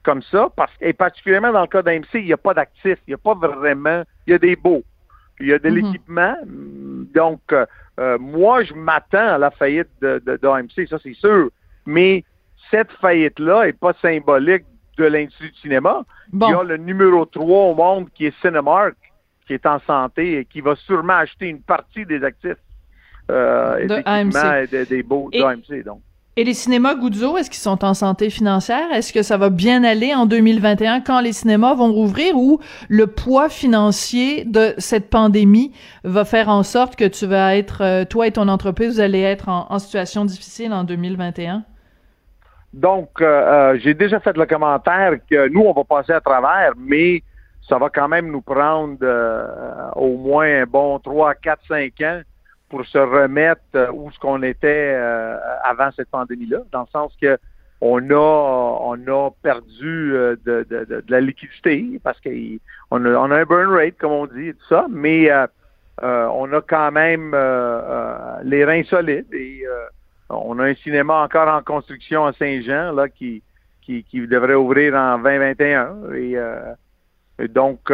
comme 0.02 0.22
ça, 0.22 0.48
parce 0.56 0.72
et 0.80 0.92
particulièrement 0.92 1.52
dans 1.52 1.60
le 1.62 1.66
cas 1.66 1.82
d'AMC, 1.82 2.14
il 2.14 2.24
n'y 2.24 2.32
a 2.32 2.38
pas 2.38 2.54
d'actifs, 2.54 2.98
il 3.06 3.10
n'y 3.10 3.14
a 3.14 3.18
pas 3.18 3.34
vraiment, 3.34 4.02
il 4.26 4.30
y 4.30 4.34
a 4.34 4.38
des 4.38 4.56
beaux, 4.56 4.82
il 5.40 5.48
y 5.48 5.52
a 5.52 5.58
de 5.58 5.68
mhm. 5.68 5.74
l'équipement. 5.76 6.36
Donc, 7.14 7.40
euh, 7.52 7.66
euh, 7.98 8.18
moi, 8.18 8.62
je 8.62 8.72
m'attends 8.74 9.34
à 9.34 9.38
la 9.38 9.50
faillite 9.50 9.88
de, 10.00 10.18
d'AMC, 10.40 10.88
ça 10.88 10.98
c'est 11.02 11.14
sûr. 11.14 11.50
Mais 11.86 12.24
cette 12.70 12.92
faillite-là 12.92 13.66
n'est 13.66 13.72
pas 13.72 13.92
symbolique 14.00 14.64
de 14.96 15.04
l'industrie 15.04 15.50
du 15.50 15.58
cinéma. 15.58 16.04
Il 16.32 16.40
y 16.40 16.54
a 16.54 16.62
le 16.62 16.76
numéro 16.76 17.24
3 17.24 17.44
au 17.44 17.74
monde 17.74 18.08
qui 18.14 18.26
est 18.26 18.40
Cinemark, 18.40 18.96
qui 19.46 19.54
est 19.54 19.66
en 19.66 19.80
santé 19.80 20.38
et 20.38 20.44
qui 20.44 20.60
va 20.60 20.76
sûrement 20.76 21.14
acheter 21.14 21.48
une 21.48 21.62
partie 21.62 22.06
des 22.06 22.22
actifs 22.22 22.56
euh, 23.30 23.86
de 23.86 24.02
AMC. 24.04 24.88
des 24.88 25.02
beaux 25.02 25.28
et, 25.32 25.40
d'AMC. 25.40 25.84
Donc. 25.84 26.00
Et 26.36 26.44
les 26.44 26.54
cinémas 26.54 26.94
Guzzo, 26.94 27.36
est-ce 27.36 27.50
qu'ils 27.50 27.58
sont 27.58 27.84
en 27.84 27.92
santé 27.92 28.30
financière? 28.30 28.92
Est-ce 28.92 29.12
que 29.12 29.22
ça 29.22 29.36
va 29.36 29.50
bien 29.50 29.82
aller 29.82 30.14
en 30.14 30.26
2021 30.26 31.00
quand 31.00 31.20
les 31.20 31.32
cinémas 31.32 31.74
vont 31.74 31.92
rouvrir 31.92 32.36
ou 32.36 32.60
le 32.88 33.08
poids 33.08 33.48
financier 33.48 34.44
de 34.44 34.74
cette 34.78 35.10
pandémie 35.10 35.72
va 36.04 36.24
faire 36.24 36.48
en 36.48 36.62
sorte 36.62 36.94
que 36.94 37.04
tu 37.04 37.26
vas 37.26 37.56
être, 37.56 37.82
euh, 37.82 38.04
toi 38.04 38.28
et 38.28 38.30
ton 38.30 38.46
entreprise, 38.46 38.94
vous 38.94 39.00
allez 39.00 39.22
être 39.22 39.48
en, 39.48 39.76
situation 39.80 40.24
difficile 40.24 40.72
en 40.72 40.84
2021? 40.84 41.64
Donc, 42.74 43.20
euh, 43.20 43.24
euh, 43.24 43.78
j'ai 43.82 43.94
déjà 43.94 44.20
fait 44.20 44.36
le 44.36 44.46
commentaire 44.46 45.14
que 45.28 45.48
nous, 45.48 45.62
on 45.62 45.72
va 45.72 45.82
passer 45.82 46.12
à 46.12 46.20
travers, 46.20 46.74
mais 46.78 47.24
ça 47.68 47.76
va 47.76 47.88
quand 47.90 48.06
même 48.06 48.30
nous 48.30 48.40
prendre 48.40 48.98
au 49.96 50.16
moins 50.16 50.62
un 50.62 50.64
bon 50.64 51.00
3, 51.00 51.34
4, 51.34 51.60
5 51.68 52.00
ans 52.02 52.20
pour 52.70 52.86
se 52.86 52.98
remettre 52.98 53.60
euh, 53.74 53.90
où 53.92 54.10
ce 54.12 54.18
qu'on 54.18 54.42
était 54.42 54.94
euh, 54.94 55.36
avant 55.64 55.90
cette 55.94 56.08
pandémie-là, 56.08 56.60
dans 56.72 56.82
le 56.82 56.86
sens 56.92 57.12
que 57.20 57.36
on 57.82 58.10
a 58.10 58.14
on 58.14 59.06
a 59.08 59.30
perdu 59.42 60.14
euh, 60.14 60.36
de, 60.46 60.66
de, 60.70 60.84
de, 60.84 61.04
la 61.08 61.20
liquidité 61.20 62.00
parce 62.02 62.20
qu'on 62.20 63.04
a, 63.04 63.08
on 63.08 63.30
a 63.30 63.40
un 63.40 63.44
burn 63.44 63.74
rate, 63.74 63.96
comme 63.98 64.12
on 64.12 64.26
dit, 64.26 64.48
et 64.48 64.54
tout 64.54 64.66
ça, 64.68 64.86
mais 64.88 65.30
on 66.02 66.52
a 66.52 66.60
quand 66.62 66.92
même 66.92 67.32
les 68.44 68.64
reins 68.64 68.84
solides 68.84 69.32
et 69.34 69.64
on 70.30 70.58
a 70.58 70.64
un 70.64 70.74
cinéma 70.76 71.22
encore 71.22 71.48
en 71.48 71.62
construction 71.62 72.24
à 72.24 72.32
Saint-Jean 72.32 72.92
là 72.92 73.08
qui, 73.08 73.42
qui, 73.82 74.04
qui 74.04 74.26
devrait 74.26 74.54
ouvrir 74.54 74.94
en 74.94 75.18
2021 75.18 76.14
et, 76.14 76.36
et 77.38 77.48
donc 77.48 77.90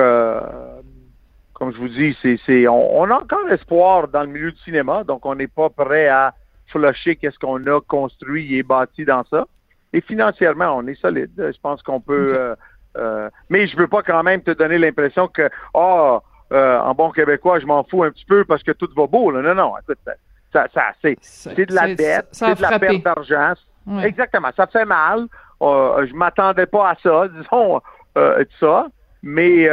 comme 1.56 1.72
je 1.72 1.78
vous 1.78 1.88
dis, 1.88 2.14
c'est, 2.22 2.68
on, 2.68 3.04
a 3.04 3.14
encore 3.14 3.48
espoir 3.48 4.08
dans 4.08 4.20
le 4.20 4.26
milieu 4.26 4.52
du 4.52 4.58
cinéma, 4.58 5.04
donc 5.04 5.24
on 5.24 5.34
n'est 5.34 5.46
pas 5.46 5.70
prêt 5.70 6.06
à 6.06 6.34
flusher 6.66 7.16
qu'est-ce 7.16 7.38
qu'on 7.38 7.66
a 7.66 7.80
construit 7.80 8.56
et 8.56 8.62
bâti 8.62 9.06
dans 9.06 9.24
ça. 9.30 9.46
Et 9.94 10.02
financièrement, 10.02 10.76
on 10.76 10.86
est 10.86 11.00
solide. 11.00 11.32
Je 11.38 11.58
pense 11.62 11.82
qu'on 11.82 12.00
peut. 12.00 12.34
Euh, 12.36 12.54
euh, 12.98 13.30
mais 13.48 13.66
je 13.68 13.76
veux 13.78 13.88
pas 13.88 14.02
quand 14.02 14.22
même 14.22 14.42
te 14.42 14.50
donner 14.50 14.76
l'impression 14.76 15.28
que, 15.28 15.48
ah, 15.72 16.20
euh, 16.52 16.78
en 16.78 16.94
bon 16.94 17.11
québécois, 17.11 17.59
je 17.59 17.64
m'en 17.64 17.84
fous 17.84 18.04
un 18.04 18.11
petit 18.11 18.26
peu 18.26 18.44
parce 18.44 18.62
que 18.62 18.72
tout 18.72 18.90
va 18.94 19.07
beau. 19.07 19.30
Là. 19.30 19.40
Non, 19.40 19.54
non, 19.54 19.72
écoute, 19.78 19.98
ça, 20.52 20.66
ça, 20.74 20.92
c'est, 21.00 21.16
c'est 21.22 21.64
de 21.64 21.74
la 21.74 21.94
dette, 21.94 22.28
c'est 22.32 22.54
de 22.54 22.61
la 22.61 22.78
perte 22.78 23.02
d'argent. 23.02 23.54
Exactement, 24.02 24.50
ça 24.54 24.66
fait 24.66 24.84
mal. 24.84 25.26
je 25.62 26.14
m'attendais 26.14 26.66
pas 26.66 26.90
à 26.90 26.96
ça, 27.02 27.28
disons, 27.34 27.80
ça. 28.61 28.88
Mais 29.22 29.70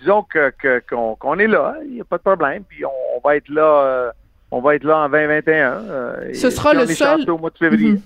disons 0.00 0.22
que 0.22 0.52
qu'on 0.88 1.38
est 1.38 1.46
là, 1.46 1.76
il 1.84 1.94
n'y 1.94 2.00
a 2.00 2.04
pas 2.04 2.18
de 2.18 2.22
problème, 2.22 2.64
puis 2.68 2.84
on, 2.84 3.20
va 3.22 3.36
être 3.36 3.48
là, 3.48 3.62
euh, 3.62 4.10
on 4.50 4.60
va 4.60 4.74
être 4.74 4.84
là 4.84 4.98
en 4.98 5.08
2021. 5.08 5.72
Euh, 5.72 6.30
Ce 6.34 6.50
sera 6.50 6.74
le 6.74 6.86
seul. 6.86 7.28
Au 7.30 7.38
mois 7.38 7.50
de 7.50 7.58
février. 7.58 7.92
Mhm. 7.92 8.00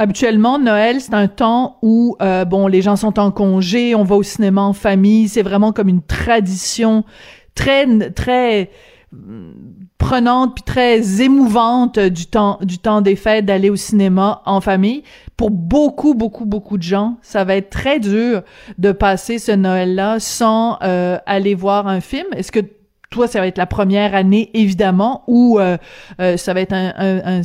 Habituellement, 0.00 0.60
Noël, 0.60 1.00
c'est 1.00 1.14
un 1.14 1.26
temps 1.26 1.78
où, 1.82 2.16
euh, 2.22 2.44
bon, 2.44 2.68
les 2.68 2.82
gens 2.82 2.94
sont 2.94 3.18
en 3.18 3.32
congé, 3.32 3.96
on 3.96 4.04
va 4.04 4.14
au 4.14 4.22
cinéma 4.22 4.62
en 4.62 4.72
famille, 4.72 5.28
c'est 5.28 5.42
vraiment 5.42 5.72
comme 5.72 5.88
une 5.88 6.02
tradition 6.02 7.04
très, 7.56 7.86
très 8.10 8.70
prenante 9.98 10.54
puis 10.54 10.62
très 10.62 11.20
émouvante 11.22 11.98
du 11.98 12.26
temps 12.26 12.58
du 12.62 12.78
temps 12.78 13.00
des 13.00 13.16
fêtes 13.16 13.44
d'aller 13.44 13.68
au 13.68 13.76
cinéma 13.76 14.42
en 14.46 14.60
famille. 14.60 15.02
Pour 15.36 15.50
beaucoup 15.50 16.14
beaucoup 16.14 16.46
beaucoup 16.46 16.78
de 16.78 16.82
gens, 16.82 17.16
ça 17.20 17.44
va 17.44 17.56
être 17.56 17.70
très 17.70 18.00
dur 18.00 18.42
de 18.78 18.92
passer 18.92 19.38
ce 19.38 19.52
Noël-là 19.52 20.20
sans 20.20 20.78
euh, 20.82 21.18
aller 21.26 21.54
voir 21.54 21.88
un 21.88 22.00
film. 22.00 22.26
Est-ce 22.34 22.52
que 22.52 22.60
toi 23.10 23.26
ça 23.26 23.40
va 23.40 23.46
être 23.46 23.58
la 23.58 23.66
première 23.66 24.14
année 24.14 24.50
évidemment 24.54 25.24
ou 25.26 25.58
euh, 25.58 25.76
ça 26.36 26.54
va 26.54 26.60
être 26.60 26.72
un, 26.72 26.92
un, 26.96 27.42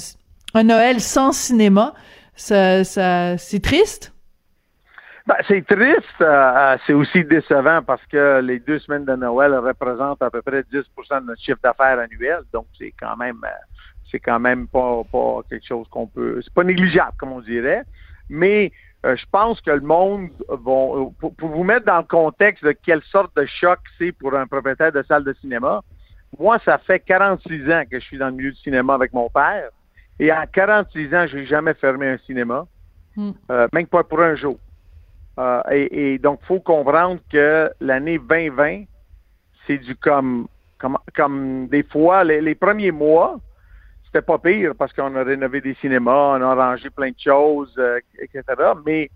un 0.54 0.64
Noël 0.64 1.01
sans 1.01 1.32
cinéma? 1.32 1.93
Ça, 2.36 2.84
ça, 2.84 3.38
c'est 3.38 3.62
triste? 3.62 4.12
Ben, 5.26 5.36
c'est 5.47 5.65
triste, 5.65 6.03
euh, 6.19 6.26
euh, 6.26 6.78
c'est 6.86 6.91
aussi 6.91 7.24
décevant 7.24 7.82
parce 7.82 8.05
que 8.07 8.41
les 8.41 8.59
deux 8.59 8.80
semaines 8.80 9.05
de 9.05 9.15
Noël 9.15 9.55
représentent 9.55 10.21
à 10.21 10.30
peu 10.30 10.41
près 10.41 10.63
10% 10.63 11.21
de 11.21 11.28
notre 11.28 11.41
chiffre 11.41 11.59
d'affaires 11.63 11.97
annuel, 11.97 12.41
donc 12.51 12.65
c'est 12.78 12.93
quand 12.99 13.15
même 13.15 13.39
euh, 13.45 13.49
c'est 14.11 14.19
quand 14.19 14.39
même 14.39 14.67
pas, 14.67 15.01
pas 15.09 15.39
quelque 15.49 15.65
chose 15.65 15.88
qu'on 15.88 16.07
peut 16.07 16.41
c'est 16.43 16.53
pas 16.53 16.65
négligeable 16.65 17.13
comme 17.17 17.32
on 17.32 17.39
dirait, 17.39 17.84
mais 18.30 18.74
je 19.05 19.26
pense 19.32 19.59
que 19.61 19.71
le 19.71 19.82
monde 19.82 20.30
va 20.49 20.55
pour, 20.57 21.36
pour, 21.38 21.49
vous 21.49 21.63
mettre 21.63 21.86
dans 21.86 21.97
le 21.97 22.03
contexte 22.03 22.63
de 22.63 22.71
quelle 22.71 23.01
sorte 23.03 23.36
de 23.36 23.45
choc 23.45 23.80
c'est 23.97 24.13
pour 24.13 24.34
un 24.34 24.47
propriétaire 24.47 24.93
de 24.93 25.03
salle 25.03 25.26
de 25.26 25.34
cinéma. 25.41 25.82
Moi, 26.39 26.57
ça 26.63 26.78
fait 26.78 26.99
46 26.99 27.69
ans 27.69 27.84
que 27.89 27.99
je 27.99 28.05
suis 28.05 28.17
dans 28.17 28.28
le 28.28 28.34
milieu 28.34 28.51
du 28.51 28.57
cinéma 28.59 28.93
avec 28.93 29.11
mon 29.11 29.30
père. 29.30 29.69
Et 30.19 30.32
en 30.32 30.45
46 30.51 31.13
ans, 31.13 31.28
je 31.28 31.38
n'ai 31.38 31.45
jamais 31.45 31.74
fermé 31.74 32.07
un 32.07 32.17
cinéma, 32.19 32.65
hmm. 33.17 33.32
euh, 33.51 33.67
même 33.74 33.88
pas 33.88 34.05
pour 34.05 34.21
un 34.21 34.36
jour. 34.36 34.57
Euh, 35.39 35.61
et, 35.71 36.19
donc, 36.19 36.39
il 36.43 36.45
faut 36.45 36.59
comprendre 36.59 37.19
que 37.31 37.71
l'année 37.79 38.19
2020, 38.19 38.84
c'est 39.65 39.77
du 39.77 39.95
comme, 39.95 40.47
comme, 40.77 40.97
comme 41.15 41.67
des 41.67 41.84
fois, 41.84 42.23
les, 42.23 42.55
premiers 42.55 42.91
mois, 42.91 43.39
c'était 44.05 44.21
pas 44.21 44.38
pire 44.38 44.73
parce 44.77 44.93
qu'on 44.93 45.15
a 45.15 45.23
rénové 45.23 45.61
des 45.61 45.73
cinémas, 45.75 46.38
on 46.38 46.41
a 46.41 46.51
arrangé 46.51 46.89
plein 46.89 47.09
de 47.09 47.19
choses, 47.19 47.73
euh, 47.77 47.99
etc. 48.19 48.43
Mais 48.86 49.09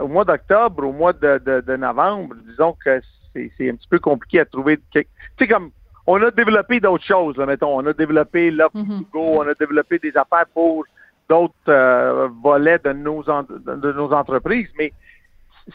au 0.00 0.06
mois 0.06 0.24
d'octobre, 0.24 0.86
au 0.86 0.92
mois 0.92 1.12
de, 1.12 1.38
de, 1.38 1.76
novembre, 1.76 2.36
disons 2.46 2.76
que 2.84 3.00
c'est 3.34 3.68
un 3.68 3.74
petit 3.74 3.88
peu 3.88 3.98
compliqué 3.98 4.38
à 4.38 4.44
trouver. 4.44 4.78
Tu 4.92 5.04
sais, 5.38 5.48
comme 5.48 5.72
on 6.06 6.22
a 6.22 6.30
développé 6.30 6.80
d'autres 6.80 7.04
choses, 7.04 7.36
mettons. 7.38 7.78
On 7.78 7.86
a 7.86 7.92
développé 7.92 8.50
l'offre 8.50 8.76
mm 8.76 9.04
on 9.14 9.42
a 9.42 9.54
développé 9.54 9.98
des 9.98 10.16
affaires 10.16 10.46
pour 10.52 10.84
d'autres 11.28 11.54
euh, 11.68 12.28
volets 12.42 12.78
de 12.78 12.92
nos, 12.92 13.22
de 13.22 13.92
nos 13.92 14.12
entreprises, 14.12 14.68
mais 14.78 14.92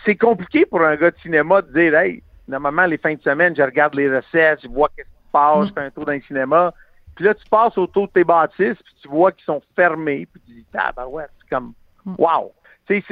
c'est 0.05 0.15
compliqué 0.15 0.65
pour 0.65 0.81
un 0.81 0.95
gars 0.95 1.11
de 1.11 1.17
cinéma 1.19 1.61
de 1.61 1.71
dire, 1.73 1.95
hey, 1.95 2.21
normalement, 2.47 2.85
les 2.85 2.97
fins 2.97 3.15
de 3.15 3.21
semaine, 3.21 3.55
je 3.55 3.61
regarde 3.61 3.95
les 3.95 4.13
recettes, 4.13 4.59
je 4.63 4.67
vois 4.67 4.89
qu'est-ce 4.95 5.07
qui 5.07 5.25
se 5.25 5.31
passe, 5.31 5.67
je 5.67 5.73
fais 5.73 5.81
un 5.81 5.91
tour 5.91 6.05
dans 6.05 6.13
le 6.13 6.21
cinéma. 6.21 6.73
Puis 7.15 7.25
là, 7.25 7.33
tu 7.33 7.47
passes 7.49 7.77
autour 7.77 8.07
de 8.07 8.13
tes 8.13 8.23
bâtisses, 8.23 8.81
puis 8.83 8.95
tu 9.01 9.07
vois 9.07 9.31
qu'ils 9.31 9.45
sont 9.45 9.61
fermés, 9.75 10.27
puis 10.31 10.41
tu 10.45 10.53
dis, 10.53 10.65
ah, 10.77 10.91
ben 10.95 11.07
ouais, 11.07 11.25
c'est 11.39 11.55
comme, 11.55 11.73
mhm. 12.05 12.15
wow. 12.17 12.51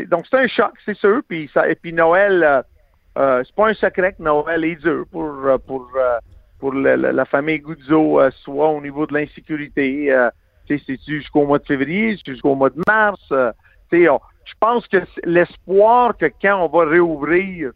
donc, 0.08 0.26
c'est 0.30 0.38
un 0.38 0.48
choc, 0.48 0.74
c'est 0.86 0.98
sûr. 0.98 1.22
Puis, 1.28 1.50
ça, 1.54 1.68
et 1.68 1.76
puis 1.76 1.94
Noël, 1.94 2.44
euh, 2.44 2.62
euh, 3.18 3.44
c'est 3.46 3.56
pas 3.56 3.70
un 3.70 3.74
secret 3.74 4.14
que 4.14 4.22
Noël 4.22 4.64
est 4.64 4.76
dur 4.76 5.06
pour, 5.12 5.34
pour 5.66 5.90
pour 6.60 6.74
la, 6.74 7.26
famille 7.26 7.60
Guzzo, 7.60 8.20
euh, 8.20 8.32
soit 8.44 8.70
au 8.70 8.82
niveau 8.82 9.06
de 9.06 9.14
l'insécurité. 9.14 10.10
Euh, 10.72 10.78
c'est 10.86 11.00
jusqu'au 11.08 11.46
mois 11.46 11.60
de 11.60 11.66
février, 11.66 12.18
jusqu'au 12.26 12.56
mois 12.56 12.70
de 12.70 12.82
mars? 12.88 13.22
Euh, 13.32 13.52
je 13.92 14.54
pense 14.60 14.88
que 14.88 14.98
l'espoir 15.24 16.18
que 16.18 16.26
quand 16.42 16.66
on 16.66 16.68
va 16.68 16.86
réouvrir, 16.86 17.72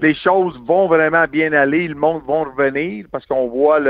les 0.00 0.14
choses 0.14 0.58
vont 0.64 0.88
vraiment 0.88 1.24
bien 1.26 1.52
aller, 1.52 1.88
le 1.88 1.94
monde 1.94 2.22
va 2.26 2.44
revenir 2.44 3.06
parce 3.10 3.24
qu'on 3.26 3.48
voit 3.48 3.80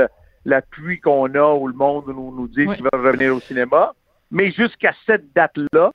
l'appui 0.45 0.99
qu'on 0.99 1.33
a 1.33 1.53
où 1.53 1.67
le 1.67 1.73
monde 1.73 2.05
nous, 2.07 2.33
nous 2.35 2.47
dit 2.47 2.67
qu'il 2.67 2.83
va 2.83 2.89
revenir 2.93 3.35
au 3.35 3.39
cinéma. 3.39 3.93
Mais 4.31 4.51
jusqu'à 4.51 4.93
cette 5.05 5.33
date-là, 5.33 5.91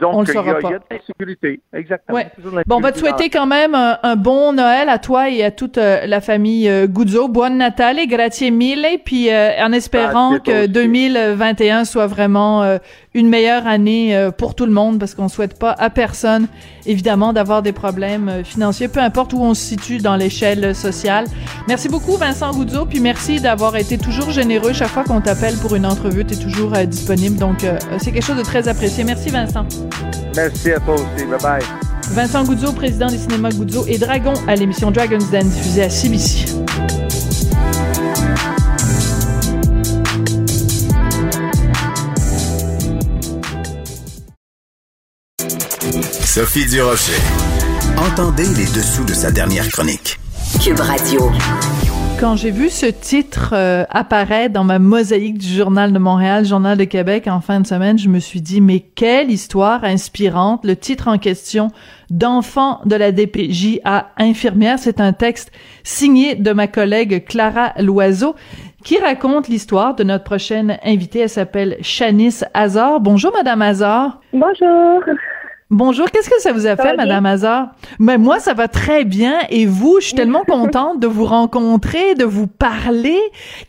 donc, 0.00 0.28
il 0.28 0.34
y, 0.34 0.38
a, 0.38 0.54
de 0.54 0.78
l'insécurité. 0.90 1.60
Exactement. 1.72 2.18
Bon, 2.66 2.76
on 2.76 2.80
va 2.80 2.92
te 2.92 2.98
souhaiter 2.98 3.28
quand 3.28 3.46
même 3.46 3.74
un, 3.74 4.16
bon 4.16 4.52
Noël 4.52 4.88
à 4.88 4.98
toi 4.98 5.28
et 5.28 5.44
à 5.44 5.50
toute 5.50 5.78
euh, 5.78 6.06
la 6.06 6.20
famille 6.20 6.68
euh, 6.68 6.86
Guzzo. 6.86 7.28
Buon 7.28 7.50
Natale, 7.50 8.06
grazie 8.06 8.50
mille. 8.50 8.86
Puis 9.04 9.30
euh, 9.30 9.50
en 9.60 9.72
espérant 9.72 10.38
que 10.38 10.66
2021 10.66 11.84
soit 11.84 12.06
vraiment 12.06 12.62
euh, 12.62 12.78
une 13.14 13.28
meilleure 13.28 13.66
année 13.66 14.28
pour 14.38 14.54
tout 14.54 14.66
le 14.66 14.72
monde, 14.72 14.98
parce 14.98 15.14
qu'on 15.14 15.28
souhaite 15.28 15.58
pas 15.58 15.72
à 15.78 15.90
personne, 15.90 16.46
évidemment, 16.86 17.32
d'avoir 17.32 17.62
des 17.62 17.72
problèmes 17.72 18.42
financiers, 18.44 18.88
peu 18.88 19.00
importe 19.00 19.32
où 19.32 19.40
on 19.42 19.54
se 19.54 19.62
situe 19.62 19.98
dans 19.98 20.16
l'échelle 20.16 20.74
sociale. 20.74 21.26
Merci 21.68 21.88
beaucoup, 21.88 22.16
Vincent 22.16 22.52
Guzzo. 22.52 22.86
Puis 22.86 23.00
merci 23.00 23.40
d'avoir 23.40 23.76
été 23.76 23.98
toujours 23.98 24.30
généreux. 24.30 24.72
Chaque 24.72 24.88
fois 24.88 25.04
qu'on 25.04 25.20
t'appelle 25.20 25.56
pour 25.56 25.74
une 25.74 25.84
entrevue, 25.84 26.24
tu 26.24 26.34
es 26.34 26.36
toujours 26.36 26.72
disponible. 26.86 27.36
Donc, 27.36 27.66
c'est 27.98 28.12
quelque 28.12 28.24
chose 28.24 28.38
de 28.38 28.42
très 28.42 28.66
apprécié. 28.68 29.04
Merci, 29.04 29.28
Vincent. 29.28 29.66
Merci 30.34 30.72
à 30.72 30.80
toi 30.80 30.94
aussi. 30.94 31.26
Bye 31.26 31.40
bye. 31.42 31.62
Vincent 32.12 32.44
Goudzo, 32.44 32.72
président 32.72 33.06
du 33.06 33.16
cinéma 33.16 33.50
Goudzo 33.50 33.84
et 33.86 33.98
Dragon 33.98 34.32
à 34.48 34.54
l'émission 34.54 34.90
Dragon's 34.90 35.30
Den 35.30 35.48
diffusée 35.48 35.82
à 35.82 35.90
CBC. 35.90 36.46
Sophie 46.34 46.64
Durocher. 46.64 47.20
Entendez 47.98 48.46
les 48.56 48.64
dessous 48.64 49.04
de 49.04 49.12
sa 49.12 49.30
dernière 49.30 49.68
chronique. 49.68 50.18
Cube 50.64 50.80
Radio 50.80 51.30
quand 52.18 52.36
j'ai 52.36 52.52
vu 52.52 52.70
ce 52.70 52.86
titre 52.86 53.50
euh, 53.52 53.82
apparaître 53.90 54.52
dans 54.52 54.62
ma 54.62 54.78
mosaïque 54.78 55.38
du 55.38 55.48
Journal 55.48 55.92
de 55.92 55.98
Montréal, 55.98 56.44
Journal 56.44 56.78
de 56.78 56.84
Québec 56.84 57.26
en 57.26 57.40
fin 57.40 57.58
de 57.58 57.66
semaine, 57.66 57.98
je 57.98 58.08
me 58.08 58.20
suis 58.20 58.40
dit, 58.40 58.60
mais 58.60 58.78
quelle 58.78 59.28
histoire 59.28 59.82
inspirante. 59.82 60.64
Le 60.64 60.76
titre 60.76 61.08
en 61.08 61.18
question, 61.18 61.68
D'enfant 62.10 62.80
de 62.84 62.94
la 62.94 63.10
DPJ 63.10 63.80
à 63.84 64.10
infirmière, 64.18 64.78
c'est 64.78 65.00
un 65.00 65.12
texte 65.12 65.50
signé 65.82 66.36
de 66.36 66.52
ma 66.52 66.68
collègue 66.68 67.24
Clara 67.24 67.72
Loiseau 67.80 68.36
qui 68.84 68.98
raconte 68.98 69.48
l'histoire 69.48 69.96
de 69.96 70.04
notre 70.04 70.24
prochaine 70.24 70.78
invitée. 70.84 71.20
Elle 71.20 71.28
s'appelle 71.28 71.76
Shanice 71.80 72.44
Hazard. 72.54 73.00
Bonjour, 73.00 73.32
Madame 73.32 73.62
Hazard. 73.62 74.20
Bonjour. 74.32 75.02
Bonjour, 75.74 76.10
qu'est-ce 76.10 76.28
que 76.28 76.38
ça 76.38 76.52
vous 76.52 76.66
a 76.66 76.76
fait, 76.76 76.94
Madame 76.98 77.24
Hazard? 77.24 77.68
Mais 77.98 78.18
moi, 78.18 78.40
ça 78.40 78.52
va 78.52 78.68
très 78.68 79.04
bien. 79.04 79.38
Et 79.48 79.64
vous, 79.64 80.00
je 80.00 80.08
suis 80.08 80.14
tellement 80.14 80.44
contente 80.44 81.00
de 81.00 81.06
vous 81.06 81.24
rencontrer, 81.24 82.14
de 82.14 82.26
vous 82.26 82.46
parler. 82.46 83.18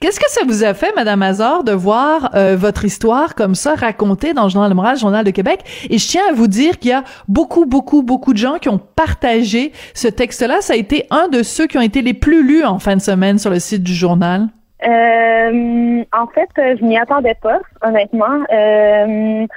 Qu'est-ce 0.01 0.19
que 0.19 0.29
ça 0.29 0.41
vous 0.45 0.65
a 0.65 0.73
fait, 0.73 0.93
Madame 0.97 1.21
Hazard, 1.21 1.63
de 1.63 1.71
voir 1.71 2.31
euh, 2.35 2.57
votre 2.59 2.83
histoire 2.83 3.35
comme 3.35 3.55
ça 3.55 3.75
racontée 3.75 4.33
dans 4.33 4.43
le 4.43 4.49
Journal 4.49 4.69
de 4.69 4.75
Moral, 4.75 4.97
Journal 4.97 5.23
de 5.23 5.31
Québec? 5.31 5.61
Et 5.89 5.97
je 5.97 6.05
tiens 6.05 6.23
à 6.29 6.33
vous 6.33 6.47
dire 6.47 6.77
qu'il 6.77 6.91
y 6.91 6.93
a 6.93 7.05
beaucoup, 7.29 7.65
beaucoup, 7.65 8.03
beaucoup 8.03 8.33
de 8.33 8.37
gens 8.37 8.57
qui 8.57 8.67
ont 8.67 8.79
partagé 8.79 9.71
ce 9.93 10.09
texte-là. 10.09 10.57
Ça 10.59 10.73
a 10.73 10.75
été 10.75 11.05
un 11.09 11.29
de 11.29 11.41
ceux 11.41 11.67
qui 11.67 11.77
ont 11.77 11.81
été 11.81 12.01
les 12.01 12.13
plus 12.13 12.45
lus 12.45 12.65
en 12.65 12.79
fin 12.79 12.97
de 12.97 13.01
semaine 13.01 13.39
sur 13.39 13.49
le 13.49 13.59
site 13.59 13.81
du 13.81 13.93
journal. 13.93 14.49
Euh, 14.85 16.03
en 16.11 16.27
fait, 16.27 16.49
je 16.57 16.83
m'y 16.83 16.97
attendais 16.97 17.37
pas, 17.41 17.61
honnêtement. 17.81 18.43
Euh, 18.51 19.47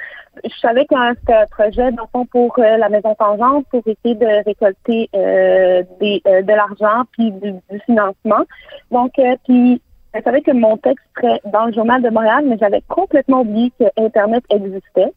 je 0.43 0.59
savais 0.59 0.85
que 0.85 0.95
c'était 1.19 1.33
un 1.33 1.45
projet, 1.45 1.91
dans 1.91 2.07
fond, 2.07 2.25
pour 2.25 2.57
euh, 2.59 2.77
la 2.77 2.89
Maison 2.89 3.15
Tangente, 3.15 3.65
pour 3.69 3.81
essayer 3.85 4.15
de 4.15 4.43
récolter 4.45 5.09
euh, 5.15 5.83
des, 5.99 6.21
euh, 6.27 6.41
de 6.41 6.53
l'argent 6.53 7.03
puis 7.11 7.31
du, 7.31 7.53
financement. 7.85 8.43
Donc, 8.91 9.13
puis, 9.45 9.81
je 10.13 10.21
savais 10.21 10.41
que 10.41 10.51
mon 10.51 10.77
texte 10.77 11.05
serait 11.15 11.41
dans 11.45 11.65
le 11.65 11.73
Journal 11.73 12.01
de 12.01 12.09
Montréal, 12.09 12.45
mais 12.47 12.57
j'avais 12.59 12.81
complètement 12.87 13.41
oublié 13.41 13.71
que 13.79 13.85
Internet 13.97 14.43
existait. 14.49 15.13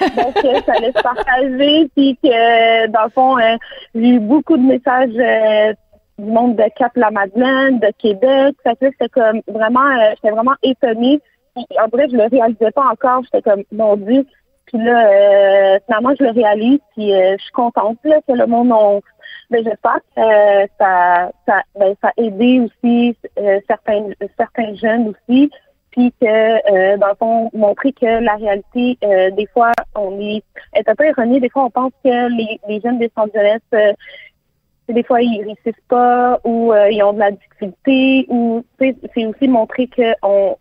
Donc, 0.00 0.64
ça 0.66 0.72
allait 0.76 0.92
se 0.92 1.02
partager, 1.02 1.88
puis 1.96 2.18
que, 2.22 2.86
dans 2.88 3.04
le 3.04 3.10
fond, 3.10 3.36
j'ai 3.94 4.08
eu 4.08 4.20
beaucoup 4.20 4.56
de 4.56 4.62
messages 4.62 5.76
du 6.18 6.30
monde 6.30 6.56
de 6.56 6.64
Cap-la-Madeleine, 6.76 7.78
de 7.78 7.90
Québec. 7.98 8.56
Fait 8.62 8.76
c'était 8.80 9.08
comme 9.08 9.40
vraiment, 9.48 9.88
j'étais 10.14 10.30
vraiment 10.30 10.54
étonnée. 10.62 11.20
en 11.56 11.88
vrai, 11.88 12.06
je 12.10 12.16
le 12.16 12.28
réalisais 12.30 12.70
pas 12.72 12.88
encore. 12.90 13.22
J'étais 13.24 13.42
comme, 13.42 13.62
mon 13.72 13.96
Dieu, 13.96 14.26
puis 14.72 14.82
là, 14.82 15.06
euh, 15.06 15.78
finalement, 15.84 16.14
je 16.18 16.24
le 16.24 16.30
réalise, 16.30 16.80
puis 16.96 17.12
euh, 17.12 17.36
je 17.36 17.42
suis 17.42 17.52
contente 17.52 17.98
là, 18.04 18.20
que 18.26 18.32
le 18.32 18.46
monde 18.46 18.72
on 18.72 19.02
ben, 19.50 19.62
j'espère 19.64 20.00
que 20.16 20.20
euh, 20.20 20.66
ça, 20.80 21.30
ça, 21.46 21.62
ben, 21.78 21.94
ça 22.00 22.08
a 22.08 22.12
aidé 22.16 22.60
aussi 22.60 23.14
euh, 23.38 23.60
certains, 23.68 24.06
certains 24.38 24.74
jeunes 24.74 25.08
aussi, 25.08 25.50
puis 25.90 26.10
que, 26.18 26.96
dans 26.96 27.08
le 27.08 27.14
fond, 27.16 27.50
montrer 27.52 27.92
que 27.92 28.06
la 28.06 28.36
réalité, 28.36 28.96
des 29.02 29.46
fois, 29.52 29.72
on 29.94 30.18
est, 30.18 30.42
est 30.72 30.88
un 30.88 30.94
peu 30.94 31.04
erronée. 31.04 31.38
Des 31.38 31.50
fois, 31.50 31.64
on 31.64 31.70
pense 31.70 31.92
que 32.02 32.34
les, 32.34 32.58
les 32.66 32.80
jeunes 32.80 32.98
des 32.98 33.12
centres 33.14 33.34
jeunesse, 33.34 33.94
des 34.88 35.02
fois, 35.02 35.20
ils 35.20 35.44
réussissent 35.44 35.84
pas 35.90 36.40
ou 36.44 36.72
ils 36.90 37.02
ont 37.02 37.12
de 37.12 37.18
la 37.18 37.32
difficulté 37.32 38.24
ou 38.30 38.64
c'est 38.78 39.26
aussi 39.26 39.48
montrer 39.48 39.86
que 39.86 40.14
on 40.22 40.56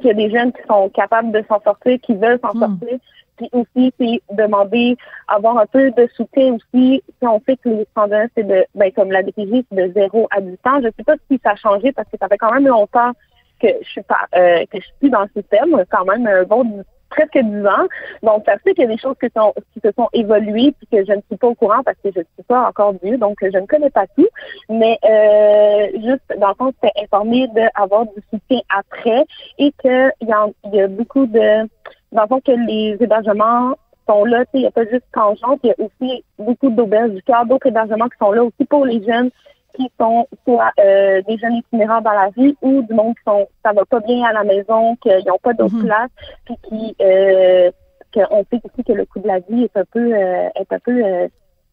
qu'il 0.00 0.06
y 0.06 0.10
a 0.10 0.14
des 0.14 0.30
jeunes 0.30 0.52
qui 0.52 0.62
sont 0.68 0.88
capables 0.88 1.30
de 1.32 1.44
s'en 1.48 1.60
sortir, 1.60 1.98
qui 2.00 2.14
veulent 2.14 2.40
s'en 2.40 2.54
hmm. 2.54 2.60
sortir, 2.60 2.98
Puis 3.38 3.48
aussi, 3.52 3.92
c'est 3.98 4.20
demander 4.34 4.96
avoir 5.28 5.58
un 5.58 5.66
peu 5.66 5.90
de 5.92 6.08
soutien 6.14 6.54
aussi. 6.54 7.02
Si 7.20 7.26
on 7.26 7.40
sait 7.46 7.56
que 7.56 7.68
les 7.70 7.86
101, 7.96 8.26
c'est 8.36 8.46
de, 8.46 8.66
ben, 8.74 8.92
comme 8.92 9.10
la 9.10 9.22
DPJ, 9.22 9.64
c'est 9.70 9.88
de 9.88 9.92
0 9.94 10.28
à 10.30 10.40
10 10.40 10.52
ans. 10.66 10.80
Je 10.82 10.88
sais 10.96 11.04
pas 11.04 11.14
si 11.30 11.40
ça 11.42 11.52
a 11.52 11.56
changé 11.56 11.92
parce 11.92 12.08
que 12.10 12.16
ça 12.20 12.28
fait 12.28 12.38
quand 12.38 12.52
même 12.52 12.66
longtemps 12.66 13.12
que 13.60 13.68
je 13.82 13.88
suis 13.88 14.02
pas, 14.02 14.26
euh, 14.36 14.64
que 14.70 14.80
je 14.80 14.86
suis 15.00 15.10
dans 15.10 15.22
le 15.22 15.30
système, 15.34 15.84
quand 15.90 16.04
même 16.04 16.26
un 16.26 16.42
bon 16.44 16.84
presque 17.10 17.38
10 17.38 17.66
ans. 17.66 17.86
Donc, 18.22 18.44
ça 18.46 18.58
fait 18.58 18.74
qu'il 18.74 18.84
y 18.84 18.86
a 18.86 18.90
des 18.90 18.98
choses 18.98 19.16
qui, 19.20 19.28
sont, 19.36 19.54
qui 19.72 19.80
se 19.80 19.90
sont 19.92 20.08
évoluées 20.12 20.72
puis 20.78 20.86
que 20.92 21.04
je 21.04 21.12
ne 21.12 21.20
suis 21.28 21.36
pas 21.36 21.48
au 21.48 21.54
courant 21.54 21.82
parce 21.84 21.96
que 22.02 22.10
je 22.14 22.20
ne 22.20 22.24
suis 22.34 22.42
pas 22.46 22.68
encore 22.68 22.94
vieux, 23.02 23.18
donc 23.18 23.38
je 23.42 23.58
ne 23.58 23.66
connais 23.66 23.90
pas 23.90 24.06
tout. 24.16 24.28
Mais 24.68 24.98
euh, 25.04 25.88
juste, 25.94 26.38
dans 26.38 26.48
le 26.48 26.54
fond, 26.54 26.72
c'était 26.80 27.02
informé 27.02 27.48
d'avoir 27.48 28.04
du 28.06 28.22
soutien 28.30 28.60
après 28.76 29.24
et 29.58 29.72
qu'il 29.80 30.12
y, 30.22 30.76
y 30.76 30.80
a 30.80 30.88
beaucoup 30.88 31.26
de... 31.26 31.68
Dans 32.12 32.22
le 32.22 32.28
fond, 32.28 32.40
que 32.40 32.52
les 32.52 32.96
hébergements 33.00 33.74
sont 34.08 34.24
là, 34.24 34.44
il 34.54 34.60
n'y 34.60 34.66
a 34.66 34.70
pas 34.70 34.84
juste 34.84 35.04
Tangente, 35.12 35.60
il 35.62 35.68
y 35.68 35.70
a 35.70 35.74
aussi 35.78 36.24
beaucoup 36.38 36.70
d'auberges 36.70 37.10
du 37.10 37.22
cœur, 37.22 37.44
d'autres 37.46 37.66
hébergements 37.66 38.08
qui 38.08 38.18
sont 38.18 38.32
là 38.32 38.42
aussi 38.42 38.64
pour 38.64 38.86
les 38.86 39.04
jeunes 39.04 39.30
qui 39.78 39.90
sont 39.98 40.26
soit 40.44 40.72
euh, 40.80 41.22
des 41.22 41.38
jeunes 41.38 41.54
itinérants 41.54 42.00
dans 42.00 42.12
la 42.12 42.30
vie 42.30 42.56
ou 42.62 42.82
du 42.82 42.92
monde 42.94 43.14
qui 43.14 43.22
sont 43.24 43.46
ça 43.64 43.72
va 43.72 43.84
pas 43.84 44.00
bien 44.00 44.24
à 44.24 44.32
la 44.32 44.44
maison, 44.44 44.96
qu'ils 44.96 45.24
n'ont 45.26 45.38
pas 45.42 45.54
d'autre 45.54 45.74
mhm. 45.74 45.84
place, 45.84 46.10
puis 46.44 46.56
qui 46.68 46.96
euh, 47.00 47.70
qu'on 48.12 48.44
sait 48.50 48.60
aussi 48.64 48.84
que 48.84 48.92
le 48.92 49.04
coût 49.06 49.20
de 49.20 49.28
la 49.28 49.38
vie 49.40 49.64
est 49.64 49.76
un 49.76 49.84
peu 49.84 50.12
euh, 50.14 50.48
est 50.54 50.72
un 50.72 50.78
peu 50.80 51.04
euh, 51.04 51.28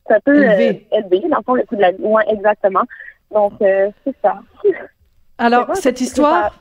un 0.10 0.20
peu 0.20 0.44
élevé. 0.44 0.88
élevé. 0.92 1.22
Dans 1.30 1.38
le 1.38 1.44
fond, 1.44 1.56
le 1.56 1.64
coût 1.64 1.76
de 1.76 1.82
la 1.82 1.92
vie. 1.92 2.04
Ouais, 2.04 2.24
exactement. 2.28 2.84
Donc 3.32 3.54
c'est 3.60 4.16
ça. 4.22 4.40
Alors, 5.38 5.76
cette 5.76 6.00
histoire. 6.00 6.56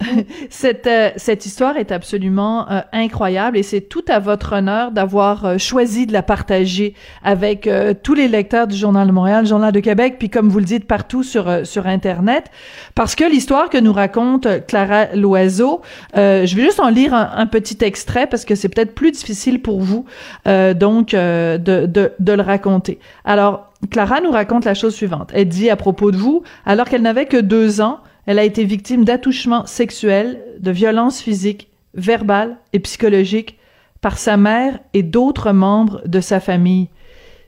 cette, 0.50 0.86
euh, 0.86 1.10
cette 1.16 1.46
histoire 1.46 1.76
est 1.76 1.92
absolument 1.92 2.70
euh, 2.70 2.80
incroyable 2.92 3.56
et 3.56 3.62
c'est 3.62 3.80
tout 3.80 4.04
à 4.08 4.18
votre 4.18 4.54
honneur 4.54 4.90
d'avoir 4.90 5.44
euh, 5.44 5.58
choisi 5.58 6.06
de 6.06 6.12
la 6.12 6.22
partager 6.22 6.94
avec 7.22 7.68
tous 8.02 8.14
les 8.14 8.28
lecteurs 8.28 8.66
du 8.66 8.76
Journal 8.76 9.06
de 9.06 9.12
Montréal, 9.12 9.46
Journal 9.46 9.72
de 9.72 9.80
Québec, 9.80 10.16
puis 10.18 10.30
comme 10.30 10.48
vous 10.48 10.58
le 10.58 10.64
dites 10.64 10.86
partout 10.86 11.22
sur 11.22 11.66
sur 11.66 11.86
Internet, 11.86 12.50
parce 12.94 13.14
que 13.14 13.24
l'histoire 13.24 13.70
que 13.70 13.78
nous 13.78 13.92
raconte 13.92 14.46
Clara 14.66 15.06
Loiseau, 15.14 15.80
je 16.14 16.54
vais 16.54 16.62
juste 16.62 16.80
en 16.80 16.90
lire 16.90 17.14
un, 17.14 17.46
petit 17.46 17.78
extrait 17.82 18.26
parce 18.26 18.44
que 18.44 18.54
c'est 18.54 18.68
peut-être 18.68 18.94
plus 18.94 19.12
difficile 19.12 19.62
pour 19.62 19.80
vous 19.80 20.04
donc 20.44 21.12
de, 21.12 21.56
de, 21.56 22.12
de 22.18 22.32
le 22.32 22.42
raconter. 22.42 22.98
Alors, 23.24 23.72
Clara 23.90 24.20
nous 24.20 24.30
raconte 24.30 24.64
la 24.64 24.74
chose 24.74 24.94
suivante. 24.94 25.30
Elle 25.34 25.48
dit 25.48 25.70
à 25.70 25.76
propos 25.76 26.10
de 26.10 26.16
vous, 26.16 26.42
alors 26.66 26.88
qu'elle 26.88 27.02
n'avait 27.02 27.26
que 27.26 27.36
deux 27.36 27.80
ans, 27.80 28.00
elle 28.26 28.38
a 28.38 28.44
été 28.44 28.64
victime 28.64 29.04
d'attouchements 29.04 29.66
sexuels, 29.66 30.42
de 30.58 30.70
violences 30.70 31.20
physiques, 31.20 31.68
verbales 31.94 32.56
et 32.72 32.80
psychologiques 32.80 33.58
par 34.00 34.18
sa 34.18 34.36
mère 34.36 34.78
et 34.92 35.02
d'autres 35.02 35.52
membres 35.52 36.02
de 36.06 36.20
sa 36.20 36.40
famille. 36.40 36.88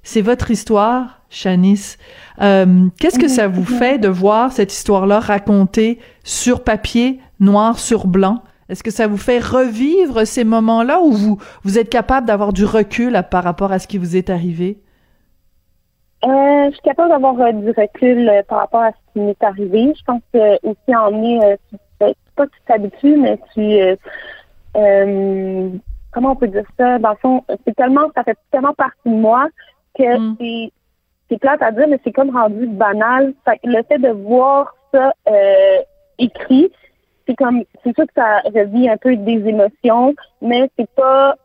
C'est 0.03 0.23
votre 0.23 0.51
histoire, 0.51 1.21
Shanice. 1.31 1.99
Euh, 2.41 2.87
Qu'est-ce 2.99 3.19
que 3.19 3.29
ça 3.29 3.49
vous 3.49 3.65
fait 3.65 3.99
de 3.99 4.09
voir 4.09 4.53
cette 4.53 4.73
histoire-là 4.73 5.21
racontée 5.21 5.99
sur 6.23 6.63
papier, 6.63 7.21
noir 7.41 7.79
sur 7.79 8.07
blanc? 8.07 8.43
Est-ce 8.69 8.83
que 8.83 8.91
ça 8.91 9.07
vous 9.07 9.17
fait 9.17 9.39
revivre 9.39 10.27
ces 10.27 10.45
moments-là 10.45 11.01
ou 11.01 11.13
vous, 11.13 11.39
vous 11.63 11.79
êtes 11.79 11.89
capable 11.89 12.27
d'avoir 12.27 12.53
du 12.53 12.65
recul 12.65 13.21
par 13.31 13.45
rapport 13.45 13.73
à 13.73 13.79
ce 13.79 13.87
qui 13.87 13.99
vous 13.99 14.17
est 14.17 14.31
arrivé? 14.31 14.79
Euh, 16.25 16.67
je 16.67 16.73
suis 16.73 16.83
capable 16.83 17.11
d'avoir 17.11 17.39
euh, 17.41 17.53
du 17.53 17.71
recul 17.71 18.29
euh, 18.29 18.43
par 18.43 18.59
rapport 18.59 18.81
à 18.81 18.91
ce 18.93 19.13
qui 19.13 19.21
m'est 19.21 19.43
arrivé. 19.43 19.93
Je 19.97 20.05
pense 20.05 20.23
que 20.33 20.55
aussi 20.67 20.97
en 20.97 21.23
est, 21.23 21.59
tu, 21.69 21.77
ben, 22.01 22.15
pas 22.35 22.47
que 22.47 22.53
tu 22.53 22.61
t'habitues, 22.67 23.17
mais 23.17 23.39
tu 23.55 23.99
comment 26.13 26.33
on 26.33 26.37
peut 26.37 26.49
dire 26.49 26.67
ça? 26.79 26.99
Dans 26.99 27.11
le 27.11 27.17
fond, 27.17 27.45
c'est 27.67 27.77
tellement, 27.77 28.11
ça 28.15 28.25
fait 28.25 28.39
tellement 28.51 28.73
partie 28.73 28.97
de 29.09 29.15
moi 29.15 29.49
que 29.99 30.19
mm. 30.19 30.37
c'est 30.41 30.73
c'est 31.29 31.39
plate 31.39 31.61
à 31.61 31.73
dire, 31.73 31.89
mais 31.89 32.01
c'est 32.05 32.13
comme 32.13 32.35
rendu 32.35 32.67
banal. 32.67 33.35
Fait 33.45 33.61
le 33.65 33.83
fait 33.83 33.99
de 33.99 34.11
voir 34.11 34.75
ça 34.93 35.13
écrit, 36.19 36.73
c'est 37.27 37.35
comme 37.35 37.63
c'est 37.85 37.95
sûr 37.95 38.07
que 38.07 38.13
ça 38.15 38.41
revit 38.47 38.89
un 38.89 38.97
peu 38.97 39.17
des 39.17 39.47
émotions, 39.47 40.15
mais 40.41 40.71
c'est 40.79 40.91
pas 40.91 41.37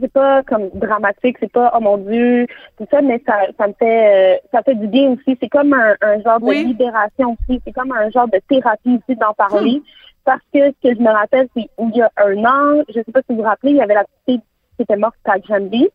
c'est 0.00 0.12
pas 0.12 0.42
comme 0.42 0.68
dramatique, 0.74 1.36
c'est 1.40 1.52
pas 1.52 1.72
oh 1.76 1.80
mon 1.80 1.98
dieu, 1.98 2.46
tout 2.78 2.86
ça, 2.90 3.02
mais 3.02 3.22
ça, 3.26 3.34
ça 3.58 3.68
me 3.68 3.72
fait 3.78 4.34
euh, 4.34 4.38
ça 4.52 4.62
fait 4.62 4.74
du 4.74 4.86
bien 4.86 5.10
aussi. 5.10 5.36
C'est 5.40 5.48
comme 5.48 5.72
un, 5.72 5.96
genre 6.22 6.40
de 6.40 6.52
libération 6.52 7.36
aussi. 7.48 7.60
C'est 7.64 7.72
comme 7.72 7.92
un 7.92 8.10
genre 8.10 8.28
de 8.28 8.40
thérapie 8.48 9.00
aussi 9.02 9.18
d'en 9.18 9.34
parler. 9.34 9.78
Hmm. 9.78 9.82
Parce 10.24 10.42
que 10.52 10.66
ce 10.66 10.88
que 10.88 10.94
je 10.94 11.00
me 11.00 11.10
rappelle, 11.10 11.48
c'est 11.56 11.68
il 11.78 11.96
y 11.96 12.02
a 12.02 12.10
un 12.16 12.44
an, 12.44 12.82
je 12.88 12.94
sais 12.94 13.12
pas 13.12 13.20
si 13.20 13.26
vous 13.30 13.36
vous 13.36 13.42
rappelez, 13.42 13.72
il 13.72 13.78
y 13.78 13.82
avait 13.82 13.94
la 13.94 14.04
petite 14.26 14.42
qui 14.76 14.82
était 14.82 14.96
morte 14.96 15.16
à 15.24 15.38
Granby. 15.38 15.88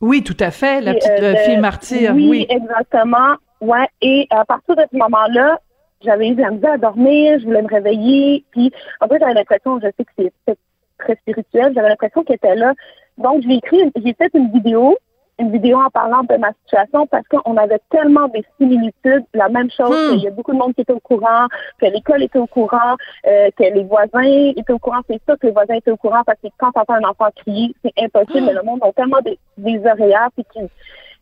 Oui, 0.00 0.22
tout 0.22 0.36
à 0.40 0.50
fait, 0.50 0.80
la 0.80 0.94
petite 0.94 1.10
euh, 1.10 1.36
fille 1.36 1.58
martyre. 1.58 2.12
Oui, 2.14 2.28
oui, 2.28 2.46
exactement. 2.48 3.36
Ouais. 3.60 3.86
Et 4.00 4.26
à 4.30 4.44
partir 4.44 4.76
de 4.76 4.82
ce 4.90 4.96
moment-là, 4.96 5.60
j'avais 6.02 6.28
eu 6.28 6.34
de 6.34 6.40
la 6.40 6.50
misère 6.50 6.72
à 6.72 6.78
dormir, 6.78 7.38
je 7.38 7.44
voulais 7.44 7.62
me 7.62 7.68
réveiller, 7.68 8.44
puis 8.50 8.72
en 9.00 9.08
fait 9.08 9.18
j'avais 9.18 9.34
l'impression, 9.34 9.78
je 9.80 9.86
sais 9.86 10.04
que 10.04 10.30
c'est 10.46 10.58
très 10.98 11.16
spirituel, 11.16 11.72
j'avais 11.74 11.88
l'impression 11.88 12.24
qu'elle 12.24 12.36
était 12.36 12.54
là 12.54 12.74
donc, 13.20 13.42
j'ai 13.42 13.54
écrit, 13.54 13.92
j'ai 13.96 14.14
fait 14.14 14.30
une 14.34 14.50
vidéo, 14.50 14.96
une 15.38 15.52
vidéo 15.52 15.78
en 15.78 15.90
parlant 15.90 16.22
de 16.22 16.36
ma 16.36 16.52
situation 16.64 17.06
parce 17.06 17.26
qu'on 17.28 17.56
avait 17.56 17.80
tellement 17.90 18.28
des 18.28 18.44
similitudes. 18.58 19.24
La 19.34 19.48
même 19.48 19.70
chose, 19.70 19.90
hmm. 19.90 20.14
il 20.16 20.22
y 20.22 20.28
a 20.28 20.30
beaucoup 20.30 20.52
de 20.52 20.58
monde 20.58 20.74
qui 20.74 20.82
était 20.82 20.92
au 20.92 21.00
courant, 21.00 21.46
que 21.80 21.86
l'école 21.86 22.22
était 22.22 22.38
au 22.38 22.46
courant, 22.46 22.96
euh, 23.26 23.48
que 23.56 23.62
les 23.62 23.84
voisins 23.84 24.52
étaient 24.56 24.72
au 24.72 24.78
courant. 24.78 25.00
C'est 25.08 25.22
sûr 25.24 25.38
que 25.38 25.46
les 25.46 25.52
voisins 25.52 25.74
étaient 25.74 25.90
au 25.90 25.96
courant 25.96 26.22
parce 26.24 26.38
que 26.42 26.48
quand 26.58 26.72
t'entends 26.72 26.94
un 26.94 27.08
enfant 27.08 27.28
crier, 27.36 27.74
c'est 27.82 27.92
impossible. 28.02 28.46
Mais 28.46 28.52
le 28.52 28.62
monde 28.62 28.80
a 28.82 28.92
tellement 28.92 29.20
des, 29.22 29.38
des 29.56 29.78
oreillards 29.86 30.30
qui, 30.36 30.60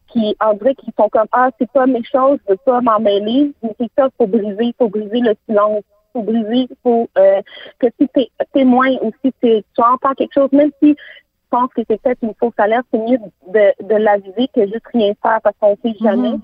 qui, 0.09 0.37
en 0.41 0.55
vrai, 0.55 0.75
qui 0.75 0.93
font 0.97 1.09
comme 1.09 1.29
ah 1.33 1.51
c'est 1.59 1.71
pas 1.71 1.87
mes 1.87 2.03
choses, 2.05 2.39
je 2.47 2.53
veux 2.53 2.59
pas 2.65 2.81
m'en 2.81 2.99
mêler. 2.99 3.53
Mais 3.63 3.75
c'est 3.79 3.91
ça, 3.97 4.09
faut 4.19 4.27
briser, 4.27 4.75
faut 4.79 4.89
briser 4.89 5.21
le 5.21 5.35
silence 5.49 5.83
faut 6.13 6.23
briser, 6.23 6.69
faut 6.83 7.09
euh, 7.19 7.43
que 7.79 7.87
si 8.01 8.09
t'es 8.09 8.31
témoin 8.53 8.91
ou 9.03 9.13
si 9.23 9.33
tu 9.43 9.63
entends 9.79 10.15
quelque 10.15 10.33
chose, 10.33 10.51
même 10.53 10.71
si 10.83 10.97
pense 11.51 11.73
que 11.75 11.83
c'est 11.89 12.01
peut-être 12.01 12.23
une 12.23 12.35
fausse 12.35 12.55
alerte, 12.59 12.87
c'est 12.93 12.99
mieux 12.99 13.19
de, 13.19 13.87
de 13.87 13.95
l'aviser 13.95 14.49
que 14.55 14.67
juste 14.67 14.87
rien 14.93 15.13
faire 15.23 15.41
parce 15.43 15.57
qu'on 15.59 15.73
ne 15.73 15.91
sait 15.91 15.99
jamais. 16.01 16.31
Mhm. 16.31 16.41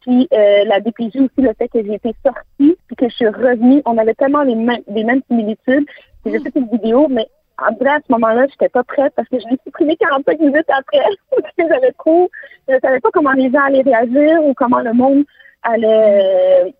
Puis 0.00 0.28
euh, 0.32 0.64
la 0.64 0.80
DPJ 0.80 1.16
aussi, 1.16 1.30
le 1.38 1.52
fait 1.58 1.68
que 1.68 1.82
j'ai 1.84 1.94
été 1.94 2.14
sortie 2.24 2.76
puis 2.86 2.96
que 2.96 3.08
je 3.08 3.14
suis 3.14 3.28
revenue, 3.28 3.82
on 3.86 3.98
avait 3.98 4.14
tellement 4.14 4.42
les 4.42 4.54
mêmes, 4.54 4.82
les 4.88 5.04
mêmes 5.04 5.22
similitudes. 5.28 5.86
J'ai 6.24 6.38
fait 6.38 6.52
une 6.54 6.68
vidéo, 6.68 7.08
mais 7.08 7.26
en 7.58 7.74
vrai, 7.74 7.90
à 7.90 7.98
ce 8.06 8.12
moment-là, 8.12 8.46
j'étais 8.48 8.68
pas 8.68 8.84
prête 8.84 9.12
parce 9.16 9.28
que 9.28 9.38
je 9.38 9.48
l'ai 9.48 9.58
supprimé 9.64 9.96
45 9.96 10.38
minutes 10.38 10.68
après. 10.68 11.04
parce 11.30 11.54
que 11.56 11.64
j'avais 11.68 11.92
trop, 11.92 12.30
je 12.68 12.74
savais 12.82 13.00
pas 13.00 13.10
comment 13.12 13.32
les 13.32 13.50
gens 13.50 13.62
allaient 13.64 13.82
réagir 13.82 14.44
ou 14.44 14.54
comment 14.54 14.80
le 14.80 14.92
monde 14.92 15.24
allait, 15.62 16.74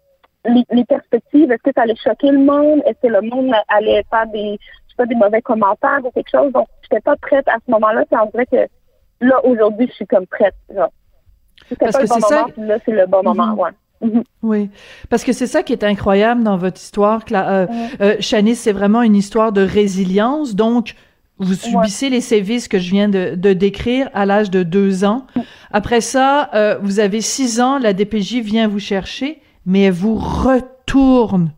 les, 0.45 0.65
les 0.71 0.85
perspectives, 0.85 1.51
est-ce 1.51 1.63
que 1.63 1.71
ça 1.75 1.83
allait 1.83 1.97
choquer 1.97 2.31
le 2.31 2.39
monde? 2.39 2.83
Est-ce 2.87 3.01
que 3.09 3.13
le 3.13 3.23
monde 3.23 3.53
allait 3.69 4.05
faire 4.11 4.27
des, 4.29 4.59
pas 4.97 5.07
des 5.07 5.15
mauvais 5.15 5.43
commentaires 5.43 6.01
ou 6.05 6.11
quelque 6.11 6.31
chose? 6.31 6.53
Donc, 6.53 6.69
j'étais 6.91 7.01
pas 7.01 7.17
prête 7.17 7.47
à 7.49 7.57
ce 7.65 7.71
moment-là. 7.71 8.05
Puis 8.11 8.19
on 8.23 8.31
dirait 8.31 8.47
que 8.47 9.27
là, 9.27 9.45
aujourd'hui, 9.45 9.87
je 9.89 9.93
suis 9.95 10.07
comme 10.07 10.27
prête. 10.27 10.55
C'était 11.69 11.91
pas 11.91 12.01
le 12.01 12.07
bon 12.07 12.19
moment, 12.21 12.45
puis 12.53 12.67
là, 12.67 12.79
c'est 12.85 12.93
le 12.93 13.07
bon 13.07 13.23
moment, 13.23 13.47
mhm. 13.47 13.59
ouais. 13.59 13.71
Mhm. 14.03 14.23
Oui, 14.43 14.71
parce 15.09 15.25
que 15.25 15.33
c'est 15.33 15.47
ça 15.47 15.63
qui 15.63 15.73
est 15.73 15.83
incroyable 15.83 16.43
dans 16.43 16.59
votre 16.59 16.79
histoire. 16.79 17.23
Euh, 17.33 17.67
euh, 18.01 18.17
Chanice, 18.21 18.61
c'est 18.61 18.73
vraiment 18.73 19.03
une 19.03 19.17
histoire 19.17 19.53
de 19.53 19.63
résilience. 19.63 20.55
Donc, 20.55 20.95
vous 21.39 21.55
subissez 21.55 22.11
les 22.11 22.21
sévices 22.21 22.69
que 22.69 22.79
je 22.79 22.91
viens 22.91 23.09
de, 23.09 23.35
de 23.35 23.53
décrire 23.53 24.11
à 24.15 24.27
l'âge 24.27 24.51
de 24.51 24.63
deux 24.63 25.05
ans. 25.05 25.27
Après 25.71 26.01
ça, 26.01 26.51
euh, 26.55 26.79
vous 26.81 27.01
avez 27.01 27.21
six 27.21 27.61
ans, 27.61 27.79
la 27.79 27.93
DPJ 27.93 28.37
vient 28.41 28.69
vous 28.69 28.79
chercher, 28.79 29.41
mais 29.65 29.83
elle 29.83 29.93
vous 29.93 30.17
retourne 30.17 31.53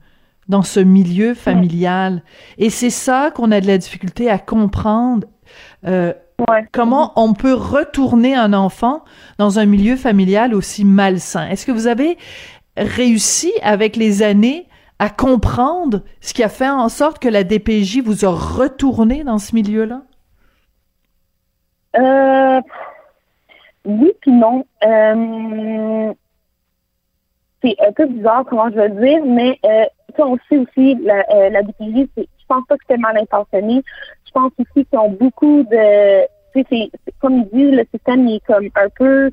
dans 0.48 0.62
ce 0.62 0.80
milieu 0.80 1.34
familial. 1.34 2.22
Et 2.58 2.70
c'est 2.70 2.90
ça 2.90 3.30
qu'on 3.34 3.52
a 3.52 3.60
de 3.60 3.66
la 3.66 3.78
difficulté 3.78 4.30
à 4.30 4.38
comprendre. 4.38 5.26
Euh, 5.86 6.12
Comment 6.72 7.12
on 7.16 7.34
peut 7.34 7.54
retourner 7.54 8.36
un 8.36 8.52
enfant 8.52 9.02
dans 9.38 9.58
un 9.58 9.66
milieu 9.66 9.96
familial 9.96 10.54
aussi 10.54 10.84
malsain? 10.84 11.48
Est-ce 11.48 11.66
que 11.66 11.72
vous 11.72 11.88
avez 11.88 12.16
réussi 12.76 13.52
avec 13.62 13.96
les 13.96 14.22
années 14.22 14.68
à 15.00 15.10
comprendre 15.10 16.02
ce 16.20 16.34
qui 16.34 16.44
a 16.44 16.48
fait 16.48 16.68
en 16.68 16.88
sorte 16.88 17.18
que 17.18 17.28
la 17.28 17.42
DPJ 17.42 18.02
vous 18.02 18.24
a 18.24 18.30
retourné 18.30 19.24
dans 19.24 19.38
ce 19.38 19.52
milieu-là? 19.54 20.02
Euh, 21.96 22.60
oui 23.84 24.12
puis 24.20 24.30
non. 24.30 24.64
Euh, 24.84 26.12
c'est 27.62 27.76
un 27.84 27.92
peu 27.92 28.06
bizarre 28.06 28.44
comment 28.48 28.70
je 28.70 28.76
veux 28.76 28.90
dire, 28.90 29.24
mais 29.24 29.58
euh, 29.64 29.84
on 30.18 30.36
sait 30.48 30.58
aussi, 30.58 30.94
la, 31.02 31.24
euh, 31.34 31.50
la 31.50 31.60
je 31.62 32.46
pense 32.48 32.64
pas 32.66 32.76
que 32.76 32.82
c'était 32.88 33.00
mal 33.00 33.16
intentionné. 33.18 33.82
Je 34.26 34.30
pense 34.32 34.52
aussi 34.58 34.84
qu'ils 34.86 34.98
ont 34.98 35.10
beaucoup 35.10 35.62
de, 35.64 36.22
tu 36.54 36.62
sais, 36.62 36.66
c'est, 36.70 37.12
comme 37.20 37.38
ils 37.38 37.48
disent, 37.52 37.74
le 37.76 37.86
système 37.92 38.26
est 38.28 38.40
comme 38.46 38.68
un 38.74 38.88
peu, 38.96 39.30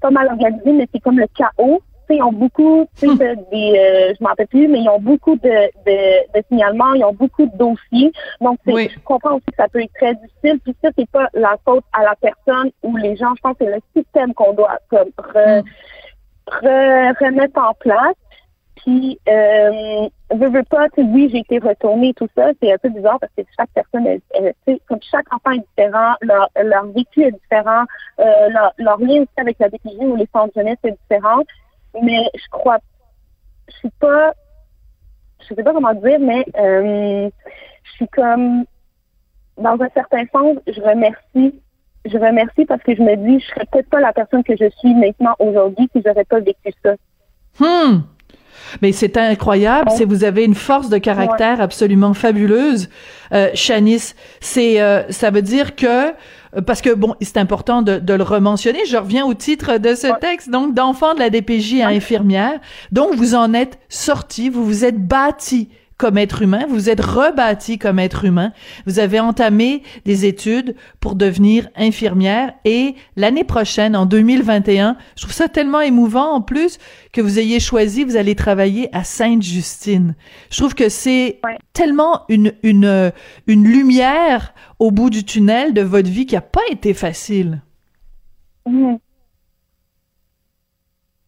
pas 0.00 0.10
mal 0.10 0.26
organisé, 0.28 0.72
mais 0.72 0.88
c'est 0.92 1.00
comme 1.00 1.18
le 1.18 1.26
chaos. 1.36 1.80
sais, 2.08 2.16
ils 2.16 2.22
ont 2.22 2.32
beaucoup, 2.32 2.86
tu 2.98 3.06
sais, 3.06 3.14
de- 3.14 3.50
des, 3.50 3.78
euh, 3.78 4.14
je 4.18 4.22
m'en 4.22 4.30
rappelle 4.30 4.46
plus, 4.48 4.66
mais 4.66 4.80
ils 4.80 4.88
ont 4.88 4.98
beaucoup 4.98 5.36
de, 5.36 5.48
de, 5.86 6.38
de 6.38 6.44
signalements, 6.48 6.94
ils 6.94 7.04
ont 7.04 7.12
beaucoup 7.12 7.44
de 7.46 7.56
dossiers. 7.56 8.10
Donc, 8.40 8.58
c'est- 8.64 8.72
Oui. 8.72 8.88
je 8.92 8.98
comprends 9.00 9.34
aussi 9.34 9.44
que 9.46 9.56
ça 9.56 9.68
peut 9.68 9.82
être 9.82 9.92
très 9.92 10.14
difficile. 10.14 10.58
Puis 10.64 10.74
ça, 10.82 10.88
c'est 10.98 11.10
pas 11.10 11.28
la 11.34 11.56
faute 11.64 11.84
à 11.92 12.02
la 12.02 12.14
personne 12.16 12.70
ou 12.82 12.96
les 12.96 13.14
gens. 13.16 13.34
Je 13.36 13.40
pense 13.42 13.56
que 13.58 13.66
c'est 13.66 13.74
le 13.74 13.82
système 13.94 14.32
qu'on 14.34 14.54
doit 14.54 14.78
comme 14.88 15.10
re- 15.18 15.62
re- 16.62 17.14
remettre 17.20 17.60
en 17.60 17.74
place. 17.74 18.14
Puis, 18.84 19.18
euh, 19.28 20.08
veux, 20.30 20.48
veux 20.48 20.62
pas, 20.62 20.86
oui, 20.96 21.28
j'ai 21.32 21.38
été 21.38 21.58
retournée, 21.58 22.14
tout 22.14 22.28
ça, 22.36 22.50
c'est 22.60 22.72
un 22.72 22.78
peu 22.78 22.90
bizarre 22.90 23.18
parce 23.18 23.32
que 23.36 23.42
chaque 23.56 23.70
personne, 23.74 24.06
elle- 24.06 24.54
elle- 24.66 24.78
comme 24.86 25.00
chaque 25.02 25.32
enfant 25.32 25.50
est 25.52 25.64
différent, 25.76 26.14
leur, 26.20 26.48
leur 26.62 26.86
vécu 26.86 27.22
est 27.24 27.32
différent, 27.32 27.84
euh, 28.20 28.48
leur, 28.78 28.98
lien 28.98 29.22
aussi 29.22 29.28
avec 29.36 29.58
la 29.58 29.68
DPJ 29.68 29.98
ou 30.00 30.16
les 30.16 30.28
centres 30.32 30.52
jeunesse 30.54 30.78
est 30.84 30.96
différent. 31.02 31.42
Mais 32.02 32.30
je 32.34 32.48
crois, 32.50 32.78
je 33.68 33.76
suis 33.78 33.90
pas, 33.98 34.32
je 35.40 35.54
sais 35.54 35.62
pas 35.62 35.72
comment 35.72 35.94
dire, 35.94 36.20
mais 36.20 36.44
euh, 36.58 37.30
je 37.82 37.90
suis 37.92 38.08
comme, 38.08 38.64
dans 39.56 39.80
un 39.80 39.88
certain 39.92 40.24
sens, 40.32 40.56
je 40.68 40.80
remercie, 40.80 41.60
je 42.04 42.16
remercie 42.16 42.64
parce 42.64 42.82
que 42.82 42.94
je 42.94 43.02
me 43.02 43.16
dis, 43.16 43.40
je 43.40 43.46
serais 43.46 43.66
peut-être 43.72 43.90
pas 43.90 44.00
la 44.00 44.12
personne 44.12 44.44
que 44.44 44.56
je 44.56 44.70
suis 44.78 44.94
maintenant 44.94 45.34
aujourd'hui 45.40 45.88
si 45.92 46.02
j'aurais 46.04 46.24
pas 46.24 46.38
vécu 46.38 46.72
ça. 46.84 46.94
Hmm. 47.58 48.02
Mais 48.82 48.92
c'est 48.92 49.16
incroyable, 49.16 49.90
c'est 49.96 50.04
vous 50.04 50.24
avez 50.24 50.44
une 50.44 50.54
force 50.54 50.88
de 50.88 50.98
caractère 50.98 51.60
absolument 51.60 52.14
fabuleuse, 52.14 52.88
euh, 53.32 53.48
Shanice. 53.54 54.14
C'est, 54.40 54.80
euh, 54.80 55.10
ça 55.10 55.30
veut 55.30 55.42
dire 55.42 55.74
que 55.76 55.86
euh, 56.56 56.62
parce 56.64 56.80
que 56.80 56.94
bon, 56.94 57.14
c'est 57.20 57.36
important 57.36 57.82
de, 57.82 57.98
de 57.98 58.14
le 58.14 58.22
rementionner. 58.22 58.80
Je 58.86 58.96
reviens 58.96 59.24
au 59.26 59.34
titre 59.34 59.78
de 59.78 59.94
ce 59.94 60.08
texte, 60.20 60.50
donc 60.50 60.74
d'enfant 60.74 61.14
de 61.14 61.20
la 61.20 61.30
DPJ 61.30 61.80
à 61.82 61.88
infirmière. 61.88 62.60
Donc 62.92 63.14
vous 63.14 63.34
en 63.34 63.54
êtes 63.54 63.78
sorti, 63.88 64.48
vous 64.48 64.64
vous 64.64 64.84
êtes 64.84 64.98
bâti 64.98 65.68
comme 65.98 66.16
être 66.16 66.42
humain, 66.42 66.64
vous 66.68 66.74
vous 66.76 66.88
êtes 66.90 67.00
rebâti 67.04 67.76
comme 67.76 67.98
être 67.98 68.24
humain, 68.24 68.52
vous 68.86 69.00
avez 69.00 69.18
entamé 69.20 69.82
des 70.04 70.24
études 70.26 70.76
pour 71.00 71.16
devenir 71.16 71.68
infirmière 71.76 72.52
et 72.64 72.94
l'année 73.16 73.42
prochaine, 73.44 73.96
en 73.96 74.06
2021, 74.06 74.96
je 75.16 75.22
trouve 75.22 75.34
ça 75.34 75.48
tellement 75.48 75.80
émouvant 75.80 76.30
en 76.34 76.40
plus 76.40 76.78
que 77.12 77.20
vous 77.20 77.38
ayez 77.40 77.58
choisi, 77.60 78.04
vous 78.04 78.16
allez 78.16 78.36
travailler 78.36 78.88
à 78.96 79.02
Sainte-Justine. 79.02 80.14
Je 80.50 80.56
trouve 80.56 80.74
que 80.74 80.88
c'est 80.88 81.40
Ouais. 81.44 81.58
tellement 81.72 82.22
une, 82.28 82.52
une, 82.62 83.12
une 83.48 83.64
lumière 83.64 84.54
au 84.78 84.90
bout 84.92 85.10
du 85.10 85.24
tunnel 85.24 85.74
de 85.74 85.82
votre 85.82 86.08
vie 86.08 86.26
qui 86.26 86.36
a 86.36 86.40
pas 86.40 86.62
été 86.70 86.94
facile. 86.94 87.60
Mhm. 88.66 88.98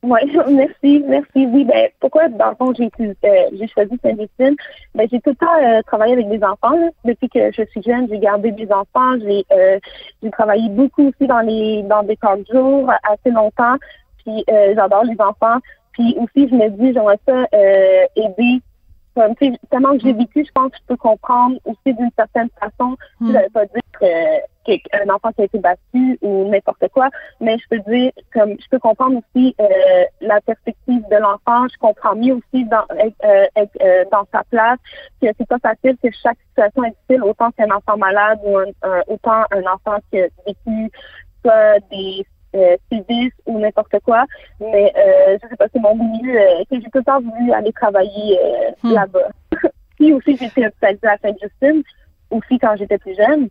Oui, 0.02 0.20
merci, 0.50 1.04
merci. 1.06 1.46
Oui, 1.46 1.64
ben 1.64 1.88
pourquoi 2.00 2.28
dans 2.28 2.50
le 2.50 2.56
fond 2.56 2.72
j'ai 2.74 2.90
euh, 3.00 3.34
j'ai 3.52 3.68
choisi 3.68 3.98
Saint-Justine? 4.02 4.56
Ben 4.94 5.06
j'ai 5.10 5.20
tout 5.20 5.30
le 5.30 5.36
temps 5.36 5.62
euh, 5.62 5.82
travaillé 5.82 6.14
avec 6.14 6.28
des 6.28 6.42
enfants. 6.42 6.70
là. 6.76 6.88
Depuis 7.04 7.28
que 7.28 7.52
je 7.52 7.62
suis 7.70 7.82
jeune, 7.82 8.08
j'ai 8.08 8.18
gardé 8.18 8.50
des 8.52 8.70
enfants. 8.72 9.18
J'ai 9.20 9.44
euh, 9.52 9.78
j'ai 10.22 10.30
travaillé 10.30 10.68
beaucoup 10.70 11.08
aussi 11.08 11.26
dans 11.26 11.40
les 11.40 11.82
dans 11.82 12.02
des 12.02 12.16
camps 12.16 12.36
de 12.36 12.46
jour 12.50 12.90
assez 13.02 13.30
longtemps. 13.30 13.76
Puis 14.24 14.44
euh, 14.50 14.72
j'adore 14.74 15.04
les 15.04 15.20
enfants. 15.20 15.58
Puis 15.92 16.16
aussi 16.18 16.48
je 16.48 16.54
me 16.54 16.68
dis 16.70 16.92
j'aimerais 16.94 17.18
ça 17.26 17.46
euh, 17.52 18.04
aider. 18.16 18.60
Comme, 19.16 19.34
tu 19.34 19.50
sais, 19.50 19.58
tellement 19.70 19.92
que 19.98 20.04
j'ai 20.04 20.12
vécu, 20.12 20.44
je 20.46 20.52
pense 20.52 20.70
que 20.70 20.76
je 20.78 20.86
peux 20.86 20.96
comprendre 20.96 21.56
aussi 21.64 21.92
d'une 21.94 22.12
certaine 22.16 22.48
façon. 22.60 22.96
Hmm. 23.18 23.32
Ça 23.32 23.40
veut 23.42 23.50
pas 23.52 23.66
dire 23.66 23.82
que- 23.98 24.06
qu'un 24.78 25.08
enfant 25.12 25.32
qui 25.32 25.42
a 25.42 25.44
été 25.44 25.58
battu 25.58 26.18
ou 26.22 26.48
n'importe 26.48 26.86
quoi, 26.92 27.08
mais 27.40 27.58
je 27.58 27.64
peux 27.68 27.90
dire, 27.90 28.12
comme 28.32 28.52
je 28.60 28.68
peux 28.70 28.78
comprendre 28.78 29.18
aussi 29.18 29.54
euh, 29.60 30.04
la 30.20 30.40
perspective 30.40 31.02
de 31.10 31.16
l'enfant. 31.16 31.66
Je 31.68 31.76
comprends 31.78 32.14
mieux 32.14 32.34
aussi 32.34 32.64
dans, 32.66 32.84
euh, 32.92 33.10
euh, 33.58 34.04
dans 34.12 34.24
sa 34.32 34.44
place 34.50 34.78
que 35.20 35.26
c'est 35.36 35.48
pas 35.48 35.58
facile, 35.58 35.96
que 36.02 36.08
chaque 36.22 36.38
situation 36.50 36.84
est 36.84 36.90
difficile, 36.90 37.24
autant 37.24 37.50
qu'un 37.50 37.70
enfant 37.70 37.96
malade 37.96 38.38
ou 38.44 38.56
un, 38.58 38.66
un- 38.82 39.02
autant 39.08 39.42
un 39.50 39.62
enfant 39.72 39.98
qui 40.10 40.20
a 40.20 40.28
vécu 40.46 40.90
soit 41.44 41.78
des 41.90 42.24
euh, 42.54 42.76
sévices 42.90 43.32
ou 43.46 43.58
n'importe 43.58 43.96
quoi. 44.04 44.24
Mais 44.60 44.92
euh, 44.96 45.38
je 45.42 45.48
sais 45.48 45.56
pas, 45.56 45.66
c'est 45.72 45.80
mon 45.80 45.94
milieu 45.94 46.38
euh, 46.40 46.64
que 46.70 46.76
j'ai 46.76 46.90
tout 46.90 46.98
le 46.98 47.04
temps 47.04 47.20
voulu 47.20 47.52
aller 47.52 47.72
travailler 47.72 48.38
euh, 48.42 48.70
Hmm. 48.82 48.92
là-bas. 48.94 49.28
Puis 49.96 50.12
aussi, 50.14 50.36
j'ai 50.36 50.46
été 50.46 50.66
hospitalisée 50.66 51.06
à 51.08 51.18
Sainte-Justine, 51.18 51.82
aussi 52.30 52.58
quand 52.58 52.74
j'étais 52.76 52.96
plus 52.98 53.14
jeune 53.16 53.48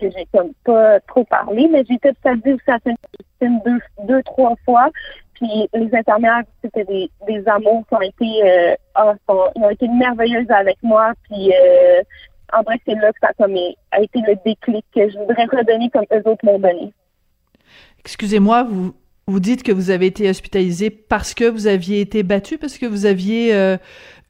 que 0.00 0.10
j'ai 0.10 0.26
comme 0.32 0.52
pas 0.64 1.00
trop 1.00 1.24
parlé, 1.24 1.68
mais 1.70 1.84
j'ai 1.88 1.96
hospitalisée 1.96 2.54
aussi 2.54 2.70
à 2.70 2.78
Sainte-Justine 2.84 3.60
deux, 3.64 3.80
deux, 4.06 4.22
trois 4.22 4.54
fois. 4.64 4.90
Puis 5.34 5.68
les 5.72 5.94
infirmières, 5.94 6.42
c'était 6.62 6.84
des, 6.84 7.10
des 7.26 7.46
amours 7.48 7.84
qui 7.88 7.94
ont 7.94 8.00
été, 8.00 8.42
euh, 8.44 8.74
ah, 8.94 9.14
ils 9.56 9.62
ont 9.62 9.70
été 9.70 9.86
merveilleuses 9.88 10.50
avec 10.50 10.76
moi. 10.82 11.12
Puis 11.28 11.52
euh, 11.52 12.02
en 12.52 12.62
vrai, 12.62 12.80
c'est 12.86 12.94
là 12.94 13.12
que 13.12 13.18
ça 13.20 13.30
comme, 13.38 13.56
a 13.92 14.00
été 14.00 14.20
le 14.26 14.34
déclic 14.44 14.84
que 14.94 15.08
je 15.08 15.18
voudrais 15.18 15.44
redonner 15.44 15.90
comme 15.90 16.06
eux 16.12 16.22
autres 16.24 16.44
m'ont 16.44 16.58
donné. 16.58 16.92
Excusez-moi, 18.00 18.64
vous 18.64 18.94
vous 19.28 19.40
dites 19.40 19.62
que 19.62 19.72
vous 19.72 19.90
avez 19.90 20.06
été 20.06 20.28
hospitalisé 20.30 20.88
parce 20.88 21.34
que 21.34 21.44
vous 21.44 21.66
aviez 21.66 22.00
été 22.00 22.22
battu, 22.22 22.56
parce 22.56 22.78
que 22.78 22.86
vous 22.86 23.04
aviez 23.04 23.54
euh, 23.54 23.76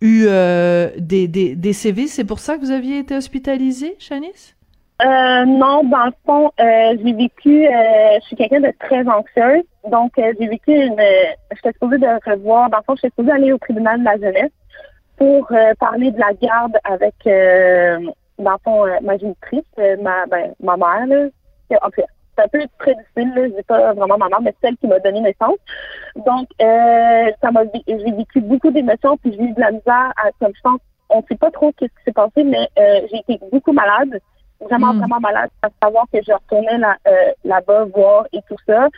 eu 0.00 0.24
euh, 0.26 0.90
des, 0.98 1.28
des, 1.28 1.54
des 1.54 1.72
sévices. 1.72 2.14
C'est 2.14 2.24
pour 2.24 2.40
ça 2.40 2.56
que 2.56 2.62
vous 2.62 2.72
aviez 2.72 2.98
été 2.98 3.14
hospitalisé, 3.16 3.94
Shanice? 4.00 4.56
Euh, 5.00 5.44
non, 5.44 5.84
dans 5.84 6.06
le 6.06 6.12
fond, 6.26 6.50
euh, 6.58 6.96
j'ai 7.00 7.12
vécu, 7.12 7.68
euh, 7.68 8.18
je 8.20 8.26
suis 8.26 8.34
quelqu'un 8.34 8.60
de 8.60 8.72
très 8.80 9.06
anxieuse, 9.06 9.62
donc 9.88 10.18
euh, 10.18 10.32
j'ai 10.40 10.48
vécu 10.48 10.72
une, 10.72 11.00
j'étais 11.52 11.72
supposée 11.72 11.98
de 11.98 12.28
revoir, 12.28 12.68
dans 12.68 12.78
le 12.78 12.82
fond, 12.82 12.96
j'étais 12.96 13.10
supposée 13.10 13.30
aller 13.30 13.52
au 13.52 13.58
tribunal 13.58 14.00
de 14.00 14.04
la 14.04 14.16
jeunesse 14.16 14.50
pour 15.16 15.46
euh, 15.52 15.72
parler 15.78 16.10
de 16.10 16.18
la 16.18 16.32
garde 16.32 16.76
avec, 16.82 17.14
euh, 17.28 18.10
dans 18.40 18.52
le 18.52 18.58
fond, 18.64 18.86
ma 19.02 19.16
génitrice, 19.18 19.62
ma, 20.02 20.26
ben, 20.26 20.52
ma 20.60 20.76
mère, 20.76 21.06
là. 21.06 21.28
En 21.80 21.90
fait, 21.90 22.04
c'est 22.36 22.44
un 22.44 22.48
peu 22.48 22.66
très 22.80 22.96
difficile, 22.96 23.32
là, 23.36 23.44
je 23.44 23.54
dis 23.54 23.62
pas 23.68 23.92
vraiment 23.92 24.18
ma 24.18 24.28
mère, 24.28 24.40
mais 24.42 24.54
celle 24.60 24.76
qui 24.78 24.88
m'a 24.88 24.98
donné 24.98 25.20
naissance. 25.20 25.58
Donc, 26.16 26.48
ça 26.58 27.52
m'a, 27.52 27.62
j'ai 27.86 28.12
vécu 28.12 28.40
beaucoup 28.40 28.72
d'émotions, 28.72 29.16
puis 29.18 29.32
j'ai 29.32 29.44
eu 29.44 29.52
de 29.52 29.60
la 29.60 29.70
misère, 29.70 30.12
à, 30.16 30.32
comme 30.40 30.52
je 30.56 30.60
pense, 30.60 30.80
on 31.08 31.22
sait 31.28 31.36
pas 31.36 31.52
trop 31.52 31.70
qu'est-ce 31.72 31.92
qui 31.92 32.04
s'est 32.04 32.12
passé, 32.12 32.42
mais 32.42 32.68
j'ai 32.76 33.18
été 33.18 33.38
beaucoup 33.52 33.72
malade 33.72 34.18
vraiment, 34.60 34.92
Mm. 34.94 34.98
vraiment 34.98 35.20
malade 35.20 35.50
à 35.62 35.68
savoir 35.82 36.06
que 36.12 36.18
je 36.26 36.32
retournais 36.32 36.78
là, 36.78 36.96
euh, 37.06 37.32
là-bas 37.44 37.84
voir 37.94 38.26
et 38.32 38.40
tout 38.48 38.56
ça. 38.66 38.88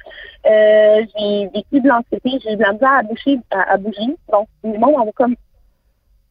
Euh, 0.46 1.04
j'ai 1.16 1.48
vécu 1.48 1.80
de 1.80 1.88
l'anxiété, 1.88 2.38
j'ai 2.42 2.52
eu 2.52 2.56
de 2.56 2.62
la 2.62 2.72
misère 2.72 2.92
à 2.92 3.02
bouger, 3.02 3.38
à, 3.50 3.72
à 3.72 3.76
bouger. 3.76 4.16
Donc, 4.32 4.48
le 4.64 4.78
monde 4.78 4.94
on 4.98 5.04
va 5.04 5.12
comme 5.12 5.34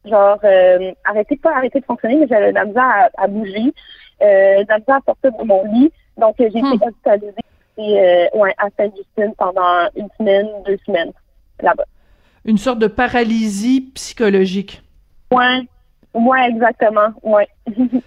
genre 0.05 0.39
euh, 0.43 0.91
arrêter 1.03 1.35
de 1.35 1.41
pas 1.41 1.55
arrêter 1.55 1.79
de 1.79 1.85
fonctionner, 1.85 2.15
mais 2.15 2.27
j'avais 2.27 2.49
de 2.49 2.55
la 2.55 2.65
misère 2.65 2.83
à, 2.83 3.09
à 3.17 3.27
bouger, 3.27 3.73
euh, 4.21 4.63
de 4.63 4.69
la 4.69 4.79
misère 4.79 4.95
à 4.95 5.01
sortir 5.05 5.31
de 5.37 5.43
mon 5.43 5.63
lit. 5.73 5.91
Donc, 6.17 6.39
euh, 6.41 6.49
j'ai 6.53 6.61
Hmm. 6.61 6.73
été 6.73 6.85
hospitalisée 6.87 7.33
et, 7.77 7.99
euh, 7.99 8.27
ouais, 8.37 8.53
à 8.57 8.67
Sainte-Justine 8.77 9.33
pendant 9.37 9.87
une 9.95 10.09
semaine, 10.17 10.47
deux 10.65 10.77
semaines 10.85 11.11
là-bas. 11.61 11.85
Une 12.45 12.57
sorte 12.57 12.79
de 12.79 12.87
paralysie 12.87 13.91
psychologique. 13.93 14.81
Ouais, 15.31 15.61
ouais, 16.13 16.49
exactement, 16.49 17.09
ouais. 17.23 17.47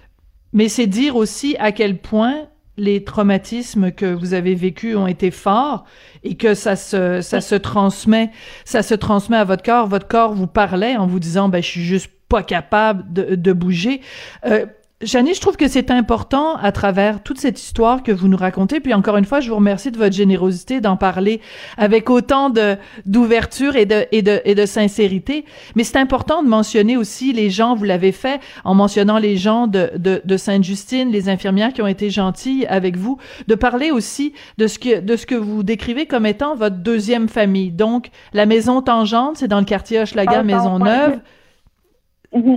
Mais 0.53 0.69
c'est 0.69 0.87
dire 0.87 1.17
aussi 1.17 1.57
à 1.59 1.73
quel 1.73 1.99
point 1.99 2.49
les 2.77 3.05
traumatismes 3.05 3.93
que 3.93 4.07
vous 4.07 4.35
avez 4.35 4.55
vécus 4.55 4.97
ont 4.97 5.07
été 5.07 5.31
forts 5.31 5.85
et 6.25 6.37
que 6.37 6.55
ça 6.55 6.75
se 6.75 7.21
ça 7.21 7.43
se 7.43 7.55
transmet 7.55 8.31
ça 8.65 8.83
se 8.83 8.95
transmet 8.95 9.37
à 9.37 9.45
votre 9.45 9.63
corps. 9.63 9.87
Votre 9.87 10.09
corps 10.09 10.33
vous 10.33 10.47
parlait 10.47 10.97
en 10.97 11.07
vous 11.07 11.21
disant 11.21 11.49
ben 11.49 11.63
je 11.63 11.69
suis 11.69 11.85
juste 11.85 12.11
pas 12.29 12.43
capable 12.43 13.13
de, 13.13 13.35
de 13.35 13.53
bouger. 13.53 14.01
Euh, 14.47 14.65
Janie, 15.03 15.35
je 15.35 15.41
trouve 15.41 15.57
que 15.57 15.69
c'est 15.69 15.91
important 15.91 16.57
à 16.57 16.71
travers 16.73 17.23
toute 17.23 17.39
cette 17.39 17.61
histoire 17.61 18.03
que 18.03 18.13
vous 18.13 18.29
nous 18.29 18.37
racontez. 18.37 18.81
Puis 18.81 18.95
encore 18.95 19.17
une 19.17 19.25
fois, 19.25 19.41
je 19.41 19.51
vous 19.51 19.57
remercie 19.57 19.91
de 19.91 19.99
votre 19.99 20.15
générosité 20.15 20.81
d'en 20.81 20.97
parler 20.97 21.41
avec 21.77 22.09
autant 22.09 22.51
de 22.51 22.77
d'ouverture 23.05 23.77
et 23.77 23.87
de 23.87 24.07
et 24.13 24.23
de 24.23 24.41
et 24.45 24.55
de 24.55 24.67
sincérité. 24.67 25.45
Mais 25.75 25.85
c'est 25.85 25.99
important 25.99 26.43
de 26.43 26.49
mentionner 26.49 26.97
aussi 26.97 27.33
les 27.33 27.51
gens. 27.51 27.75
Vous 27.75 27.85
l'avez 27.85 28.13
fait 28.13 28.41
en 28.65 28.75
mentionnant 28.75 29.19
les 29.19 29.37
gens 29.37 29.67
de 29.67 29.91
de, 29.97 30.23
de 30.25 30.37
Sainte-Justine, 30.37 31.11
les 31.11 31.29
infirmières 31.29 31.73
qui 31.73 31.83
ont 31.83 31.87
été 31.87 32.09
gentilles 32.11 32.67
avec 32.67 32.97
vous, 32.97 33.19
de 33.49 33.55
parler 33.55 33.91
aussi 33.91 34.33
de 34.59 34.67
ce 34.67 34.79
que 34.79 35.01
de 35.01 35.17
ce 35.17 35.27
que 35.27 35.35
vous 35.35 35.63
décrivez 35.63 36.07
comme 36.07 36.27
étant 36.27 36.55
votre 36.55 36.77
deuxième 36.77 37.29
famille. 37.29 37.73
Donc 37.73 38.11
la 38.33 38.47
maison 38.47 38.83
Tangente, 38.83 39.37
c'est 39.39 39.49
dans 39.49 39.59
le 39.59 39.65
quartier 39.65 40.01
Hochelaga, 40.01 40.39
Ah, 40.39 40.43
Maisonneuve. 40.45 41.21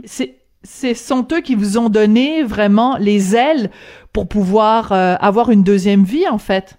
C'est 0.06 0.45
ce 0.66 0.94
sont 0.94 1.26
eux 1.32 1.42
qui 1.42 1.56
vous 1.56 1.78
ont 1.78 1.90
donné 1.90 2.44
vraiment 2.44 2.98
les 2.98 3.36
ailes 3.36 3.70
pour 4.12 4.28
pouvoir 4.28 4.92
euh, 4.92 5.16
avoir 5.20 5.52
une 5.52 5.64
deuxième 5.64 6.04
vie, 6.04 6.28
en 6.28 6.38
fait? 6.38 6.78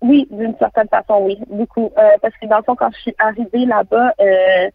Oui, 0.00 0.28
d'une 0.30 0.56
certaine 0.58 0.88
façon, 0.88 1.20
oui, 1.22 1.38
beaucoup. 1.48 1.90
Euh, 1.98 2.16
parce 2.22 2.34
que 2.40 2.46
dans 2.46 2.58
le 2.58 2.62
fond, 2.62 2.76
quand 2.76 2.90
je 2.94 3.00
suis 3.00 3.14
arrivée 3.18 3.66
là-bas, 3.66 4.12
euh, 4.20 4.68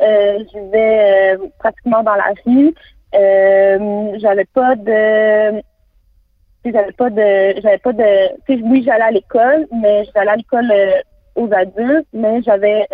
euh, 0.00 0.38
je 0.52 1.48
pratiquement 1.58 2.02
dans 2.02 2.14
la 2.14 2.32
rue. 2.46 2.74
J'avais 3.12 4.44
pas 4.44 4.76
de 4.76 5.62
j'avais 6.64 6.92
pas 6.92 7.10
de 7.10 7.60
j'avais 7.60 7.78
pas 7.78 7.92
de 7.92 8.62
oui 8.62 8.82
j'allais 8.84 9.02
à 9.02 9.10
l'école 9.10 9.66
mais 9.72 10.04
j'allais 10.14 10.30
à 10.30 10.36
l'école 10.36 10.72
aux 11.34 11.52
adultes, 11.52 12.06
mais 12.12 12.40
j'avais 12.42 12.86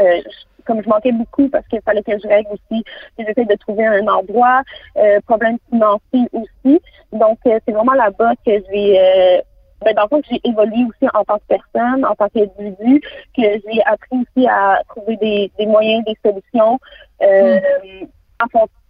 comme 0.67 0.83
je 0.83 0.89
manquais 0.89 1.13
beaucoup 1.13 1.49
parce 1.49 1.67
qu'il 1.69 1.81
fallait 1.83 2.03
que 2.03 2.19
je 2.19 2.29
règle 2.29 2.49
aussi, 2.53 2.85
j'essaie 3.19 3.45
de 3.45 3.55
trouver 3.55 3.87
un 3.87 4.07
endroit, 4.09 4.63
euh, 4.97 5.21
problème 5.27 5.59
financier 5.71 6.29
aussi. 6.33 6.81
Donc, 7.13 7.39
euh, 7.47 7.59
c'est 7.67 7.73
vraiment 7.73 7.95
là-bas 7.95 8.33
que 8.45 8.53
j'ai, 8.71 9.01
euh, 9.01 9.41
ben, 9.85 9.95
dans 9.95 10.03
le 10.03 10.09
fond, 10.09 10.21
que 10.21 10.29
j'ai 10.31 10.41
évolué 10.45 10.85
aussi 10.89 11.09
en 11.15 11.25
tant 11.25 11.39
que 11.39 11.45
personne, 11.49 12.05
en 12.05 12.15
tant 12.15 12.29
qu'individu, 12.29 13.01
que 13.37 13.43
j'ai 13.43 13.83
appris 13.85 14.19
aussi 14.19 14.47
à 14.47 14.81
trouver 14.89 15.17
des, 15.17 15.51
des 15.59 15.67
moyens, 15.67 16.05
des 16.05 16.17
solutions, 16.25 16.79
euh, 17.23 17.61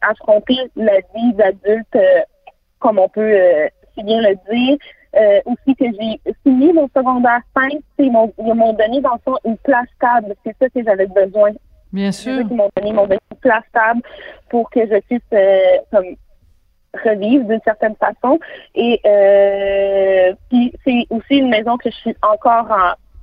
affronter 0.01 0.57
la 0.77 0.99
vie 1.15 1.33
d'adulte, 1.35 1.97
euh, 1.97 2.21
comme 2.79 2.99
on 2.99 3.09
peut 3.09 3.21
euh, 3.21 3.69
si 3.95 4.03
bien 4.03 4.21
le 4.21 4.37
dire. 4.53 4.77
Euh, 5.17 5.41
aussi 5.47 5.75
que 5.77 5.87
j'ai 5.99 6.21
fini 6.43 6.75
mon 6.75 6.89
secondaire 6.95 7.41
5, 7.57 7.73
c'est 7.99 8.11
mon, 8.11 8.31
ils 8.39 8.53
m'ont 8.53 8.75
donné 8.75 9.01
dans 9.01 9.15
le 9.15 9.21
fond 9.25 9.37
une 9.47 9.57
place 9.59 9.87
stable. 9.97 10.35
C'est 10.45 10.55
ça 10.59 10.69
que 10.69 10.85
j'avais 10.85 11.07
besoin. 11.07 11.53
Bien 11.93 12.13
sûr. 12.13 12.37
ça 12.37 12.45
qu'ils 12.45 12.57
m'ont 12.57 12.71
donné, 12.77 12.89
ils 12.91 12.95
m'ont 12.95 13.07
donné 13.07 13.21
une 13.31 13.39
place 13.39 13.65
stable 13.69 14.03
pour 14.49 14.69
que 14.71 14.81
je 14.81 15.01
puisse 15.01 15.21
euh, 15.33 15.79
comme 15.91 16.05
revivre 17.05 17.45
d'une 17.47 17.61
certaine 17.65 17.97
façon. 17.97 18.39
Et 18.75 19.01
euh, 19.05 20.35
puis 20.51 20.73
c'est 20.85 21.07
aussi 21.11 21.39
une 21.39 21.51
maison 21.51 21.77
que 21.77 21.91
je 21.91 21.97
suis 21.97 22.17
encore 22.23 22.69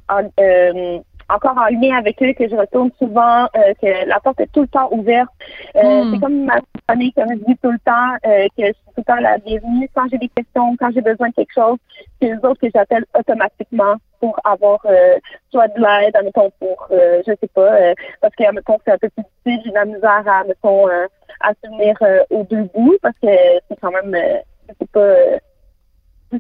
en, 0.10 0.16
en, 0.16 0.30
euh, 0.40 1.00
encore 1.30 1.58
en 1.58 1.68
lien 1.68 1.98
avec 1.98 2.22
eux, 2.22 2.34
que 2.34 2.48
je 2.48 2.56
retourne 2.56 2.92
souvent, 3.00 3.46
euh, 3.56 3.74
que 3.82 4.08
la 4.08 4.20
porte 4.20 4.40
est 4.40 4.52
tout 4.52 4.62
le 4.62 4.68
temps 4.68 4.90
ouverte. 4.92 5.30
Euh, 5.76 6.04
Hmm. 6.04 6.14
C'est 6.14 6.20
comme 6.20 6.46
ma 6.46 6.60
famille, 6.88 7.14
comme 7.14 7.30
je 7.30 7.46
dis 7.46 7.58
tout 7.62 7.72
le 7.72 7.80
temps, 7.80 8.14
euh, 8.26 8.48
que 8.58 8.66
je 8.66 8.74
suis 8.74 8.86
tout 8.88 8.94
le 8.98 9.04
temps 9.04 9.16
la 9.16 9.38
bienvenue. 9.38 9.90
Quand 9.96 10.06
j'ai 10.12 10.18
des 10.18 10.30
questions, 10.30 10.76
quand 10.78 10.92
j'ai 10.94 11.02
besoin 11.02 11.30
de 11.30 11.34
quelque 11.34 11.54
chose, 11.54 11.78
c'est 12.22 12.28
les 12.28 12.38
autres 12.38 12.60
que 12.62 12.68
j'appelle 12.74 13.06
automatiquement 13.18 13.96
pour 14.24 14.40
avoir 14.46 14.80
euh, 14.86 15.20
soit 15.52 15.68
de 15.68 15.82
l'aide, 15.82 16.16
admettons, 16.16 16.50
pour, 16.58 16.88
euh, 16.92 17.22
je 17.28 17.34
sais 17.42 17.50
pas, 17.54 17.74
euh, 17.74 17.94
parce 18.22 18.34
que, 18.36 18.46
admettons, 18.46 18.78
c'est 18.86 18.94
un 18.94 18.98
peu 18.98 19.10
plus 19.10 19.24
difficile, 19.24 19.62
j'ai 19.66 19.70
de 19.72 19.76
la 19.76 19.84
misère 19.84 20.24
à, 20.26 20.40
admettons, 20.40 20.88
à 20.88 21.50
se 21.50 21.68
tenir 21.68 21.98
aux 22.30 22.44
deux 22.44 22.64
bouts, 22.74 22.98
parce 23.02 23.18
que 23.22 23.28
c'est 23.68 23.78
quand 23.82 23.92
même, 23.92 24.16
euh, 24.16 24.38
c'est 24.80 24.90
pas... 24.92 25.00
euh, 25.00 25.38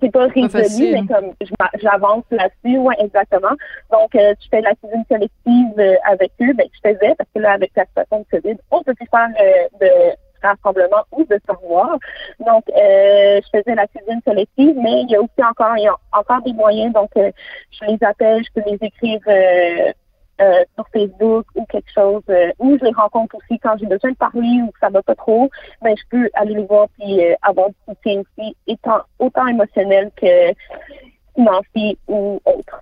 c'est 0.01 0.11
pas 0.11 0.27
résolu, 0.27 0.91
mais 0.93 1.05
comme 1.13 1.33
je 1.41 1.53
j'avance 1.81 2.23
là-dessus, 2.31 2.77
ouais, 2.79 2.95
exactement. 2.99 3.55
Donc, 3.91 4.09
je 4.13 4.47
fais 4.49 4.61
de 4.61 4.65
la 4.65 4.75
cuisine 4.75 5.03
collective 5.07 5.99
avec 6.09 6.31
eux, 6.41 6.53
ben, 6.53 6.65
je 6.73 6.89
faisais, 6.89 7.13
parce 7.15 7.29
que 7.35 7.39
là, 7.39 7.51
avec 7.51 7.71
la 7.75 7.85
situation 7.85 8.19
de 8.21 8.39
COVID, 8.39 8.57
on 8.71 8.81
peut 8.81 8.95
plus 8.95 9.07
faire 9.11 9.29
de 9.79 9.87
rassemblement 10.43 11.03
ou 11.11 11.23
de 11.23 11.39
se 11.45 11.51
revoir. 11.55 11.97
Donc, 12.39 12.63
euh, 12.69 13.41
je 13.43 13.59
faisais 13.59 13.75
la 13.75 13.87
cuisine 13.87 14.21
collective, 14.21 14.75
mais 14.77 15.01
il 15.01 15.09
y 15.09 15.15
a 15.15 15.21
aussi 15.21 15.43
encore, 15.43 15.77
il 15.77 15.83
y 15.83 15.87
a 15.87 15.95
encore 16.11 16.41
des 16.41 16.53
moyens. 16.53 16.93
Donc, 16.93 17.09
euh, 17.17 17.31
je 17.71 17.85
les 17.85 17.97
appelle, 18.03 18.43
je 18.43 18.61
peux 18.61 18.69
les 18.69 18.77
écrire 18.81 19.19
euh, 19.27 19.91
euh, 20.41 20.63
sur 20.75 20.87
Facebook 20.91 21.45
ou 21.55 21.65
quelque 21.65 21.91
chose, 21.93 22.23
euh, 22.29 22.51
ou 22.59 22.77
je 22.79 22.85
les 22.85 22.91
rencontre 22.91 23.35
aussi 23.35 23.59
quand 23.59 23.77
j'ai 23.77 23.85
besoin 23.85 24.11
de 24.11 24.17
parler 24.17 24.61
ou 24.63 24.71
que 24.71 24.79
ça 24.79 24.89
va 24.89 25.01
pas 25.03 25.15
trop, 25.15 25.49
ben 25.81 25.95
je 25.95 26.03
peux 26.09 26.29
aller 26.33 26.55
les 26.55 26.65
voir 26.65 26.87
puis 26.97 27.23
euh, 27.23 27.35
avoir 27.43 27.69
du 27.69 27.75
soutien 27.87 28.21
aussi, 28.21 28.55
étant 28.65 29.01
autant 29.19 29.45
émotionnel 29.47 30.09
que 30.19 30.53
financier 31.35 31.97
ou 32.07 32.41
autre. 32.45 32.81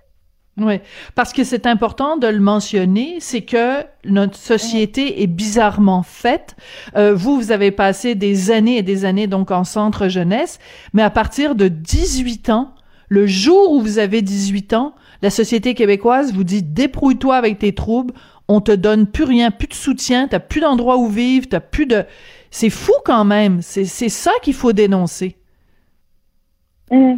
Oui, 0.58 0.80
parce 1.14 1.32
que 1.32 1.44
c'est 1.44 1.66
important 1.66 2.18
de 2.18 2.26
le 2.26 2.38
mentionner, 2.38 3.16
c'est 3.20 3.40
que 3.40 3.84
notre 4.04 4.36
société 4.36 5.22
est 5.22 5.26
bizarrement 5.26 6.02
faite. 6.02 6.56
Euh, 6.94 7.14
vous, 7.14 7.36
vous 7.36 7.52
avez 7.52 7.70
passé 7.70 8.14
des 8.14 8.50
années 8.50 8.76
et 8.76 8.82
des 8.82 9.06
années 9.06 9.26
donc 9.26 9.50
en 9.50 9.64
centre 9.64 10.08
jeunesse, 10.08 10.58
mais 10.92 11.02
à 11.02 11.08
partir 11.08 11.54
de 11.54 11.68
18 11.68 12.50
ans, 12.50 12.74
le 13.08 13.26
jour 13.26 13.72
où 13.72 13.80
vous 13.80 13.98
avez 13.98 14.20
18 14.20 14.74
ans, 14.74 14.94
la 15.22 15.30
société 15.30 15.72
québécoise 15.72 16.34
vous 16.34 16.44
dit 16.44 16.62
débrouille-toi 16.62 17.34
avec 17.34 17.58
tes 17.58 17.74
troubles, 17.74 18.12
on 18.46 18.60
te 18.60 18.72
donne 18.72 19.06
plus 19.06 19.24
rien, 19.24 19.50
plus 19.50 19.68
de 19.68 19.74
soutien, 19.74 20.28
t'as 20.28 20.40
plus 20.40 20.60
d'endroit 20.60 20.98
où 20.98 21.08
vivre, 21.08 21.46
t'as 21.48 21.60
plus 21.60 21.86
de... 21.86 22.04
C'est 22.50 22.70
fou 22.70 22.92
quand 23.06 23.24
même, 23.24 23.62
c'est 23.62 23.86
ça 23.86 24.32
qu'il 24.42 24.52
faut 24.52 24.74
dénoncer. 24.74 25.36
Mm. 26.90 27.14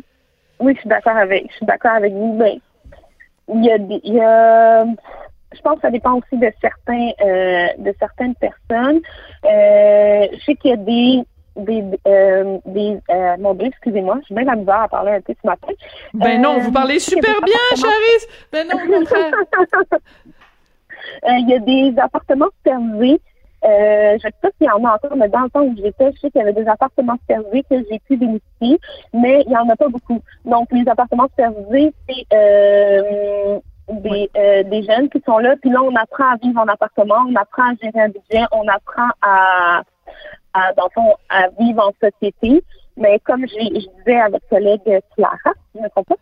Oui, 0.61 0.73
je 0.75 0.81
suis 0.81 0.89
d'accord 0.89 1.17
avec, 1.17 1.47
je 1.51 1.57
suis 1.57 1.67
d'accord 1.67 1.93
avec 1.93 2.13
vous. 2.13 2.39
Ben, 2.39 2.59
il 3.49 3.65
y 3.65 3.71
a, 3.71 3.79
des- 3.79 4.01
il 4.05 4.15
y 4.15 4.21
a, 4.21 4.85
je 4.85 5.61
pense 5.63 5.77
que 5.77 5.81
ça 5.83 5.91
dépend 5.91 6.15
aussi 6.15 6.37
de 6.39 6.51
certains, 6.61 7.11
euh, 7.21 7.67
de 7.79 7.95
certaines 7.99 8.35
personnes. 8.37 9.01
Euh, 9.45 10.27
je 10.33 10.45
sais 10.45 10.55
qu'il 10.57 10.71
y 10.71 10.75
a 10.75 10.77
des, 10.77 11.23
des, 11.57 11.85
euh, 12.09 12.59
des, 12.67 12.99
euh, 13.11 13.37
mon 13.39 13.55
Dieu, 13.55 13.69
excusez-moi, 13.69 14.19
j'ai 14.29 14.35
bien 14.35 14.45
la 14.45 14.57
misère 14.57 14.81
à 14.83 14.89
parler 14.89 15.13
un 15.13 15.21
peu 15.21 15.35
ce 15.41 15.47
matin. 15.47 15.73
Ben 16.15 16.41
non, 16.41 16.57
Euh, 16.57 16.59
vous 16.61 16.73
parlez 16.73 16.95
y 16.95 16.97
a 16.97 17.01
super 17.01 17.35
bien, 17.43 17.55
appartements- 17.71 17.91
Charis! 17.93 18.27
Ben 18.53 18.69
non. 18.69 18.79
Euh, 21.25 21.29
il 21.39 21.51
y 21.51 21.55
a 21.55 21.59
des 21.59 22.01
appartements 22.01 22.49
supervisés. 22.65 23.21
Euh, 23.65 24.19
je 24.19 24.23
sais 24.23 24.35
pas 24.43 24.49
s'il 24.59 24.67
y 24.67 24.71
en 24.71 24.85
a 24.85 24.95
encore, 24.95 25.17
mais 25.17 25.29
dans 25.29 25.41
le 25.41 25.51
temps 25.51 25.63
où 25.63 25.75
j'étais, 25.77 26.13
je 26.13 26.21
sais 26.21 26.31
qu'il 26.31 26.41
y 26.41 26.43
avait 26.43 26.53
des 26.53 26.69
appartements 26.69 27.17
supervisés 27.21 27.65
que 27.71 27.77
j'ai 27.91 27.99
pu 28.01 28.17
bénéficier, 28.17 28.79
mais 29.15 29.43
il 29.47 29.53
y 29.53 29.57
en 29.57 29.69
a 29.69 29.77
pas 29.77 29.89
beaucoup. 29.89 30.21
Donc, 30.45 30.69
les 30.71 30.87
appartements 30.89 31.29
supervisés, 31.29 31.95
c'est 32.09 32.27
euh, 32.35 33.59
des, 33.89 34.31
euh, 34.37 34.63
des 34.65 34.83
jeunes 34.83 35.09
qui 35.09 35.23
sont 35.25 35.39
là, 35.39 35.55
puis 35.61 35.71
là, 35.71 35.83
on 35.83 35.95
apprend 35.97 36.33
à 36.33 36.37
vivre 36.37 36.61
en 36.61 36.69
appartement, 36.69 37.25
on 37.29 37.35
apprend 37.37 37.71
à 37.71 37.75
gérer 37.83 38.01
un 38.01 38.09
budget, 38.09 38.45
on 38.53 38.69
apprend 38.69 39.09
à, 39.23 39.83
à 40.53 40.73
dans 40.75 40.85
le 40.85 40.91
fond, 40.95 41.15
à 41.31 41.49
vivre 41.59 41.89
en 41.89 41.93
société. 42.07 42.63
Mais 42.97 43.19
comme 43.21 43.47
je, 43.47 43.55
je 43.55 43.89
disais 43.99 44.21
à 44.21 44.29
votre 44.29 44.47
collègue 44.49 45.01
Clara, 45.17 45.37
je 45.75 45.81
ne 45.81 45.85
me 45.85 45.89
trompe 45.91 46.09
pas? 46.09 46.17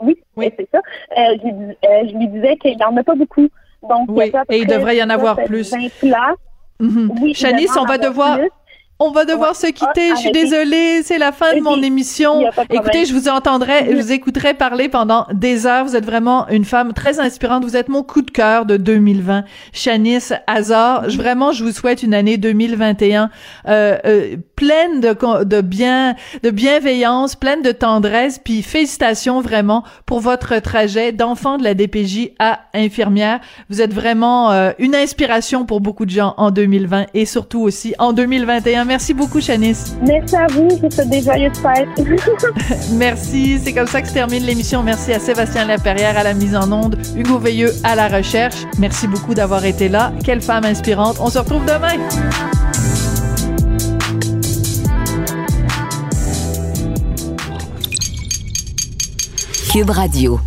Oui, 0.00 0.16
Oui. 0.36 0.52
c'est 0.56 0.68
ça. 0.70 0.78
Euh, 1.18 1.36
euh, 1.44 2.08
je 2.08 2.16
lui 2.16 2.28
disais 2.28 2.56
qu'il 2.56 2.76
n'y 2.76 2.84
en 2.84 2.96
a 2.96 3.02
pas 3.02 3.14
beaucoup. 3.14 3.48
Donc, 3.88 4.08
Oui, 4.08 4.26
il 4.28 4.32
y 4.32 4.36
a 4.36 4.44
et 4.48 4.58
il 4.60 4.66
devrait 4.66 4.96
y 4.96 5.02
en 5.02 5.10
avoir 5.10 5.36
17, 5.36 5.46
plus. 5.46 5.70
20 5.72 5.78
places. 6.00 6.36
Oui, 6.80 7.30
il 7.30 7.36
Chanice, 7.36 7.76
on 7.76 7.84
va 7.84 7.98
devoir, 7.98 8.38
plus. 8.38 8.50
On 9.00 9.10
va 9.10 9.24
devoir 9.24 9.50
Ouais. 9.50 9.54
se 9.54 9.66
quitter. 9.66 10.10
Je 10.10 10.16
suis 10.20 10.30
désolée, 10.32 11.02
c'est 11.02 11.18
la 11.18 11.32
fin 11.32 11.54
de 11.54 11.60
mon 11.60 11.82
émission. 11.82 12.48
Écoutez, 12.70 13.04
je 13.04 13.12
vous 13.12 13.28
entendrai, 13.28 13.88
je 13.90 13.96
vous 13.96 14.12
écouterai 14.12 14.54
parler 14.54 14.88
pendant 14.88 15.26
des 15.32 15.66
heures. 15.66 15.84
Vous 15.84 15.96
êtes 15.96 16.06
vraiment 16.06 16.48
une 16.48 16.64
femme 16.64 16.92
très 16.92 17.18
inspirante. 17.18 17.64
Vous 17.64 17.76
êtes 17.76 17.88
mon 17.88 18.02
coup 18.04 18.22
de 18.22 18.30
cœur 18.30 18.66
de 18.66 18.76
2020. 18.76 19.44
Chanice 19.72 20.32
Hazard, 20.46 21.10
je, 21.10 21.16
vraiment, 21.16 21.50
je 21.52 21.64
vous 21.64 21.72
souhaite 21.72 22.02
une 22.04 22.14
année 22.14 22.36
2021 22.36 23.30
euh, 23.68 23.98
euh, 24.06 24.36
pleine 24.56 25.00
de, 25.00 25.44
de 25.44 25.60
bien, 25.60 26.14
de 26.42 26.50
bienveillance, 26.50 27.34
pleine 27.34 27.62
de 27.62 27.72
tendresse. 27.72 28.38
Puis 28.42 28.62
félicitations 28.62 29.40
vraiment 29.40 29.82
pour 30.06 30.20
votre 30.20 30.58
trajet 30.60 31.10
d'enfant 31.12 31.58
de 31.58 31.64
la 31.64 31.74
DPJ 31.74 32.30
à 32.38 32.60
infirmière. 32.74 33.40
Vous 33.70 33.82
êtes 33.82 33.92
vraiment 33.92 34.52
euh, 34.52 34.70
une 34.78 34.94
inspiration 34.94 35.66
pour 35.66 35.80
beaucoup 35.80 36.04
de 36.06 36.10
gens 36.10 36.34
en 36.36 36.50
2020 36.52 37.06
et 37.14 37.26
surtout 37.26 37.60
aussi 37.60 37.94
en 37.98 38.12
2021. 38.12 38.83
Merci 38.84 39.14
beaucoup, 39.14 39.40
Chanice. 39.40 39.96
Merci 40.02 40.36
à 40.36 40.46
vous. 40.46 40.68
Je 40.70 40.86
vous 40.86 40.90
souhaite 40.90 41.08
des 41.08 41.22
joyeuses 41.22 41.58
fêtes. 41.58 42.06
Merci. 42.92 43.58
C'est 43.62 43.72
comme 43.72 43.86
ça 43.86 44.02
que 44.02 44.08
se 44.08 44.14
termine 44.14 44.44
l'émission. 44.44 44.82
Merci 44.82 45.12
à 45.12 45.18
Sébastien 45.18 45.64
Laperrière 45.64 46.16
à 46.18 46.22
la 46.22 46.34
mise 46.34 46.54
en 46.54 46.70
onde, 46.70 46.98
Hugo 47.16 47.38
Veilleux 47.38 47.72
à 47.82 47.94
la 47.94 48.08
recherche. 48.08 48.56
Merci 48.78 49.06
beaucoup 49.08 49.34
d'avoir 49.34 49.64
été 49.64 49.88
là. 49.88 50.12
Quelle 50.24 50.42
femme 50.42 50.64
inspirante. 50.64 51.16
On 51.20 51.30
se 51.30 51.38
retrouve 51.38 51.64
demain. 51.64 51.98
Cube 59.72 59.90
Radio. 59.90 60.38